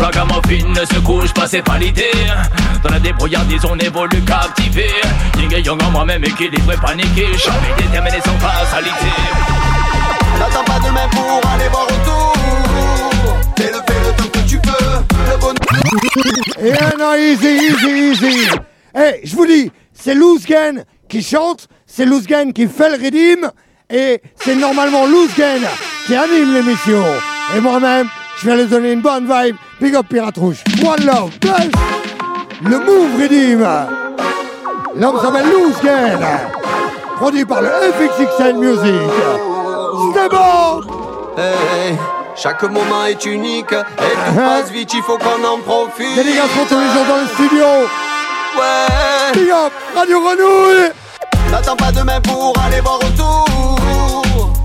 La 0.00 0.10
gamophine 0.10 0.68
ne 0.68 0.84
se 0.84 1.00
couche 1.00 1.32
pas, 1.32 1.46
c'est 1.46 1.62
pas 1.62 1.78
l'idée 1.78 2.10
Dans 2.82 2.90
la 2.90 3.00
débrouillardise 3.00 3.64
on 3.64 3.78
évolue 3.78 4.22
captivé 4.22 4.88
Ying 5.38 5.54
et 5.54 5.60
Yang 5.60 5.82
en 5.82 5.90
moi-même 5.90 6.24
équilibré, 6.24 6.76
paniqué 6.76 7.26
Jamais 7.38 7.74
déterminé 7.78 8.20
sans 8.24 8.38
fatalité 8.38 9.06
N'attends 10.38 10.64
pas 10.64 10.78
demain 10.80 11.08
pour 11.10 11.40
aller 11.50 11.68
voir 11.68 11.86
autour. 11.86 12.32
Fais 13.56 13.70
le 13.70 13.78
fais 13.86 14.00
le 14.04 14.16
temps 14.16 14.30
que 14.32 14.48
tu 14.48 14.58
peux. 14.58 14.70
Le 15.30 15.36
bon. 15.40 15.54
Et 16.60 16.72
un 16.72 16.98
non, 16.98 17.14
easy, 17.14 17.46
easy, 17.46 18.10
easy. 18.10 18.48
Eh, 18.96 19.20
je 19.24 19.36
vous 19.36 19.46
dis, 19.46 19.70
c'est 19.92 20.14
Louzgen 20.14 20.84
qui 21.08 21.22
chante, 21.22 21.68
c'est 21.86 22.04
Louzgen 22.04 22.52
qui 22.52 22.66
fait 22.66 22.96
le 22.96 23.04
redeem, 23.04 23.50
et 23.90 24.20
c'est 24.36 24.56
normalement 24.56 25.06
Louzgen 25.06 25.62
qui 26.06 26.16
anime 26.16 26.54
l'émission. 26.54 27.04
Et 27.56 27.60
moi-même, 27.60 28.08
je 28.40 28.46
vais 28.46 28.56
lui 28.56 28.66
donner 28.66 28.92
une 28.92 29.02
bonne 29.02 29.24
vibe. 29.24 29.56
Big 29.80 29.94
up 29.94 30.06
Pirate 30.08 30.36
Rouge. 30.36 30.58
One 30.82 31.04
love, 31.06 31.30
le 32.64 32.78
move 32.78 33.20
redeem. 33.20 33.66
L'homme 34.96 35.20
s'appelle 35.20 35.46
Louzgen, 35.50 36.20
produit 37.16 37.44
par 37.44 37.62
le 37.62 37.68
FXXN 37.68 38.56
Music. 38.58 39.10
C'était 40.12 40.28
bon 40.28 40.80
Hey, 41.36 41.96
chaque 42.36 42.62
moment 42.62 43.04
est 43.06 43.24
unique 43.26 43.72
et 43.72 44.30
tout 44.30 44.34
passe 44.36 44.70
vite, 44.70 44.92
il 44.94 45.02
faut 45.02 45.18
qu'on 45.18 45.44
en 45.44 45.58
profite. 45.58 46.14
Dédicace 46.14 46.48
tous 46.68 46.78
les 46.78 46.90
jours 46.90 47.06
dans 47.08 47.20
le 47.22 47.26
studio. 47.34 47.64
Ouais. 48.56 49.32
Big 49.34 49.50
up, 49.50 49.72
Radio 49.96 50.20
Grenouille. 50.20 50.92
N'attends 51.50 51.76
pas 51.76 51.90
demain 51.90 52.20
pour 52.20 52.54
aller 52.64 52.80
voir 52.80 52.98
autour. 52.98 53.78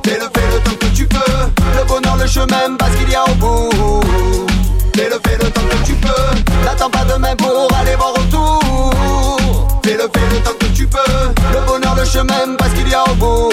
Fais 0.05 0.19
le 0.19 0.25
fais 0.33 0.47
le 0.53 0.59
temps 0.63 0.77
que 0.79 0.95
tu 0.95 1.07
peux. 1.07 1.17
Le 1.77 1.87
bonheur, 1.87 2.17
le 2.17 2.27
chemin, 2.27 2.75
parce 2.77 2.95
qu'il 2.95 3.09
y 3.09 3.15
a 3.15 3.23
au 3.23 3.33
bout. 3.35 4.01
Fais 4.95 5.09
le 5.09 5.19
fais 5.25 5.37
le 5.43 5.49
temps 5.49 5.61
que 5.61 5.85
tu 5.85 5.93
peux. 5.93 6.48
N'attends 6.65 6.89
pas 6.89 7.05
demain 7.05 7.35
pour 7.35 7.67
aller 7.79 7.95
voir 7.95 8.13
autour. 8.13 8.59
Fais 9.83 9.93
le 9.93 10.03
fais 10.13 10.35
le 10.35 10.41
temps 10.43 10.57
que 10.59 10.65
tu 10.67 10.87
peux. 10.87 10.97
Le 11.53 11.65
bonheur, 11.65 11.95
le 11.95 12.05
chemin, 12.05 12.55
parce 12.57 12.73
qu'il 12.73 12.87
y 12.87 12.93
a 12.93 13.03
au 13.03 13.15
bout. 13.15 13.49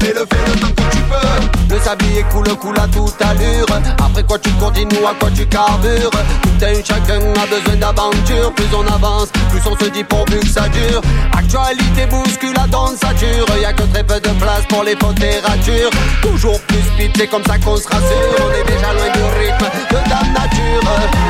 Fais 0.00 0.12
le 0.12 0.20
fais 0.20 0.44
le 0.46 0.60
temps 0.60 0.68
que 0.68 0.82
tu 0.94 1.02
peux. 1.02 1.74
Le 1.74 1.80
sablier 1.80 2.24
coule, 2.30 2.48
coule 2.56 2.78
à 2.78 2.86
toute 2.88 3.20
allure. 3.22 3.66
Après 4.04 4.22
quoi 4.22 4.38
tu 4.38 4.50
continues, 4.52 5.04
à 5.04 5.14
quoi 5.18 5.30
tu 5.34 5.46
carbures. 5.46 6.10
Tout 6.42 6.64
un 6.64 6.74
chacun 6.84 7.20
a 7.20 7.46
besoin 7.46 7.76
d'aventure. 7.76 8.52
Plus 8.54 8.66
on 8.74 8.86
avance, 8.92 9.28
plus 9.50 9.60
on 9.66 9.76
se 9.76 9.90
dit 9.90 10.04
pourvu 10.04 10.38
que 10.40 10.48
ça 10.48 10.68
dure. 10.68 11.00
Actualité 11.36 12.06
bouscule 12.06 12.54
la 12.54 12.66
dansature. 12.66 13.46
Y 13.60 13.64
a 13.64 13.72
que 13.72 13.82
très 13.82 14.04
peu 14.04 14.20
de 14.20 14.28
place 14.40 14.64
pour 14.68 14.84
les 14.84 14.96
fautes 14.96 15.22
et 15.22 15.40
ratures. 15.40 15.90
Toujours 16.22 16.60
plus 16.62 16.84
vite, 16.98 17.12
c'est 17.16 17.26
comme 17.26 17.44
ça 17.44 17.58
qu'on 17.58 17.76
se 17.76 17.88
rassure. 17.88 18.36
On 18.38 18.50
est 18.52 18.64
déjà 18.70 18.92
loin 18.92 19.10
du 19.12 19.22
rythme 19.38 19.66
de 19.90 20.08
dame 20.08 20.32
nature. 20.32 20.45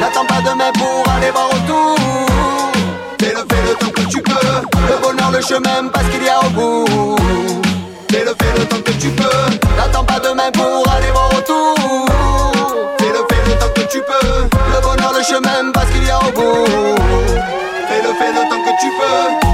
N'attends 0.00 0.26
pas 0.26 0.40
demain 0.40 0.70
pour 0.72 1.04
aller 1.14 1.30
voir 1.30 1.48
autour. 1.50 1.96
Fais 3.20 3.32
le 3.32 3.44
fais 3.48 3.62
le 3.68 3.74
temps 3.74 3.90
que 3.90 4.02
tu 4.08 4.22
peux. 4.22 4.32
Le 4.88 5.02
bonheur, 5.02 5.30
le 5.30 5.40
chemin, 5.40 5.88
parce 5.92 6.06
qu'il 6.08 6.22
y 6.22 6.28
a 6.28 6.40
au 6.40 6.50
bout. 6.50 7.16
Fais 8.10 8.24
le 8.24 8.34
fais 8.40 8.58
le 8.58 8.66
temps 8.66 8.82
que 8.84 8.92
tu 8.92 9.08
peux. 9.10 9.76
N'attends 9.76 10.04
pas 10.04 10.20
demain 10.20 10.50
pour 10.52 10.84
aller 10.94 11.10
voir 11.12 11.30
autour. 11.36 11.74
Fais 12.98 13.08
le 13.08 13.22
fais 13.28 13.50
le 13.50 13.58
temps 13.58 13.72
que 13.74 13.82
tu 13.90 14.00
peux. 14.00 14.28
Le 14.74 14.80
bonheur, 14.82 15.12
le 15.16 15.22
chemin, 15.22 15.72
parce 15.72 15.90
qu'il 15.90 16.04
y 16.04 16.10
a 16.10 16.18
au 16.18 16.30
bout. 16.32 16.66
Fais 17.88 18.02
le 18.02 18.12
fais 18.18 18.32
le 18.32 18.48
temps 18.48 18.62
que 18.64 18.80
tu 18.80 18.88
peux. 18.98 19.45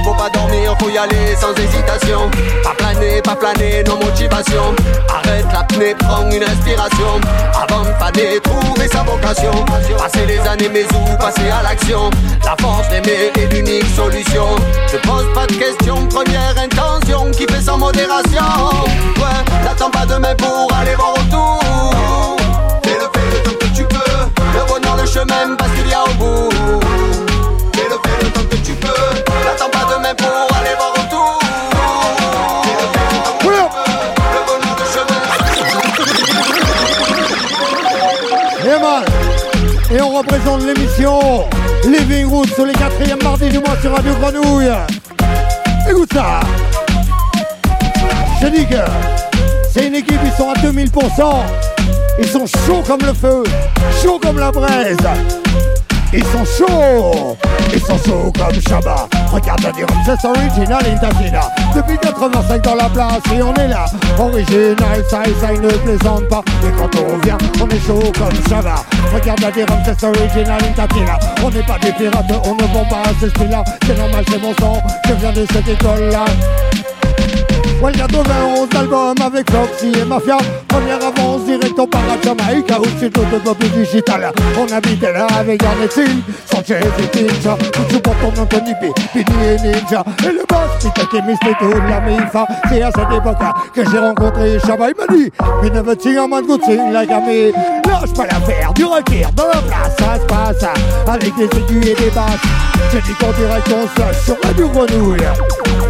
Aller 1.02 1.36
sans 1.36 1.52
hésitation. 1.54 2.30
Pas 2.62 2.74
planer, 2.76 3.22
pas 3.22 3.36
planer, 3.36 3.82
nos 3.84 3.96
motivations. 3.96 4.74
Arrête 5.08 5.46
l'apnée, 5.52 5.94
prends 5.98 6.28
une 6.30 6.42
inspiration. 6.42 7.20
Avant 7.54 7.82
de 7.82 7.92
faner, 7.98 8.40
trouver 8.40 8.88
sa 8.88 9.02
vocation. 9.02 9.52
Passer 9.98 10.26
les 10.26 10.38
années, 10.40 10.70
mais 10.72 10.84
où 10.84 11.16
passer 11.18 11.50
à 11.50 11.62
l'action? 11.62 12.10
La 12.44 12.56
force 12.60 12.88
d'aimer 12.88 13.32
est 13.36 13.52
l'unique 13.52 13.86
solution. 13.96 14.46
Je 14.90 14.96
pose 14.98 15.26
pas 15.34 15.46
de 15.46 15.54
questions, 15.54 16.06
première 16.06 16.54
intention 16.58 17.30
qui 17.30 17.46
fait 17.52 17.62
sans 17.62 17.78
modération. 17.78 18.50
Ouais, 19.16 19.64
n'attends 19.64 19.90
pas 19.90 20.06
demain 20.06 20.34
pour 20.36 20.68
aller 20.80 20.94
voir 20.94 21.14
autour. 21.14 21.60
Fais 22.84 22.94
le 22.94 23.08
fais 23.12 23.36
le 23.36 23.42
temps 23.42 23.58
que 23.58 23.76
tu 23.76 23.84
peux. 23.84 24.12
Le 24.54 24.66
bonheur, 24.68 24.96
le 24.96 25.06
chemin, 25.06 25.56
parce 25.56 25.70
qu'il 25.72 25.88
y 25.88 25.94
a 25.94 26.04
au 26.04 26.14
bout. 26.14 27.32
Représente 40.22 40.64
l'émission 40.64 41.44
Living 41.85 42.26
Room 42.26 42.46
sur 42.46 42.64
les 42.64 42.72
quatrièmes 42.72 43.22
mardis 43.22 43.48
du 43.48 43.58
mois 43.58 43.76
sur 43.80 43.92
Radio 43.92 44.12
Grenouille. 44.20 44.70
Écoute 45.88 46.12
ça. 46.12 46.40
Je 48.40 48.46
dis 48.48 48.66
que 48.66 48.76
c'est 49.72 49.87
une 49.87 49.96
équipe, 49.96 50.20
ils 50.24 50.32
sont 50.32 50.50
à 50.50 50.54
2000%. 50.54 50.90
Ils 52.18 52.28
sont 52.28 52.46
chauds 52.46 52.82
comme 52.87 53.00
le 53.00 53.14
feu, 53.14 53.42
chauds 54.02 54.20
comme 54.20 54.38
la 54.38 54.52
braise. 54.52 54.96
Ils 56.14 56.25
sont 56.25 56.44
chauds, 56.44 57.37
ils 57.72 57.81
sont 57.81 57.96
chauds 58.05 58.33
comme 58.37 58.61
Shabba. 58.61 59.09
Regarde 59.33 59.62
la 59.62 59.72
dirum, 59.72 59.96
c'est 60.05 60.27
original 60.27 60.83
Intatina. 60.87 61.40
Depuis 61.75 61.96
85 61.96 62.62
dans 62.62 62.75
la 62.75 62.88
place 62.90 63.22
et 63.35 63.40
on 63.42 63.55
est 63.55 63.68
là. 63.68 63.87
Original, 64.18 65.03
ça 65.09 65.22
et 65.27 65.35
ça, 65.40 65.55
il 65.55 65.61
ne 65.62 65.68
plaisante 65.70 66.29
pas. 66.29 66.42
Et 66.64 66.70
quand 66.77 66.90
on 67.01 67.16
revient, 67.16 67.38
on 67.62 67.68
est 67.68 67.87
chaud 67.87 68.12
comme 68.18 68.48
Shabba. 68.48 68.85
Regarde 69.14 69.40
la 69.40 69.51
dirum, 69.51 69.79
c'est 69.85 70.05
original 70.05 70.61
Intatina. 70.62 71.18
On 71.42 71.51
n'est 71.51 71.62
pas 71.62 71.79
des 71.79 71.92
pirates, 71.92 72.27
on 72.44 72.55
ne 72.57 72.72
vend 72.75 72.85
pas 72.85 73.09
à 73.09 73.14
ce 73.18 73.31
style-là. 73.31 73.64
C'est 73.87 73.96
normal, 73.96 74.25
c'est 74.29 74.42
mon 74.42 74.55
sang, 74.55 74.83
je 75.09 75.14
viens 75.14 75.33
de 75.33 75.46
cette 75.51 75.68
école-là. 75.68 76.27
Ouais, 77.83 77.90
a 78.01 78.07
91 78.07 78.68
albums 78.79 79.14
avec 79.27 79.51
Foxy 79.51 79.90
et 80.01 80.05
Mafia. 80.05 80.38
Première 80.68 81.05
avance, 81.05 81.45
direct 81.47 81.77
on 81.77 81.87
part 81.88 82.03
à 82.03 82.25
Jamaïca 82.25 82.79
ou 82.79 82.85
c'est 83.01 83.11
tout 83.11 83.23
de 83.23 83.66
digital. 83.71 84.31
On 84.57 84.73
habite 84.73 85.03
là 85.03 85.27
avec 85.37 85.61
Garnettine, 85.61 86.23
Sanchez 86.47 86.79
et 86.79 87.07
Pincha. 87.09 87.57
Tout 87.88 87.99
pour 87.99 88.14
ton 88.18 88.40
Anthony 88.40 88.73
B, 88.75 88.95
Pini 89.12 89.45
et 89.45 89.57
Ninja. 89.57 90.05
Et 90.23 90.33
le 90.33 90.45
boss, 90.49 90.92
Peter 90.95 91.09
Kemis, 91.11 91.33
et 91.33 91.55
tout 91.59 91.75
la 91.88 92.01
MIFA. 92.03 92.47
C'est 92.68 92.83
à 92.83 92.92
cette 92.92 93.18
époque 93.18 93.38
que 93.75 93.90
j'ai 93.90 93.99
rencontré 93.99 94.61
Shabba. 94.61 94.87
Il 94.90 94.95
m'a 94.97 95.16
dit, 95.16 95.33
mais 95.61 95.71
ne 95.71 95.81
veux-tu 95.81 96.16
en 96.21 96.29
mode 96.29 96.47
good 96.47 96.61
thing 96.61 96.92
like 96.92 97.11
a 97.11 97.18
me? 97.18 97.51
Lâche 97.88 98.14
pas 98.16 98.27
l'affaire, 98.27 98.73
du 98.75 98.85
require 98.85 99.33
dans 99.33 99.49
la 99.49 99.61
place, 99.61 99.97
ça 99.99 100.21
se 100.21 100.27
passe. 100.27 100.64
Avec 101.09 101.35
des 101.35 101.47
aigus 101.47 101.88
et 101.88 102.01
des 102.01 102.11
basses. 102.11 102.38
J'ai 102.92 103.01
dit 103.01 103.14
qu'en 103.18 103.33
direct 103.33 103.68
on 103.75 104.14
se 104.14 104.25
sur 104.25 104.37
Radio 104.45 104.68
Grenouille. 104.68 105.82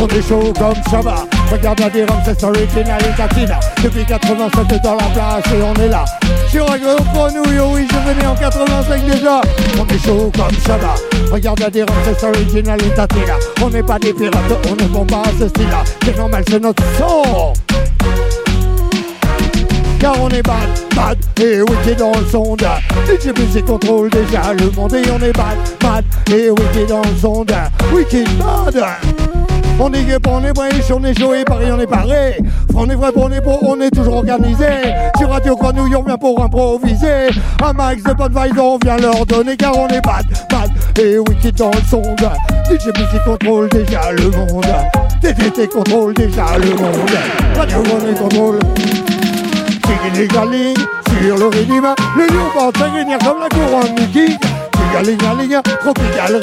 On 0.00 0.08
est 0.08 0.28
chaud 0.28 0.52
comme 0.58 0.74
Shabba 0.90 1.26
Regarde 1.50 1.80
la 1.80 1.90
dirham, 1.90 2.20
c'est 2.24 2.42
original 2.42 3.00
et 3.02 3.16
Katina. 3.16 3.60
Depuis 3.82 4.04
87 4.04 4.82
dans 4.82 4.96
la 4.96 5.04
place 5.04 5.44
et 5.52 5.62
on 5.62 5.74
est 5.82 5.88
là. 5.88 6.04
Sur 6.50 6.70
un 6.70 6.78
gros 6.78 7.02
grenouille, 7.12 7.60
oui 7.72 7.88
je 7.90 8.10
venais 8.10 8.26
en 8.26 8.34
85 8.34 9.04
déjà. 9.04 9.40
On 9.78 9.86
est 9.86 9.98
chaud 10.04 10.32
comme 10.34 10.56
Shabba 10.66 10.94
Regarde 11.32 11.60
la 11.60 11.70
dirham, 11.70 11.96
c'est 12.04 12.26
original 12.26 12.78
et 12.82 12.94
Katina. 12.94 13.34
On 13.62 13.70
n'est 13.70 13.82
pas 13.82 13.98
des 13.98 14.12
pirates, 14.12 14.68
on 14.68 14.82
ne 14.82 14.88
vend 14.88 15.06
pas 15.06 15.22
ce 15.38 15.48
style-là. 15.48 15.84
C'est 16.04 16.16
normal, 16.16 16.44
c'est 16.48 16.60
notre 16.60 16.82
son 16.98 17.52
car 20.04 20.20
on 20.20 20.28
est 20.28 20.42
bad, 20.42 20.68
bad 20.94 21.18
et 21.40 21.62
wicked 21.62 21.96
dans 21.96 22.12
le 22.12 22.26
sonde. 22.26 22.66
DJ 23.08 23.28
Music 23.38 23.64
contrôle 23.64 24.10
déjà 24.10 24.52
le 24.52 24.70
monde 24.72 24.92
et 24.92 25.10
on 25.10 25.18
est 25.18 25.32
bad, 25.32 25.56
bad 25.80 26.04
et 26.30 26.50
wicked 26.50 26.88
dans 26.88 27.00
le 27.00 27.16
sonde. 27.18 27.54
Wicked 27.90 28.28
bad. 28.36 28.84
On 29.80 29.92
est 29.92 30.04
gay, 30.04 30.18
on 30.28 30.44
est 30.44 30.52
brèche, 30.52 30.90
on 30.90 31.02
est 31.04 31.20
et 31.20 31.44
Paris, 31.44 31.66
on 31.72 31.80
est 31.80 31.86
paré. 31.86 32.38
On 32.76 32.88
est 32.88 32.94
vrai, 32.94 33.10
on 33.16 33.30
est 33.30 33.40
beau, 33.40 33.58
on 33.62 33.80
est 33.80 33.90
toujours 33.90 34.16
organisé. 34.16 34.66
Sur 35.18 35.30
Radio 35.30 35.56
Grenouille, 35.56 35.96
on 35.96 36.02
vient 36.02 36.16
pour 36.16 36.42
improviser. 36.42 37.28
Un 37.62 37.72
max 37.72 38.02
de 38.02 38.12
bonnes 38.12 38.34
vibes, 38.34 38.58
on 38.58 38.78
vient 38.78 38.96
leur 38.96 39.26
donner 39.26 39.56
car 39.56 39.76
on 39.76 39.88
est 39.88 40.00
bad, 40.00 40.26
bad 40.50 40.70
et 40.98 41.18
wicked 41.18 41.56
dans 41.56 41.70
le 41.70 41.80
sonde. 41.88 42.30
DJ 42.70 42.86
Music 42.86 43.24
contrôle 43.24 43.68
déjà 43.68 44.12
le 44.12 44.30
monde. 44.30 44.66
TTT 45.20 45.68
contrôle 45.68 46.14
déjà 46.14 46.56
le 46.58 46.70
monde. 46.70 47.10
Radio 47.56 47.82
Grenouille 47.82 48.14
contrôle. 48.14 48.58
Tiggy-ling-a-ling, 49.82 50.76
sur 51.20 51.36
le 51.36 51.46
rythme, 51.46 51.94
le 52.16 52.26
lion 52.26 52.46
va 52.54 52.78
s'agrénir 52.78 53.18
comme 53.18 53.40
la 53.40 53.48
couronne 53.48 53.94
du 53.96 54.06
king. 54.08 54.38
Tiggy-ling-a-ling, 54.72 55.60
tropical 55.80 56.40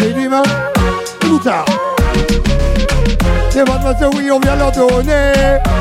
tout 1.21 1.41
ça. 1.43 1.63
Et 3.53 3.69
mademoiselle, 3.69 4.09
oui, 4.15 4.31
on 4.31 4.39
vient 4.39 4.55
leur 4.55 4.71
donner. 4.71 5.33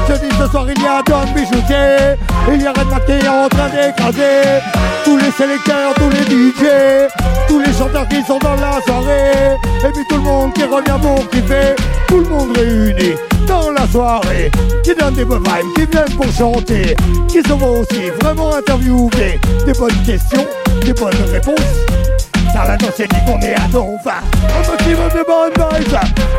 Je 0.09 0.15
dis 0.15 0.35
ce 0.37 0.51
soir, 0.51 0.67
il 0.69 0.83
y 0.83 0.87
a 0.87 1.03
Don 1.07 1.23
Bijoutier. 1.33 2.17
Il 2.53 2.63
y 2.63 2.67
a 2.67 2.73
Red 2.73 3.05
qui 3.07 3.13
est 3.13 3.29
en 3.29 3.49
train 3.49 3.69
d'écraser. 3.69 4.61
Tous 5.05 5.17
les 5.17 5.31
sélecteurs, 5.31 5.95
tous 5.95 6.11
les 6.11 6.25
DJ. 6.25 7.09
Tous 7.47 7.61
les 7.61 7.73
chanteurs 7.73 8.09
qui 8.09 8.23
sont 8.23 8.39
dans 8.39 8.57
la 8.57 8.81
soirée. 8.85 9.57
Et 9.85 9.93
puis 9.93 10.05
tout 10.09 10.17
le 10.17 10.23
monde 10.23 10.53
qui 10.53 10.65
revient 10.65 10.99
pour 11.01 11.29
kiffer. 11.31 11.77
Tout 12.09 12.19
le 12.19 12.29
monde 12.29 12.57
réuni 12.57 13.15
dans 13.47 13.71
la 13.71 13.87
soirée. 13.87 14.51
Qui 14.83 14.95
donne 14.97 15.15
des 15.15 15.25
bonnes 15.25 15.45
vibes, 15.45 15.73
qui 15.77 15.87
viennent 15.87 16.17
pour 16.17 16.33
chanter. 16.33 16.97
Qui 17.29 17.41
se 17.41 17.53
vont 17.53 17.81
aussi 17.81 18.11
vraiment 18.21 18.57
interviewer. 18.57 19.39
Des 19.65 19.73
bonnes 19.75 20.03
questions, 20.05 20.47
des 20.85 20.93
bonnes 20.93 21.15
réponses. 21.31 22.10
Car 22.53 22.67
la 22.67 22.77
danse 22.77 22.97
dit 22.97 23.07
qu'on 23.27 23.41
est 23.41 23.55
à 23.55 23.69
ton 23.73 23.99
fin 23.99 24.21
On 24.43 24.71
maximum 24.71 25.09
des 25.09 25.25
bonnes 25.25 25.53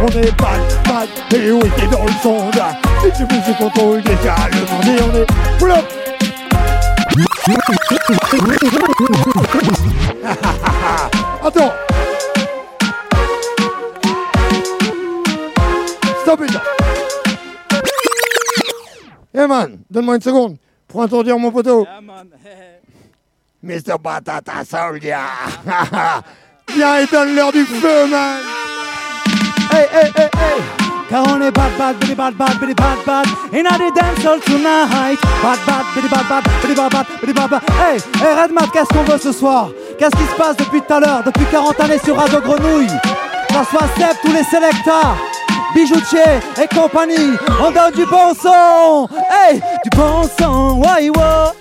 On 0.01 0.07
est 0.07 0.31
bad, 0.37 0.61
bad 0.85 1.09
et 1.33 1.51
oui 1.51 1.69
t'es 1.75 1.87
dans 1.87 2.03
le 2.03 2.11
sonde 2.21 2.61
Et 3.05 3.11
tu 3.11 3.23
musique 3.23 3.57
contrôle 3.57 4.01
déjà 4.01 4.35
le 4.51 4.59
monde 4.59 5.01
on 5.01 5.17
est 5.17 5.27
pull 5.57 5.71
up 5.71 5.85
Attends. 11.43 11.73
Stop 16.21 16.41
it. 16.41 16.57
Eh 19.33 19.47
man, 19.47 19.79
donne-moi 19.89 20.15
une 20.15 20.21
seconde. 20.21 20.57
Pour 20.87 21.01
introduire 21.01 21.39
mon 21.39 21.51
poteau 21.51 21.87
Mr. 23.63 23.97
Batata 24.01 24.65
Soldier. 24.65 25.17
Viens 26.75 26.97
et 26.97 27.05
donne 27.05 27.35
l'heure 27.35 27.51
du 27.51 27.63
feu, 27.65 28.07
man. 28.07 28.39
Hey, 29.71 29.87
hey, 29.91 30.11
hey, 30.17 30.29
hey. 30.33 30.81
Car 31.09 31.27
on 31.27 31.41
est 31.41 31.51
bad, 31.51 31.77
bad, 31.77 31.99
bitty 31.99 32.15
bad, 32.15 32.37
bad, 32.37 32.59
bitty 32.59 32.73
bad, 32.73 33.05
bad. 33.05 33.27
In 33.53 33.63
the 33.63 33.91
dance 33.93 34.23
hall 34.23 34.39
tonight. 34.39 35.19
Bad, 35.43 35.59
bad, 35.67 35.85
bitty 35.93 36.07
bad, 36.07 36.27
bad, 36.27 36.43
bitty 36.61 36.73
bad, 36.73 36.91
bad, 36.91 37.05
bad, 37.35 37.49
bad. 37.49 37.63
Hey, 37.69 37.99
hey, 38.19 38.41
Redmat, 38.41 38.67
qu'est-ce 38.73 38.89
qu'on 38.89 39.03
veut 39.03 39.19
ce 39.19 39.31
soir? 39.31 39.69
Qu'est-ce 39.99 40.15
qui 40.15 40.23
se 40.23 40.35
passe 40.35 40.57
depuis 40.57 40.81
tout 40.81 40.93
à 40.93 40.99
l'heure? 40.99 41.23
Depuis 41.23 41.45
40 41.51 41.79
années 41.81 41.99
sur 42.03 42.15
Radio 42.15 42.39
Grenouille. 42.41 42.87
François 43.51 43.87
Sepp, 43.97 44.17
tous 44.23 44.31
les 44.31 44.43
sélecteurs. 44.43 45.17
Bijoutier 45.75 46.39
et 46.61 46.67
compagnie, 46.75 47.37
on 47.61 47.71
donne 47.71 47.93
du 47.93 48.05
bon 48.05 48.33
son, 48.33 49.07
hey, 49.31 49.61
du 49.83 49.89
bon 49.95 50.23
son, 50.37 50.81
ouais, 50.81 51.09
ouais, 51.09 51.60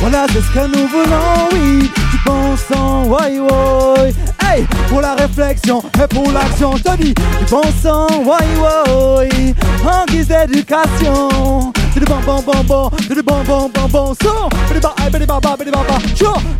voilà 0.00 0.26
c'est 0.32 0.40
ce 0.40 0.50
que 0.50 0.66
nous 0.66 0.86
voulons, 0.88 1.48
oui, 1.52 1.90
du 2.10 2.18
bon 2.24 2.56
son, 2.56 3.08
ouais, 3.10 3.38
ouais, 3.40 4.14
hey, 4.44 4.66
pour 4.88 5.00
la 5.00 5.14
réflexion 5.14 5.82
et 6.02 6.06
pour 6.08 6.30
l'action, 6.32 6.76
je 6.76 6.96
dis, 6.96 7.14
du 7.14 7.44
bon 7.50 7.62
son, 7.82 8.06
ouais, 8.24 8.46
ouais, 8.60 9.54
en 9.84 10.04
guise 10.06 10.28
d'éducation, 10.28 11.72
du 11.96 12.04
bon, 12.04 12.20
bon, 12.26 12.42
bon, 12.42 12.62
bon, 12.64 12.90
du 13.08 13.22
bon, 13.22 13.42
bon, 13.46 13.70
bon, 13.72 13.88
bon 13.88 14.14
son, 14.14 14.48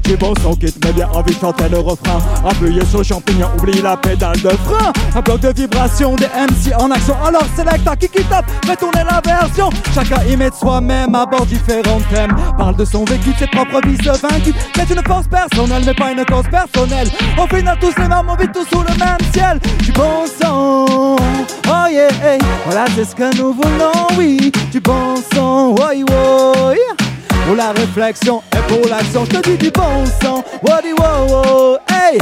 du 0.02 0.16
bon 0.16 0.32
son 0.42 0.54
qui 0.54 0.72
te 0.72 0.92
bien 0.92 1.08
envie 1.12 1.34
de 1.34 1.40
chanter 1.40 1.68
le 1.68 1.78
refrain, 1.78 2.18
appuyez 2.48 2.84
sur 2.86 3.04
champignon, 3.04 3.48
oublie 3.58 3.82
la 3.82 3.98
pédale 3.98 4.40
de 4.40 4.48
frein, 4.48 4.92
un 5.14 5.20
bloc 5.20 5.40
de 5.40 5.52
vibration 5.52 6.16
des 6.16 6.26
MC 6.26 6.74
en 6.78 6.90
action. 6.90 7.14
Alors 7.22 7.44
sélecte 7.54 7.86
à 7.86 7.96
qui 7.96 8.08
qui 8.08 8.24
tape, 8.24 8.46
fait 8.64 8.76
tourner 8.76 9.02
la 9.04 9.20
version. 9.20 9.68
Chacun 9.94 10.22
y 10.26 10.36
met 10.38 10.50
soi-même, 10.58 11.14
aborde 11.14 11.48
différents 11.48 12.00
thèmes. 12.10 12.34
Parle 12.56 12.76
de 12.76 12.84
son 12.86 13.04
vécu, 13.04 13.32
de 13.32 13.38
ses 13.38 13.46
propres 13.46 13.86
vies 13.86 13.98
de 13.98 14.10
vaincu. 14.10 14.54
C'est 14.74 14.88
une 14.90 15.02
force 15.06 15.26
personnelle, 15.28 15.82
mais 15.84 15.94
pas 15.94 16.12
une 16.12 16.24
cause 16.24 16.46
personnelle. 16.50 17.08
Au 17.38 17.46
final, 17.54 17.76
tous 17.78 17.94
les 17.98 18.08
mêmes, 18.08 18.26
on 18.28 18.36
vit 18.36 18.48
tous 18.48 18.66
sous 18.72 18.80
le 18.80 18.96
même 18.98 19.32
ciel. 19.34 19.60
Du 19.80 19.92
bon 19.92 20.24
son, 20.40 20.86
oh 21.68 21.86
yeah, 21.90 22.08
hey. 22.24 22.38
voilà 22.64 22.86
c'est 22.94 23.04
ce 23.04 23.14
que 23.14 23.36
nous 23.36 23.52
voulons, 23.52 24.06
oui. 24.16 24.50
Du 24.72 24.80
bon 24.80 25.16
Pour 27.46 27.54
la 27.54 27.70
réflexion 27.72 28.42
et 28.52 28.72
pour 28.72 28.88
l'action, 28.88 29.24
je 29.24 29.38
te 29.38 29.48
dis 29.48 29.56
du 29.56 29.70
bon 29.70 30.04
son, 30.20 30.42
wadi 30.62 30.92
wow, 30.92 31.76
hey. 31.88 32.18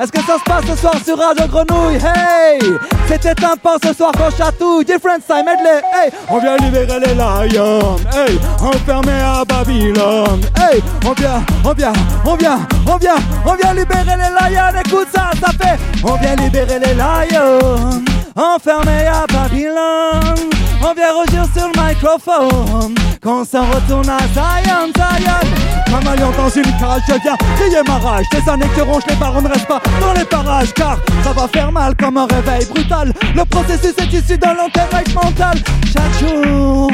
Est-ce 0.00 0.10
que 0.10 0.20
ça 0.22 0.38
se 0.38 0.44
passe 0.44 0.64
ce 0.66 0.76
soir 0.76 0.94
sur 1.04 1.18
Radio 1.18 1.46
Grenouille? 1.46 1.96
Hey! 1.96 2.58
C'était 3.06 3.44
un 3.44 3.56
pas 3.56 3.76
ce 3.84 3.92
soir 3.92 4.12
qu'on 4.12 4.30
chatouille. 4.30 4.84
Different 4.84 5.20
Time 5.26 5.44
Medley. 5.44 5.82
Hey! 5.92 6.10
On 6.28 6.38
vient 6.38 6.56
libérer 6.56 6.98
les 7.00 7.14
lions. 7.14 7.96
Hey! 8.12 8.40
Enfermés 8.60 9.20
à 9.22 9.44
Babylone. 9.44 10.40
Hey! 10.58 10.82
On 11.06 11.12
vient, 11.12 11.44
on 11.64 11.72
vient, 11.74 11.92
on 12.24 12.34
vient, 12.34 12.58
on 12.86 12.96
vient, 12.96 13.14
on 13.44 13.54
vient 13.54 13.74
libérer 13.74 14.16
les 14.16 14.54
lions. 14.56 14.80
Écoute 14.84 15.08
ça, 15.14 15.30
ça 15.40 15.52
fait. 15.52 15.78
On 16.02 16.14
vient 16.14 16.34
libérer 16.36 16.78
les 16.78 16.94
lions. 16.94 18.02
Enfermés 18.36 19.06
à 19.06 19.26
Babylone. 19.26 20.59
On 20.82 20.94
vient 20.94 21.12
rougir 21.12 21.44
sur 21.54 21.68
le 21.68 21.88
microphone. 21.88 22.94
Qu'on 23.22 23.44
s'en 23.44 23.66
retourne 23.66 24.08
à 24.08 24.18
Zion, 24.32 24.90
Zion. 24.96 25.50
Camalion 25.86 26.30
dans 26.36 26.48
une 26.48 26.62
cage, 26.62 27.02
je 27.06 27.14
viens 27.22 27.36
crier 27.56 27.82
ma 27.86 27.98
rage. 27.98 28.24
Des 28.32 28.48
années 28.48 28.68
que 28.74 28.80
ronge 28.80 29.02
les 29.08 29.16
barons 29.16 29.42
ne 29.42 29.48
restent 29.48 29.66
pas 29.66 29.82
dans 30.00 30.14
les 30.14 30.24
parages. 30.24 30.72
Car 30.72 30.98
ça 31.22 31.32
va 31.32 31.46
faire 31.48 31.70
mal 31.70 31.94
comme 31.96 32.16
un 32.16 32.26
réveil 32.26 32.64
brutal. 32.66 33.12
Le 33.34 33.44
processus 33.44 33.94
est 33.98 34.12
issu 34.12 34.38
d'un 34.38 34.54
long 34.54 34.68
mental. 35.14 35.58
Chaque 35.84 36.28
jour, 36.28 36.90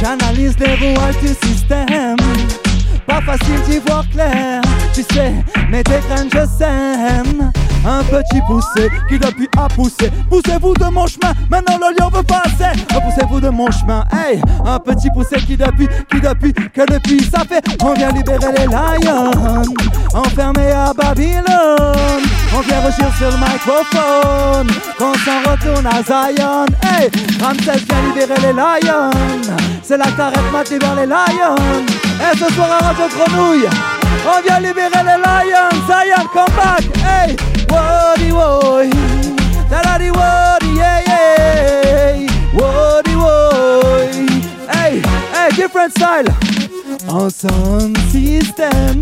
j'analyse 0.00 0.56
les 0.60 0.74
rouages 0.74 1.18
du 1.18 1.48
système. 1.48 2.16
pas 3.06 3.20
facile 3.22 3.60
d'y 3.68 3.78
voir 3.78 4.04
clair. 4.10 4.62
Tu 4.94 5.02
sais, 5.12 5.32
mais 5.70 5.82
tes 5.82 5.98
graines 6.08 6.30
je 6.32 6.46
sème. 6.58 7.52
Un 7.86 8.02
petit 8.02 8.40
poussé 8.46 8.88
qui 9.08 9.18
depuis 9.18 9.48
a 9.58 9.68
poussé. 9.68 10.10
Poussez-vous 10.30 10.74
de 10.74 10.84
mon 10.86 11.06
chemin, 11.06 11.34
maintenant 11.50 11.78
le 11.78 11.94
lion 11.96 12.08
veut 12.08 12.22
passer. 12.22 12.72
Poussez-vous 12.88 13.40
de 13.40 13.50
mon 13.50 13.70
chemin, 13.70 14.04
hey. 14.12 14.40
Un 14.64 14.78
petit 14.78 15.10
poussé 15.10 15.36
qui 15.36 15.56
depuis, 15.56 15.86
qui 16.10 16.20
depuis, 16.20 16.52
que 16.54 16.80
depuis 16.90 17.22
ça 17.24 17.40
fait. 17.40 17.62
On 17.82 17.92
vient 17.92 18.10
libérer 18.10 18.52
les 18.56 18.66
lions, 18.66 19.30
enfermés 20.14 20.72
à 20.72 20.92
Babylone. 20.94 22.22
On 22.56 22.60
vient 22.60 22.80
rugir 22.80 23.12
sur 23.18 23.30
le 23.30 23.36
microphone, 23.36 24.68
qu'on 24.98 25.14
s'en 25.14 25.50
retourne 25.50 25.86
à 25.86 26.02
Zion. 26.02 26.64
Hey, 26.82 27.10
Ramsès 27.42 27.84
vient 27.84 28.02
libérer 28.08 28.40
les 28.40 28.52
lions. 28.52 29.10
C'est 29.82 29.98
la 29.98 30.10
carette 30.12 30.52
mat 30.52 30.70
libère 30.70 30.94
les 30.94 31.06
lions. 31.06 31.56
Et 32.20 32.38
ce 32.38 32.50
soir 32.54 32.68
à 32.80 32.86
Radio 32.86 33.04
Grenouille, 33.08 33.68
on 34.26 34.40
vient 34.42 34.60
libérer 34.60 35.02
les 35.04 35.20
lions. 35.20 35.86
Zion, 35.86 36.26
come 36.32 36.54
back, 36.56 36.84
hey. 37.04 37.36
Woody 37.74 38.30
woy, 38.32 38.90
da-da-di 39.70 40.10
woody, 40.10 40.70
yeah, 40.76 41.00
yeah. 41.06 42.26
Woody 42.54 43.14
woy, 43.16 44.10
hey, 44.70 45.02
hey, 45.34 45.50
different 45.56 45.92
style. 45.92 46.28
En 47.08 47.28
sound 47.28 47.96
système, 48.10 49.00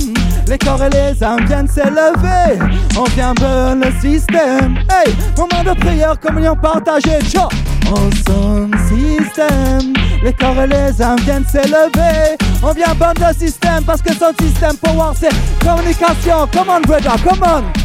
les 0.49 0.59
corps 0.59 0.83
et 0.83 0.91
les 0.91 1.23
âmes 1.23 1.45
viennent 1.47 1.69
s'élever. 1.69 2.59
On 2.99 3.05
vient 3.15 3.33
burn 3.35 3.81
le 3.81 3.93
système. 4.01 4.79
Hey, 4.91 5.15
moment 5.37 5.63
de 5.63 5.79
prière, 5.79 6.19
communion 6.21 6.57
partagée. 6.57 7.21
Tcha. 7.29 7.49
En 7.91 8.11
sound 8.27 8.75
système, 8.89 9.93
les 10.23 10.33
corps 10.33 10.61
et 10.61 10.67
les 10.67 11.01
âmes 11.03 11.21
viennent 11.21 11.47
s'élever. 11.47 12.37
On 12.63 12.73
vient 12.73 12.95
burn 12.99 13.15
le 13.21 13.35
système 13.35 13.85
parce 13.85 14.03
que 14.03 14.13
son 14.13 14.33
système 14.41 14.77
power 14.77 15.13
c'est 15.19 15.33
communication. 15.65 16.49
Come 16.53 16.71
on, 16.71 16.81
brother, 16.81 17.17
come 17.23 17.43
on. 17.45 17.82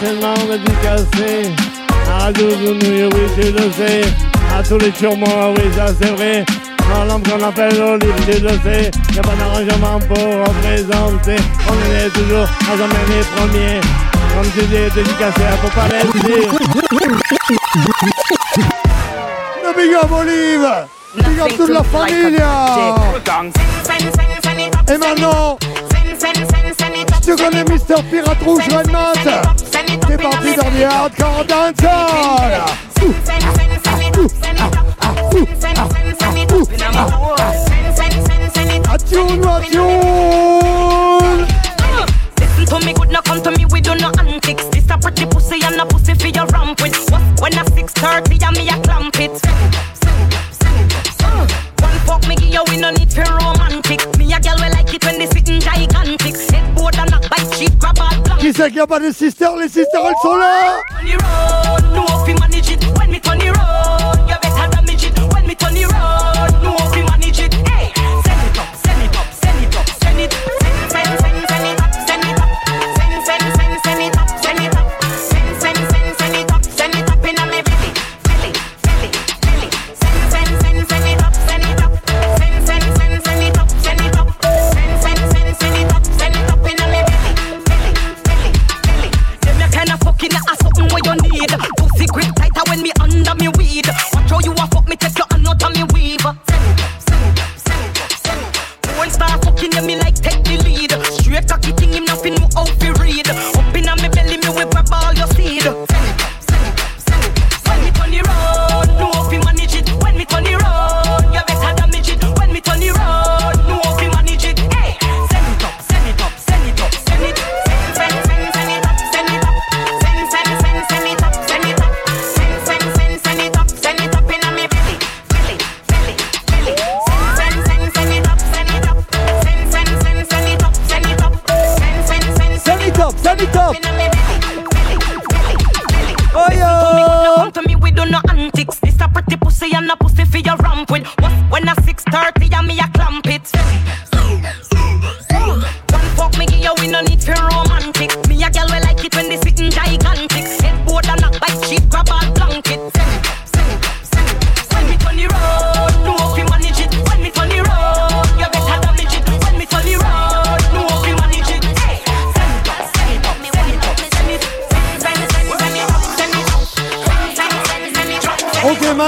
Tellement 0.00 0.34
dédicacé 0.48 1.52
à 2.10 2.24
Radio 2.24 2.46
Grenouille, 2.48 3.04
oui, 3.12 3.24
tu 3.34 3.52
le 3.52 3.70
sais. 3.72 4.00
À 4.56 4.62
tous 4.62 4.78
les 4.78 4.90
turments, 4.92 5.52
oui, 5.56 5.64
ça 5.76 5.86
c'est 6.00 6.10
vrai. 6.16 6.44
Dans 6.90 7.04
l'homme 7.04 7.22
qu'on 7.22 7.42
appelle 7.46 7.78
Olive, 7.80 8.14
tu 8.24 8.40
le 8.40 8.48
sais. 8.48 8.90
Y'a 9.14 9.22
pas 9.22 9.34
d'arrangement 9.38 9.98
pour 10.08 10.18
représenter. 10.18 11.36
On 11.68 11.74
est 11.94 12.08
toujours 12.14 12.44
à 12.44 12.76
jamais 12.78 13.04
les 13.10 13.24
premiers. 13.36 13.80
Comme 14.34 14.50
tu 14.54 14.64
dis, 14.66 14.90
dédicacé, 14.94 15.42
faut 15.60 15.68
pas 15.68 15.88
laisser. 15.88 16.48
Le 19.62 19.70
big 19.76 19.94
up 19.94 20.10
Olive! 20.10 20.68
Big 21.14 21.40
up 21.40 21.52
toute 21.56 21.68
la 21.68 21.82
famille! 21.82 22.42
Et 24.88 24.98
maintenant, 24.98 25.58
tu 27.22 27.36
connais 27.36 27.64
Mister 27.64 27.94
Pirate 28.10 28.42
Rouge 28.44 28.64
parti 30.20 30.54
dans 30.56 30.70
les 30.70 30.84
hardcore 30.84 31.44
dancehall 31.46 32.64
Attune, 38.92 39.44
attune 39.46 39.86
Listen 42.38 42.66
to 42.66 42.86
me 42.86 42.92
good, 42.92 43.08
now 43.10 43.20
come 43.22 43.40
to 43.42 43.50
me, 43.52 43.64
we 43.70 43.80
do 43.80 43.94
no 43.94 44.10
antics. 44.18 44.64
This 44.66 44.90
a 44.90 44.98
pretty 44.98 45.26
pussy 45.26 45.64
and 45.64 45.80
a 45.80 45.86
pussy 45.86 46.14
for 46.14 46.28
your 46.28 46.46
ramp 46.46 46.80
with. 46.82 46.96
When 47.40 47.54
a 47.54 47.64
6.30 47.64 48.42
and 48.42 48.56
me 48.56 48.68
a 48.68 48.80
clamp 48.82 49.20
it. 49.20 49.30
One 51.80 51.98
fuck 52.04 52.26
me 52.28 52.34
give 52.36 52.48
you, 52.48 52.64
we 52.68 52.76
no 52.78 52.90
need 52.90 53.12
for 53.12 53.22
Qui 58.50 58.56
c'est 58.56 58.64
qu'il 58.64 58.74
n'y 58.74 58.80
a 58.80 58.86
pas 58.86 58.98
de 58.98 59.12
sisters 59.12 59.54
Les 59.54 59.68
sisters, 59.68 60.00
elles 60.08 60.14
sont 60.20 60.34
là 60.34 60.80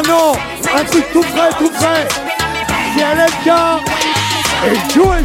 maintenant, 0.03 0.33
un 0.77 0.85
truc 0.85 1.05
tout 1.13 1.23
frais, 1.23 1.51
tout 1.59 1.71
frais 1.75 2.09
C'est 2.97 3.03
LFK 3.03 3.51
et 4.67 4.93
faut 4.95 5.25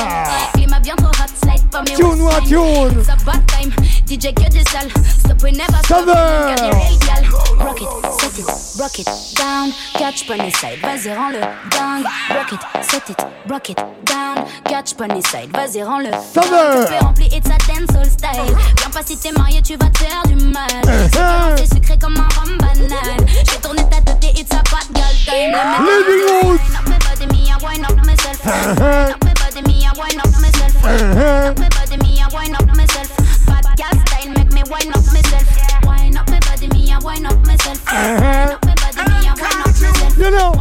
Pas 1.76 1.82
mes 1.82 1.94
Tune 1.94 2.26
à 2.28 2.40
tune 2.40 3.04
Ça 3.04 3.16
bat 3.26 3.32
time, 3.48 3.70
DJ 4.06 4.32
que 4.32 4.48
des 4.48 4.64
salles. 4.70 4.88
Stop, 5.18 5.42
we 5.42 5.52
never 5.52 5.78
stop. 5.84 6.06
Real 6.06 6.54
gal. 6.56 7.24
Rock 7.58 7.82
it, 7.82 7.88
set 8.18 8.38
it, 8.38 8.46
rock 8.78 8.98
it 8.98 9.08
down. 9.36 9.72
Catch 9.92 10.26
pony 10.26 10.50
side, 10.52 10.80
vas-y, 10.80 11.12
rends-le 11.12 11.40
dingue. 11.70 12.06
Rock 12.30 12.52
it, 12.52 12.60
set 12.82 13.10
it, 13.10 13.18
rock 13.46 13.68
it 13.68 13.76
down. 14.04 14.46
Catch 14.64 14.94
pony 14.94 15.20
side, 15.20 15.50
vas-y, 15.52 15.82
rends-le 15.82 16.10
Cover. 16.32 16.86
Café 16.86 16.98
rempli 17.04 17.28
et 17.30 17.40
de 17.40 17.46
sa 17.46 17.58
dancehall 17.68 18.06
style. 18.06 18.56
Viens 18.78 18.90
pas 18.90 19.02
si 19.04 19.18
t'es 19.18 19.32
marié, 19.32 19.60
tu 19.60 19.76
vas 19.76 19.90
te 19.90 19.98
faire 19.98 20.22
du 20.26 20.36
mal. 20.46 20.66
Uh-huh. 20.84 21.56
C'est 21.58 21.74
sucré 21.74 21.98
comme 21.98 22.16
un 22.16 22.40
rhum 22.40 22.56
banane. 22.56 23.26
J'ai 23.44 23.60
tourné 23.60 23.82
ta 23.90 24.00
tête 24.00 24.24
et 24.24 24.40
it's 24.40 24.52
a 24.52 24.62
bad 24.72 24.88
girl 24.94 25.14
time. 25.26 25.52
Living 25.84 26.58
me 26.86 26.96
body, 27.04 27.26
me 27.26 27.50
a 27.50 27.56
up 27.56 27.68
me 27.68 29.32
body, 29.34 29.62
me 29.68 29.84
a 29.84 29.90
up 29.90 30.34
on 30.38 30.45
Uh-huh. 30.84 31.50
Up 31.50 31.58
my 31.58 31.68
body, 31.70 31.96
me 31.98 32.20
wind 32.32 32.54
up 32.54 32.66
myself. 32.76 33.08
Bad 33.46 33.66
gas 33.76 33.96
make 34.28 34.52
me 34.52 34.62
wind 34.70 34.94
up 34.94 35.04
myself. 35.12 35.46
Wind 35.84 36.18
up 36.18 36.28
my 36.30 36.40
body, 36.40 36.68
me 36.68 36.94
wind 37.02 37.26
up 37.26 37.46
myself. 37.46 37.84
Wind 37.86 38.52
up 38.52 38.64
my 38.64 38.74
body, 38.74 39.02
me 39.10 39.28
wind 39.42 39.60
up 39.60 39.78
myself. 39.78 40.18
You 40.18 40.30
know. 40.30 40.52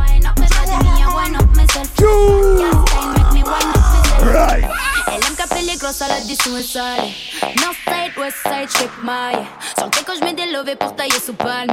La. 6.76 6.98
North 7.62 7.78
side, 7.86 8.18
west 8.18 8.42
side, 8.44 8.70
check 8.70 8.90
my. 9.04 9.32
maille. 9.34 9.48
Que 10.06 10.16
je 10.16 10.24
mets 10.24 10.34
des 10.34 10.52
levées 10.52 10.76
pour 10.76 10.96
tailler 10.96 11.20
sous 11.20 11.34
palme. 11.34 11.72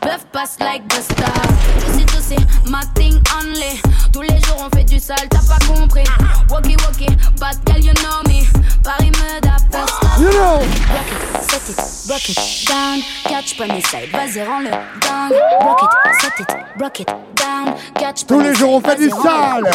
Puff, 0.00 0.30
pass 0.32 0.58
like 0.60 0.86
the 0.88 1.02
star. 1.02 1.42
Toussi, 1.80 2.04
toussi, 2.06 2.70
my 2.70 2.82
thing 2.94 3.20
only. 3.36 3.80
Tous 4.12 4.22
les 4.22 4.40
jours 4.40 4.66
on 4.66 4.76
fait 4.76 4.84
du 4.84 4.98
sale, 4.98 5.28
t'as 5.30 5.46
pas 5.46 5.58
compris. 5.66 6.04
Walkie, 6.50 6.76
walkie, 6.84 7.16
bad 7.38 7.56
girl, 7.66 7.78
you 7.78 7.92
know 8.02 8.22
me. 8.28 8.46
Paris 8.82 9.10
me 9.10 9.40
da 9.40 9.56
You 10.18 10.30
know. 10.32 10.58
Rock 10.90 11.10
it, 11.12 11.42
set 11.42 11.68
it, 11.68 12.10
rock 12.10 12.28
it 12.28 12.66
down. 12.66 13.02
Catch 13.24 13.56
pony 13.56 13.80
side, 13.82 14.10
vas-y, 14.12 14.42
rends-le 14.42 14.70
down. 15.00 15.32
Rock 15.62 15.82
it, 15.82 16.20
set 16.20 16.40
it, 16.40 16.80
rock 16.80 17.00
it 17.00 17.08
down. 17.36 17.74
Catch 17.94 18.26
Tous 18.26 18.40
les 18.40 18.54
jours 18.54 18.74
on 18.74 18.80
fait 18.80 18.96
du 18.96 19.10
sale. 19.10 19.70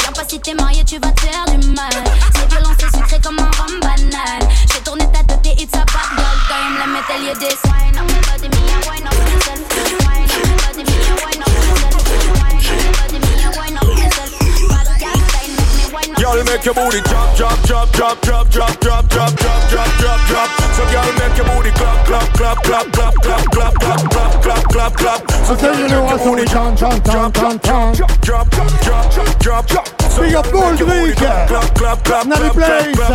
Viens 0.00 0.12
pas 0.12 0.24
si 0.26 0.40
t'es 0.40 0.54
marié, 0.54 0.84
tu 0.84 0.98
vas 0.98 1.10
te 1.10 1.20
faire 1.20 1.44
du 1.46 1.66
mal. 1.68 1.92
C'est 2.34 2.48
violent, 2.50 2.74
c'est 2.78 2.96
sucré 2.96 3.18
comme 3.22 3.38
un 3.38 3.50
rhum 3.62 3.80
banal. 3.80 4.48
J'ai 4.72 4.80
tourné 4.80 5.06
ta 5.12 5.21
it's 5.62 5.74
a 5.74 5.84
bad 5.86 6.10
girl 6.18 6.38
time. 6.50 6.74
La 6.78 6.86
métallier 6.90 7.34
des 7.38 7.54
swine. 7.62 7.94
Up 7.94 8.06
my 8.10 8.18
body, 8.26 8.48
me, 8.50 8.62
I 8.66 8.82
wine 8.86 9.06
up 9.06 9.14
myself. 9.14 9.62
Wine 10.02 10.26
up 10.26 10.42
my 10.42 10.56
body, 10.66 10.82
me, 10.82 10.96
I 10.98 11.14
wine 11.22 11.42
up 11.42 11.50
myself. 11.54 12.02
Wine 12.42 12.58
up 12.58 12.78
my 12.82 12.90
body, 12.98 13.18
me, 13.22 13.30
I 13.38 13.50
wine 13.54 13.78
up 13.78 13.86
myself. 13.86 14.30
Bad 14.68 14.90
girl 14.98 15.20
time, 15.30 15.52
make 15.54 15.72
me 15.78 15.86
wine 15.94 16.10
up 16.10 16.18
Girl, 16.18 16.42
make 16.50 16.64
your 16.66 16.74
booty 16.74 17.00
drop, 17.06 17.28
drop, 17.38 17.58
drop, 17.62 17.88
drop, 17.94 18.18
drop, 18.22 18.50
drop, 18.50 18.74
drop, 18.80 19.06
drop, 19.06 19.32
drop, 19.38 19.60
drop, 19.70 19.90
drop, 20.02 20.20
drop. 20.26 20.48
So 20.74 20.82
girl, 20.90 21.08
make 21.22 21.36
your 21.38 21.46
booty 21.46 21.70
clap, 21.78 21.98
clap, 22.06 22.26
clap, 22.34 22.58
clap, 22.66 22.86
clap, 22.92 23.14
clap, 23.22 23.44
clap, 23.54 23.74
clap, 23.78 24.02
clap, 24.10 24.32
clap, 24.42 24.64
clap, 24.66 24.92
clap. 24.98 25.20
So 25.46 25.54
Cette 25.56 25.76
génération 25.78 26.34
les 26.34 26.46
chant, 26.46 26.74
chant, 26.76 26.98
chant, 27.06 27.30
chant, 27.38 27.58
chant. 27.64 27.92
drop, 28.22 28.48
drop, 28.50 28.72
drop, 28.82 29.38
drop, 29.38 29.66
drop. 29.66 29.86
So 30.10 30.22
Big 30.22 30.34
up 30.34 30.50
girl, 30.50 30.70
make 30.70 30.80
your 30.80 30.88
booty 30.88 31.12
Boldrick. 31.12 31.16
clap, 31.16 31.48
clap, 31.48 31.74
clap, 31.74 32.04
clap, 32.04 32.26
Naughty 32.26 32.50
clap, 32.50 32.52
clap, 32.52 32.82
Place. 32.82 32.96
clap, 32.96 33.12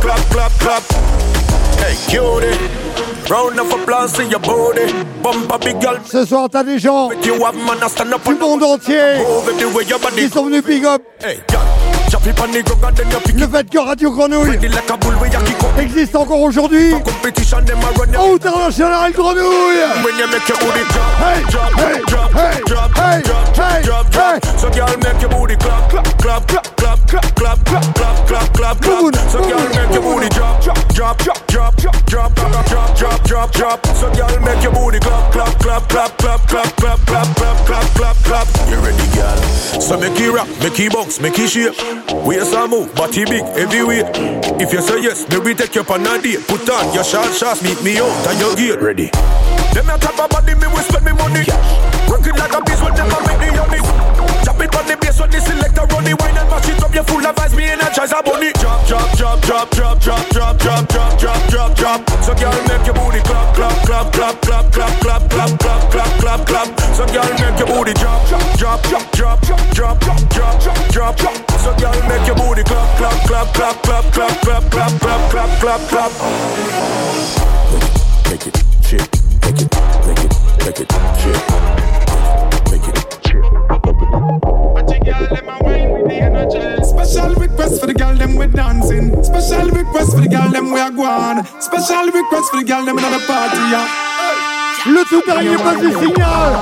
clap, 0.00 0.30
clap, 0.30 0.52
clap, 0.60 1.11
Ce 6.04 6.24
soir, 6.24 6.48
t'as 6.50 6.62
des 6.64 6.78
gens 6.78 7.08
du 7.20 7.32
monde 8.40 8.62
entier 8.62 9.00
qui 10.16 10.28
sont 10.28 10.44
venus 10.44 10.62
big 10.62 10.84
up 10.84 11.02
le 13.40 13.48
fait 13.48 13.70
que 13.70 13.78
Radio 13.78 14.10
Grenouille 14.10 14.58
existe 15.78 16.14
encore 16.14 16.40
aujourd'hui. 16.40 16.92
You. 18.12 18.34
International 18.34 19.12
Grenouille 19.12 19.78
Hey, 21.20 21.42
hey, 21.78 22.02
hey. 22.96 23.22
So 24.58 24.68
girl, 24.70 24.88
make 25.02 25.20
your 25.22 25.30
booty 25.30 25.56
clap, 25.56 25.88
clap, 25.88 26.18
clap, 26.18 26.46
clap, 26.46 26.76
clap, 26.76 27.34
clap, 27.34 27.64
clap, 27.64 27.64
clap, 27.64 28.26
clap, 28.26 28.26
clap, 28.26 28.52
clap, 28.52 28.80
Come 28.82 29.06
on, 29.06 29.10
clap. 29.12 29.30
So 29.30 29.38
come 29.38 29.48
girl, 29.48 29.61
drop, 31.62 31.76
drop, 31.76 32.06
drop, 32.06 32.34
drop, 32.34 32.66
drop, 32.66 32.96
drop, 32.96 33.24
drop, 33.24 33.52
drop. 33.52 33.86
So 33.86 34.12
girl, 34.14 34.40
make 34.40 34.62
your 34.62 34.72
booty 34.72 34.98
clap, 34.98 35.32
clap, 35.32 35.58
clap, 35.58 35.88
clap, 35.88 36.18
clap, 36.18 36.46
clap, 36.48 36.76
clap, 36.76 36.98
clap, 37.06 37.36
clap, 37.36 37.66
clap, 37.66 37.86
clap, 37.94 38.16
clap. 38.24 38.46
You 38.68 38.76
ready, 38.76 39.06
girl? 39.14 39.36
So 39.80 39.98
make 39.98 40.18
it 40.18 40.30
rock, 40.32 40.48
make 40.60 40.78
it 40.80 40.92
bounce, 40.92 41.20
make 41.20 41.38
it 41.38 41.48
shake. 41.48 41.76
Waist 42.26 42.54
a 42.54 42.66
move, 42.66 42.94
body 42.94 43.24
big, 43.24 43.44
heavyweight. 43.44 44.06
If 44.60 44.72
you 44.72 44.82
say 44.82 45.02
yes, 45.02 45.28
maybe 45.28 45.54
take 45.54 45.74
you 45.74 45.82
on 45.82 46.06
a 46.06 46.20
date. 46.20 46.46
Put 46.46 46.68
on 46.68 46.94
your 46.94 47.04
short 47.04 47.32
shots, 47.32 47.62
meet 47.62 47.82
me 47.82 47.98
out 47.98 48.10
at 48.26 48.38
your 48.40 48.54
gate. 48.56 48.80
Ready. 48.80 49.10
Them 49.72 49.88
a 49.88 49.98
top 49.98 50.18
of 50.18 50.30
body, 50.30 50.54
me 50.54 50.66
will 50.66 50.82
spend 50.82 51.04
me 51.04 51.12
money. 51.12 51.44
Working 52.08 52.36
like 52.36 52.52
a 52.52 52.60
beast 52.62 52.82
when 52.82 52.94
them 52.94 53.06
a 53.06 53.18
make 53.26 53.38
the 53.38 53.48
honey. 53.56 54.01
It 54.62 54.70
on 54.78 54.86
the 54.86 54.96
bass 54.96 55.18
when 55.18 55.30
the 55.30 55.40
selector 55.42 55.82
run 55.90 56.04
the 56.06 56.14
wine 56.14 56.38
and 56.38 56.46
mash 56.46 56.70
it 56.70 56.78
up. 56.78 56.94
You 56.94 57.02
full 57.02 57.26
of 57.26 57.38
ice, 57.38 57.54
me 57.56 57.66
energize 57.66 58.14
a 58.14 58.22
bunny. 58.22 58.54
Drop, 58.62 58.86
drop, 58.86 59.10
drop, 59.18 59.40
drop, 59.42 59.70
drop, 59.74 59.98
drop, 60.00 60.30
drop, 60.30 60.54
drop, 60.62 60.86
drop, 60.86 61.18
drop, 61.18 61.42
drop, 61.50 61.70
drop. 61.74 61.98
So 62.22 62.32
girl, 62.38 62.54
make 62.70 62.86
your 62.86 62.94
booty 62.94 63.18
clap, 63.26 63.54
clap, 63.58 63.74
clap, 63.82 64.12
clap, 64.14 64.38
clap, 64.42 64.70
clap, 64.70 64.92
clap, 65.02 65.22
clap, 65.30 65.50
clap, 65.58 65.82
clap, 65.90 66.12
clap, 66.22 66.40
clap. 66.46 66.68
So 66.94 67.02
girl, 67.10 67.26
make 67.42 67.58
your 67.58 67.66
booty 67.66 67.94
drop, 67.98 68.22
drop, 68.30 68.82
drop, 68.86 69.10
drop, 69.10 69.40
drop, 69.42 69.58
drop, 69.74 69.98
drop, 69.98 70.30
drop, 70.94 71.16
drop. 71.18 71.50
So 71.58 71.74
girl, 71.82 71.98
make 72.06 72.26
your 72.26 72.36
booty 72.38 72.62
clap, 72.62 72.86
clap, 72.96 73.18
clap, 73.26 73.46
clap, 73.54 73.82
clap, 73.82 74.04
clap, 74.14 74.34
clap, 74.42 74.62
clap, 74.70 74.92
clap, 75.02 75.22
clap, 75.30 75.50
clap, 75.58 75.80
clap. 75.90 76.12
Make 78.30 78.46
it, 78.46 78.56
shit, 78.86 79.02
make 79.42 79.58
it, 79.58 79.70
make 80.06 80.22
it, 80.22 80.32
make 80.62 80.80
it, 80.80 80.88
shit, 81.18 81.61
Special 86.84 87.34
request 87.34 87.80
for 87.80 87.86
the 87.86 87.94
girl 87.94 88.14
them 88.14 88.36
we 88.36 88.46
dancing. 88.46 89.12
Special 89.24 89.68
request 89.70 90.12
for 90.12 90.20
the 90.20 90.28
girl 90.28 90.50
them 90.50 90.72
we 90.72 90.80
are 90.80 90.90
going. 90.90 91.44
Special 91.60 92.06
request 92.06 92.50
for 92.50 92.58
the 92.58 92.64
girl 92.64 92.84
them 92.84 92.98
in 92.98 93.12
the 93.12 93.24
party. 93.26 93.58
Yeah. 93.70 94.12
Le 94.84 95.04
tout 95.08 95.22
dernier 95.24 95.56
passe 95.56 95.78
du 95.78 95.92
signal 95.92 96.52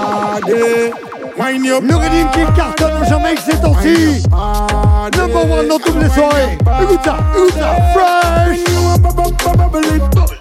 Le 1.39 1.97
Redeem 1.97 2.31
qui 2.33 2.41
cartonne 2.55 3.01
au 3.01 3.05
Jamaïque 3.09 3.41
ces 3.41 3.57
temps-ci 3.61 4.23
Number 5.17 5.51
one 5.51 5.69
dans 5.69 5.79
toutes 5.79 6.01
les 6.03 6.09
soirées 6.11 6.59
Écoute 6.83 7.01
ça, 7.03 7.17
écoute 7.35 7.55
ça, 7.59 7.77
fresh 7.95 8.59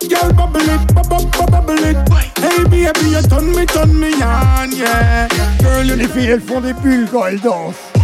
girl 0.10 0.34
bubble 0.34 0.62
it, 0.64 0.94
bubble 0.94 1.52
bubble 1.52 1.80
it. 1.86 1.98
Hey 2.42 2.64
baby, 2.66 3.12
you 3.12 3.22
turn 3.22 3.52
me, 3.56 3.66
turn 3.66 3.94
me 3.94 4.12
on, 4.16 4.72
yeah. 4.72 5.28
Girl, 5.62 5.86
you 5.86 5.96
Les 5.96 6.08
filles 6.08 6.32
elles 6.32 6.42
font 6.42 6.60
des 6.60 6.74
bulles 6.74 7.08
quand 7.12 7.28
elles 7.28 7.40
dansent 7.40 7.99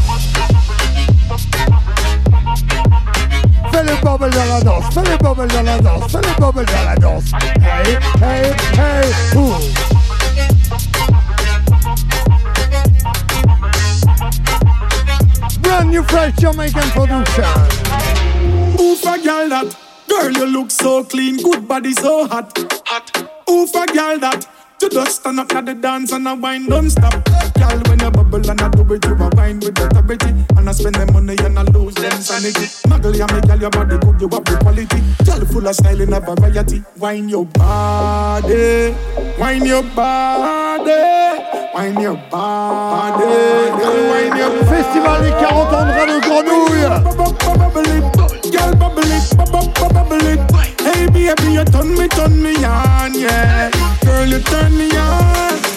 Fais 3.75 3.83
le 3.83 3.95
bubble 4.01 4.29
dans 4.29 4.45
la 4.45 4.61
danse, 4.61 4.85
fais 4.93 5.01
le 5.01 5.17
bubble 5.17 5.47
dans 5.47 5.61
la 5.61 5.77
danse, 5.79 6.09
fais 6.09 6.21
le 6.21 6.39
bubble 6.39 6.65
dans 6.65 6.85
la 6.85 6.95
danse. 6.95 7.25
Hey, 7.61 7.97
hey, 8.21 8.53
hey, 8.77 9.11
ouh 9.35 9.59
Brand 15.59 15.89
new 15.89 16.03
fresh 16.03 16.35
Jamaican 16.39 16.89
production. 16.91 17.43
Oof 18.79 19.05
a 19.07 19.17
girl 19.21 19.49
that 19.49 19.75
Girl 20.07 20.31
you 20.31 20.45
look 20.45 20.71
so 20.71 21.03
clean, 21.03 21.35
good 21.43 21.67
body 21.67 21.91
so 21.91 22.25
hot. 22.27 22.57
Hot. 22.85 23.11
Oof 23.49 23.75
a 23.75 23.85
girl 23.87 24.17
that 24.19 24.47
To 24.79 24.87
just 24.87 25.17
stand 25.17 25.41
up 25.41 25.53
at 25.53 25.65
the 25.65 25.73
dance 25.73 26.13
and 26.13 26.25
a 26.29 26.33
wine 26.33 26.67
don't 26.67 26.89
stop 26.89 27.44
Girl 27.65 27.81
when 27.87 27.99
you 27.99 28.11
bubble 28.11 28.49
and 28.49 28.61
I 28.61 28.69
do 28.69 28.93
it 28.93 29.05
you 29.05 29.13
a 29.15 29.29
wine 29.35 29.59
with 29.59 29.79
authority 29.79 30.29
And 30.57 30.69
I 30.69 30.71
spend 30.71 30.95
the 30.95 31.05
money 31.11 31.35
and 31.43 31.57
I 31.59 31.63
lose 31.63 31.95
them 31.95 32.21
sanity 32.21 32.65
Muggle 32.87 33.15
ya 33.17 33.27
me 33.33 33.41
girl 33.41 33.59
your 33.59 33.69
body 33.71 33.97
good 33.97 34.21
you 34.21 34.29
have 34.29 34.45
the 34.45 34.57
quality 34.61 35.01
Girl 35.25 35.45
full 35.45 35.67
of 35.67 35.75
style 35.75 36.01
and 36.01 36.13
a 36.13 36.19
variety 36.19 36.83
Wine 36.97 37.29
your 37.29 37.45
body 37.45 38.95
Wine 39.39 39.65
your 39.65 39.83
body 39.83 40.91
Wine 41.73 41.99
your 41.99 42.15
body 42.29 43.25
Girl 43.25 44.09
wine 44.09 44.37
your 44.37 44.51
Festival 44.65 45.21
des 45.23 45.31
40 45.31 45.73
ans 45.73 45.85
de 46.05 46.19
Grenouille 46.21 47.85
girl 48.55 48.75
bubble 48.75 49.11
it, 49.11 49.37
bubble 49.37 49.67
bubble 49.93 50.27
it. 50.27 50.39
Hey 50.81 51.07
baby, 51.07 51.53
you 51.53 51.65
turn 51.65 51.89
me, 51.97 52.07
turn 52.07 52.41
me 52.41 52.55
on, 52.63 53.13
yeah. 53.13 53.69
Girl, 54.03 54.25
you 54.25 54.39
turn 54.39 54.77
me 54.77 54.89
on. 54.97 55.74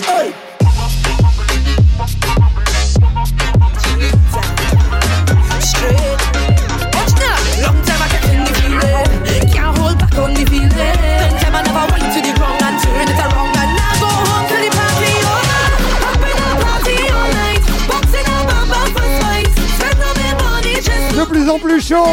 De 21.18 21.24
plus 21.24 21.50
en 21.50 21.58
plus 21.58 21.80
chaud, 21.80 22.06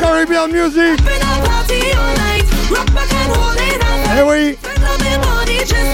Caribbean 0.00 0.48
Music. 0.52 1.00
Eh 4.16 4.22
oui, 4.22 4.56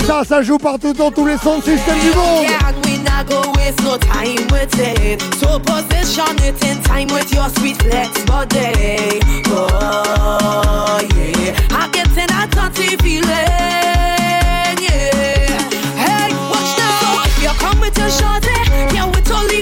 ça, 0.06 0.22
ça 0.28 0.42
joue 0.42 0.58
partout 0.58 0.92
dans 0.92 1.10
tous 1.10 1.26
les 1.26 1.38
sons 1.38 1.58
de 1.58 1.64
système 1.64 1.98
du 1.98 2.14
monde. 2.14 2.82
Not 3.05 3.26
go 3.28 3.42
waste 3.57 3.82
no 3.82 3.96
time 3.98 4.46
with 4.50 4.74
it. 4.78 5.20
So 5.40 5.59
position 5.59 6.36
it 6.46 6.62
in 6.64 6.82
time 6.82 7.09
with 7.09 7.32
your 7.32 7.48
sweet 7.50 7.78
flex 7.82 8.24
body. 8.24 9.20
Oh 9.46 11.00
yeah, 11.16 11.57
I 11.70 11.88
get 11.92 12.11
in 12.16 12.30
a 12.30 12.46
touchy 12.48 12.96
feeling. 12.98 13.28
Yeah. 14.82 15.59
Hey, 15.96 16.30
watch 16.50 16.72
now. 16.78 17.24
You 17.42 17.53
come 17.59 17.80
with 17.80 17.96
your 17.98 18.11
shorty, 18.11 18.53
yeah, 18.94 19.07
we 19.07 19.20
totally 19.22 19.61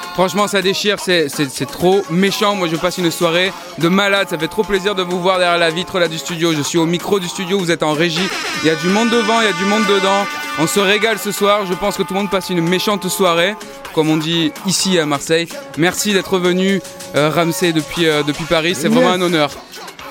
Franchement, 0.13 0.47
ça 0.47 0.61
déchire, 0.61 0.97
c'est 0.99 1.71
trop 1.71 2.01
méchant. 2.09 2.55
Moi, 2.55 2.67
je 2.67 2.75
passe 2.75 2.97
une 2.97 3.11
soirée 3.11 3.53
de 3.77 3.87
malade. 3.87 4.27
Ça 4.29 4.37
fait 4.37 4.49
trop 4.49 4.63
plaisir 4.63 4.93
de 4.93 5.03
vous 5.03 5.21
voir 5.21 5.39
derrière 5.39 5.57
la 5.57 5.69
vitre 5.69 5.99
là 5.99 6.07
du 6.07 6.17
studio. 6.17 6.53
Je 6.53 6.61
suis 6.61 6.77
au 6.77 6.85
micro 6.85 7.19
du 7.19 7.27
studio, 7.27 7.57
vous 7.57 7.71
êtes 7.71 7.83
en 7.83 7.93
régie. 7.93 8.27
Il 8.63 8.67
y 8.67 8.69
a 8.69 8.75
du 8.75 8.87
monde 8.89 9.09
devant, 9.09 9.39
il 9.41 9.45
y 9.45 9.49
a 9.49 9.53
du 9.53 9.65
monde 9.65 9.85
dedans. 9.87 10.25
On 10.59 10.67
se 10.67 10.79
régale 10.79 11.17
ce 11.17 11.31
soir. 11.31 11.65
Je 11.65 11.73
pense 11.73 11.95
que 11.95 12.03
tout 12.03 12.13
le 12.13 12.19
monde 12.19 12.29
passe 12.29 12.49
une 12.49 12.61
méchante 12.61 13.07
soirée, 13.07 13.55
comme 13.93 14.09
on 14.09 14.17
dit 14.17 14.51
ici 14.65 14.99
à 14.99 15.05
Marseille. 15.05 15.47
Merci 15.77 16.13
d'être 16.13 16.37
venu, 16.39 16.81
euh, 17.15 17.29
Ramsey, 17.29 17.71
depuis, 17.71 18.07
euh, 18.07 18.21
Paris. 18.49 18.75
C'est 18.75 18.89
vraiment 18.89 19.11
un 19.11 19.21
honneur. 19.21 19.51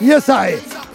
Yes. 0.01 0.31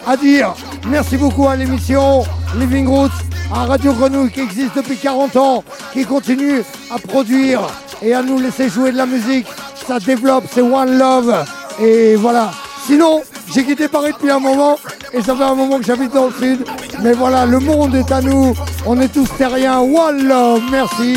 À 0.08 0.16
dire, 0.16 0.54
merci 0.86 1.16
beaucoup 1.16 1.48
à 1.48 1.56
l'émission 1.56 2.24
Living 2.56 2.86
Roots, 2.86 3.10
à 3.52 3.64
Radio 3.64 3.92
Grenouille 3.92 4.30
qui 4.30 4.40
existe 4.40 4.76
depuis 4.76 4.96
40 4.96 5.36
ans, 5.36 5.64
qui 5.92 6.04
continue 6.04 6.62
à 6.90 6.98
produire 6.98 7.62
et 8.02 8.14
à 8.14 8.22
nous 8.22 8.38
laisser 8.38 8.68
jouer 8.68 8.92
de 8.92 8.96
la 8.96 9.06
musique. 9.06 9.46
Ça 9.86 9.98
développe, 9.98 10.44
c'est 10.52 10.62
One 10.62 10.98
Love. 10.98 11.44
Et 11.80 12.16
voilà. 12.16 12.50
Sinon, 12.86 13.22
j'ai 13.52 13.64
quitté 13.64 13.88
Paris 13.88 14.12
depuis 14.12 14.30
un 14.30 14.38
moment 14.38 14.78
et 15.12 15.22
ça 15.22 15.34
fait 15.34 15.44
un 15.44 15.54
moment 15.54 15.78
que 15.78 15.84
j'habite 15.84 16.12
dans 16.12 16.26
le 16.26 16.32
sud. 16.32 16.64
Mais 17.02 17.12
voilà, 17.12 17.46
le 17.46 17.58
monde 17.58 17.94
est 17.94 18.10
à 18.12 18.20
nous. 18.20 18.54
On 18.86 19.00
est 19.00 19.08
tous 19.08 19.28
terriens. 19.36 19.80
One 19.80 20.26
Love, 20.26 20.62
merci. 20.70 21.16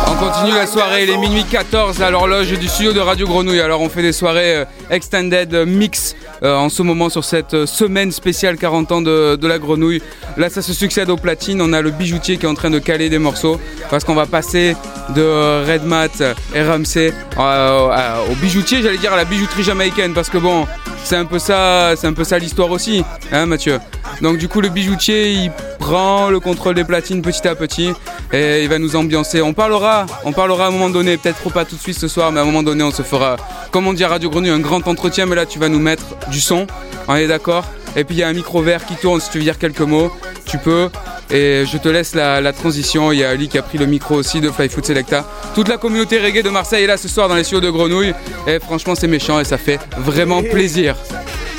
On 0.06 0.14
continue 0.14 0.54
la 0.54 0.66
soirée, 0.66 1.04
il 1.04 1.10
est 1.10 1.16
minuit 1.18 1.44
14 1.44 2.02
à 2.02 2.10
l'horloge 2.10 2.52
du 2.58 2.68
studio 2.68 2.92
de 2.92 3.00
Radio 3.00 3.26
Grenouille. 3.26 3.60
Alors 3.60 3.80
on 3.80 3.88
fait 3.88 4.02
des 4.02 4.12
soirées 4.12 4.56
euh, 4.56 4.64
extended 4.90 5.54
mix 5.66 6.14
euh, 6.42 6.56
en 6.56 6.68
ce 6.68 6.82
moment 6.82 7.08
sur 7.08 7.22
cette 7.22 7.54
euh, 7.54 7.66
semaine 7.66 8.10
spéciale 8.10 8.56
40 8.56 8.92
ans 8.92 9.00
de, 9.00 9.46
la 9.46 9.58
Grenouille. 9.60 10.02
Là 10.36 10.50
ça 10.50 10.60
se 10.60 10.72
succède 10.72 11.08
aux 11.08 11.16
platines, 11.16 11.62
on 11.62 11.72
a 11.72 11.80
le 11.80 11.90
bijoutier 11.90 12.36
qui 12.36 12.46
est 12.46 12.48
en 12.48 12.54
train 12.54 12.70
de 12.70 12.80
caler 12.80 13.08
des 13.08 13.20
morceaux 13.20 13.60
parce 13.90 14.02
qu'on 14.02 14.16
va 14.16 14.26
passer 14.26 14.74
de 15.14 15.22
euh, 15.22 15.64
Red 15.68 15.84
Mat 15.84 16.20
et 16.52 16.62
Ramsey 16.62 17.12
au 17.38 18.34
bijoutier, 18.40 18.82
j'allais 18.82 18.98
dire 18.98 19.12
à 19.12 19.16
la 19.16 19.24
bijouterie 19.24 19.62
jamaïcaine 19.62 20.14
parce 20.14 20.30
que 20.30 20.38
bon, 20.38 20.66
c'est 21.04 21.16
un 21.16 21.26
peu 21.26 21.38
ça, 21.38 21.94
c'est 21.96 22.08
un 22.08 22.12
peu 22.12 22.24
ça 22.24 22.38
l'histoire 22.38 22.70
aussi, 22.72 23.04
hein 23.30 23.46
Mathieu? 23.46 23.78
Donc 24.20 24.38
du 24.38 24.48
coup 24.48 24.60
le 24.60 24.68
bijoutier 24.68 25.32
il 25.32 25.52
prend 25.78 26.28
le 26.28 26.40
contrôle 26.40 26.74
des 26.74 26.84
platines 26.84 27.22
petit 27.22 27.46
à 27.46 27.54
petit 27.54 27.92
et 28.32 28.61
il 28.62 28.68
va 28.68 28.78
nous 28.78 28.96
ambiancer. 28.96 29.42
On 29.42 29.52
parlera, 29.52 30.06
on 30.24 30.32
parlera 30.32 30.66
à 30.66 30.68
un 30.68 30.70
moment 30.70 30.90
donné, 30.90 31.16
peut-être 31.16 31.50
pas 31.52 31.64
tout 31.64 31.76
de 31.76 31.80
suite 31.80 31.98
ce 31.98 32.08
soir, 32.08 32.32
mais 32.32 32.40
à 32.40 32.42
un 32.42 32.46
moment 32.46 32.62
donné 32.62 32.82
on 32.82 32.90
se 32.90 33.02
fera, 33.02 33.36
comme 33.70 33.86
on 33.86 33.92
dit 33.92 34.04
à 34.04 34.08
Radio 34.08 34.30
Grenouille, 34.30 34.50
un 34.50 34.60
grand 34.60 34.86
entretien. 34.88 35.26
Mais 35.26 35.36
là 35.36 35.46
tu 35.46 35.58
vas 35.58 35.68
nous 35.68 35.80
mettre 35.80 36.04
du 36.30 36.40
son, 36.40 36.66
on 37.08 37.14
est 37.16 37.26
d'accord? 37.26 37.64
Et 37.96 38.04
puis 38.04 38.16
il 38.16 38.18
y 38.20 38.22
a 38.22 38.28
un 38.28 38.32
micro 38.32 38.62
vert 38.62 38.86
qui 38.86 38.94
tourne. 38.94 39.20
Si 39.20 39.30
tu 39.30 39.38
veux 39.38 39.44
dire 39.44 39.58
quelques 39.58 39.80
mots, 39.80 40.10
tu 40.46 40.58
peux. 40.58 40.88
Et 41.30 41.64
je 41.70 41.78
te 41.78 41.88
laisse 41.88 42.14
la, 42.14 42.52
transition. 42.52 43.12
Il 43.12 43.20
y 43.20 43.24
a 43.24 43.30
Ali 43.30 43.48
qui 43.48 43.58
a 43.58 43.62
pris 43.62 43.78
le 43.78 43.86
micro 43.86 44.14
aussi 44.14 44.40
de 44.40 44.50
Fly 44.50 44.68
Food 44.68 44.84
Selecta. 44.84 45.24
Toute 45.54 45.68
la 45.68 45.76
communauté 45.76 46.18
reggae 46.18 46.42
de 46.42 46.50
Marseille 46.50 46.84
est 46.84 46.86
là 46.86 46.96
ce 46.96 47.08
soir 47.08 47.28
dans 47.28 47.34
les 47.34 47.44
studios 47.44 47.60
de 47.60 47.70
Grenouille. 47.70 48.14
Et 48.46 48.58
franchement 48.58 48.94
c'est 48.94 49.08
méchant 49.08 49.40
et 49.40 49.44
ça 49.44 49.58
fait 49.58 49.78
vraiment 49.98 50.42
plaisir. 50.42 50.96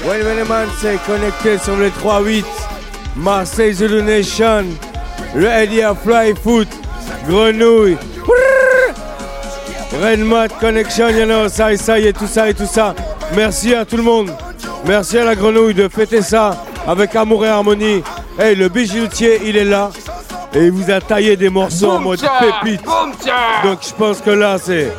Well, 0.05 0.21
Veneman, 0.21 0.67
c'est 0.81 1.01
connecté 1.05 1.57
sur 1.63 1.77
le 1.77 1.89
3-8. 1.89 2.43
Marseille 3.15 3.73
Zulu 3.73 4.01
Nation. 4.01 4.65
Foot. 6.43 6.67
Grenouille. 7.27 7.97
Renmat 10.01 10.49
Connection, 10.59 11.09
you 11.09 11.25
know, 11.25 11.47
ça 11.47 11.71
et 11.71 11.77
ça 11.77 11.99
et 11.99 12.13
tout 12.13 12.27
ça 12.27 12.49
et 12.49 12.53
tout 12.53 12.65
ça. 12.65 12.95
Merci 13.35 13.73
à 13.75 13.85
tout 13.85 13.97
le 13.97 14.03
monde. 14.03 14.31
Merci 14.85 15.17
à 15.19 15.23
la 15.23 15.35
grenouille 15.35 15.73
de 15.73 15.87
fêter 15.87 16.21
ça 16.21 16.65
avec 16.87 17.15
amour 17.15 17.45
et 17.45 17.49
harmonie. 17.49 18.03
Hey, 18.39 18.55
le 18.55 18.69
bijoutier, 18.69 19.39
il 19.45 19.55
est 19.55 19.63
là. 19.63 19.91
Et 20.53 20.65
il 20.65 20.71
vous 20.71 20.91
a 20.91 20.99
taillé 20.99 21.35
des 21.35 21.49
morceaux 21.49 21.91
en 21.91 21.99
mode 21.99 22.19
pépite. 22.39 22.83
Donc 23.63 23.79
je 23.81 23.93
pense 23.93 24.19
que 24.21 24.31
là, 24.31 24.57
c'est. 24.61 24.91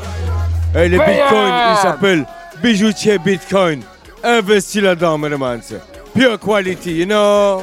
Hey, 0.75 0.89
les 0.89 0.99
Bam. 0.99 1.07
bitcoins, 1.07 1.55
il 1.72 1.77
s'appelle 1.83 2.25
bijoutier 2.62 3.18
bitcoin. 3.18 3.83
Investi 4.22 4.81
là-dedans, 4.81 5.18
mesdames. 5.18 5.61
Pure 6.14 6.39
quality, 6.39 6.93
you 6.93 7.07
know. 7.07 7.62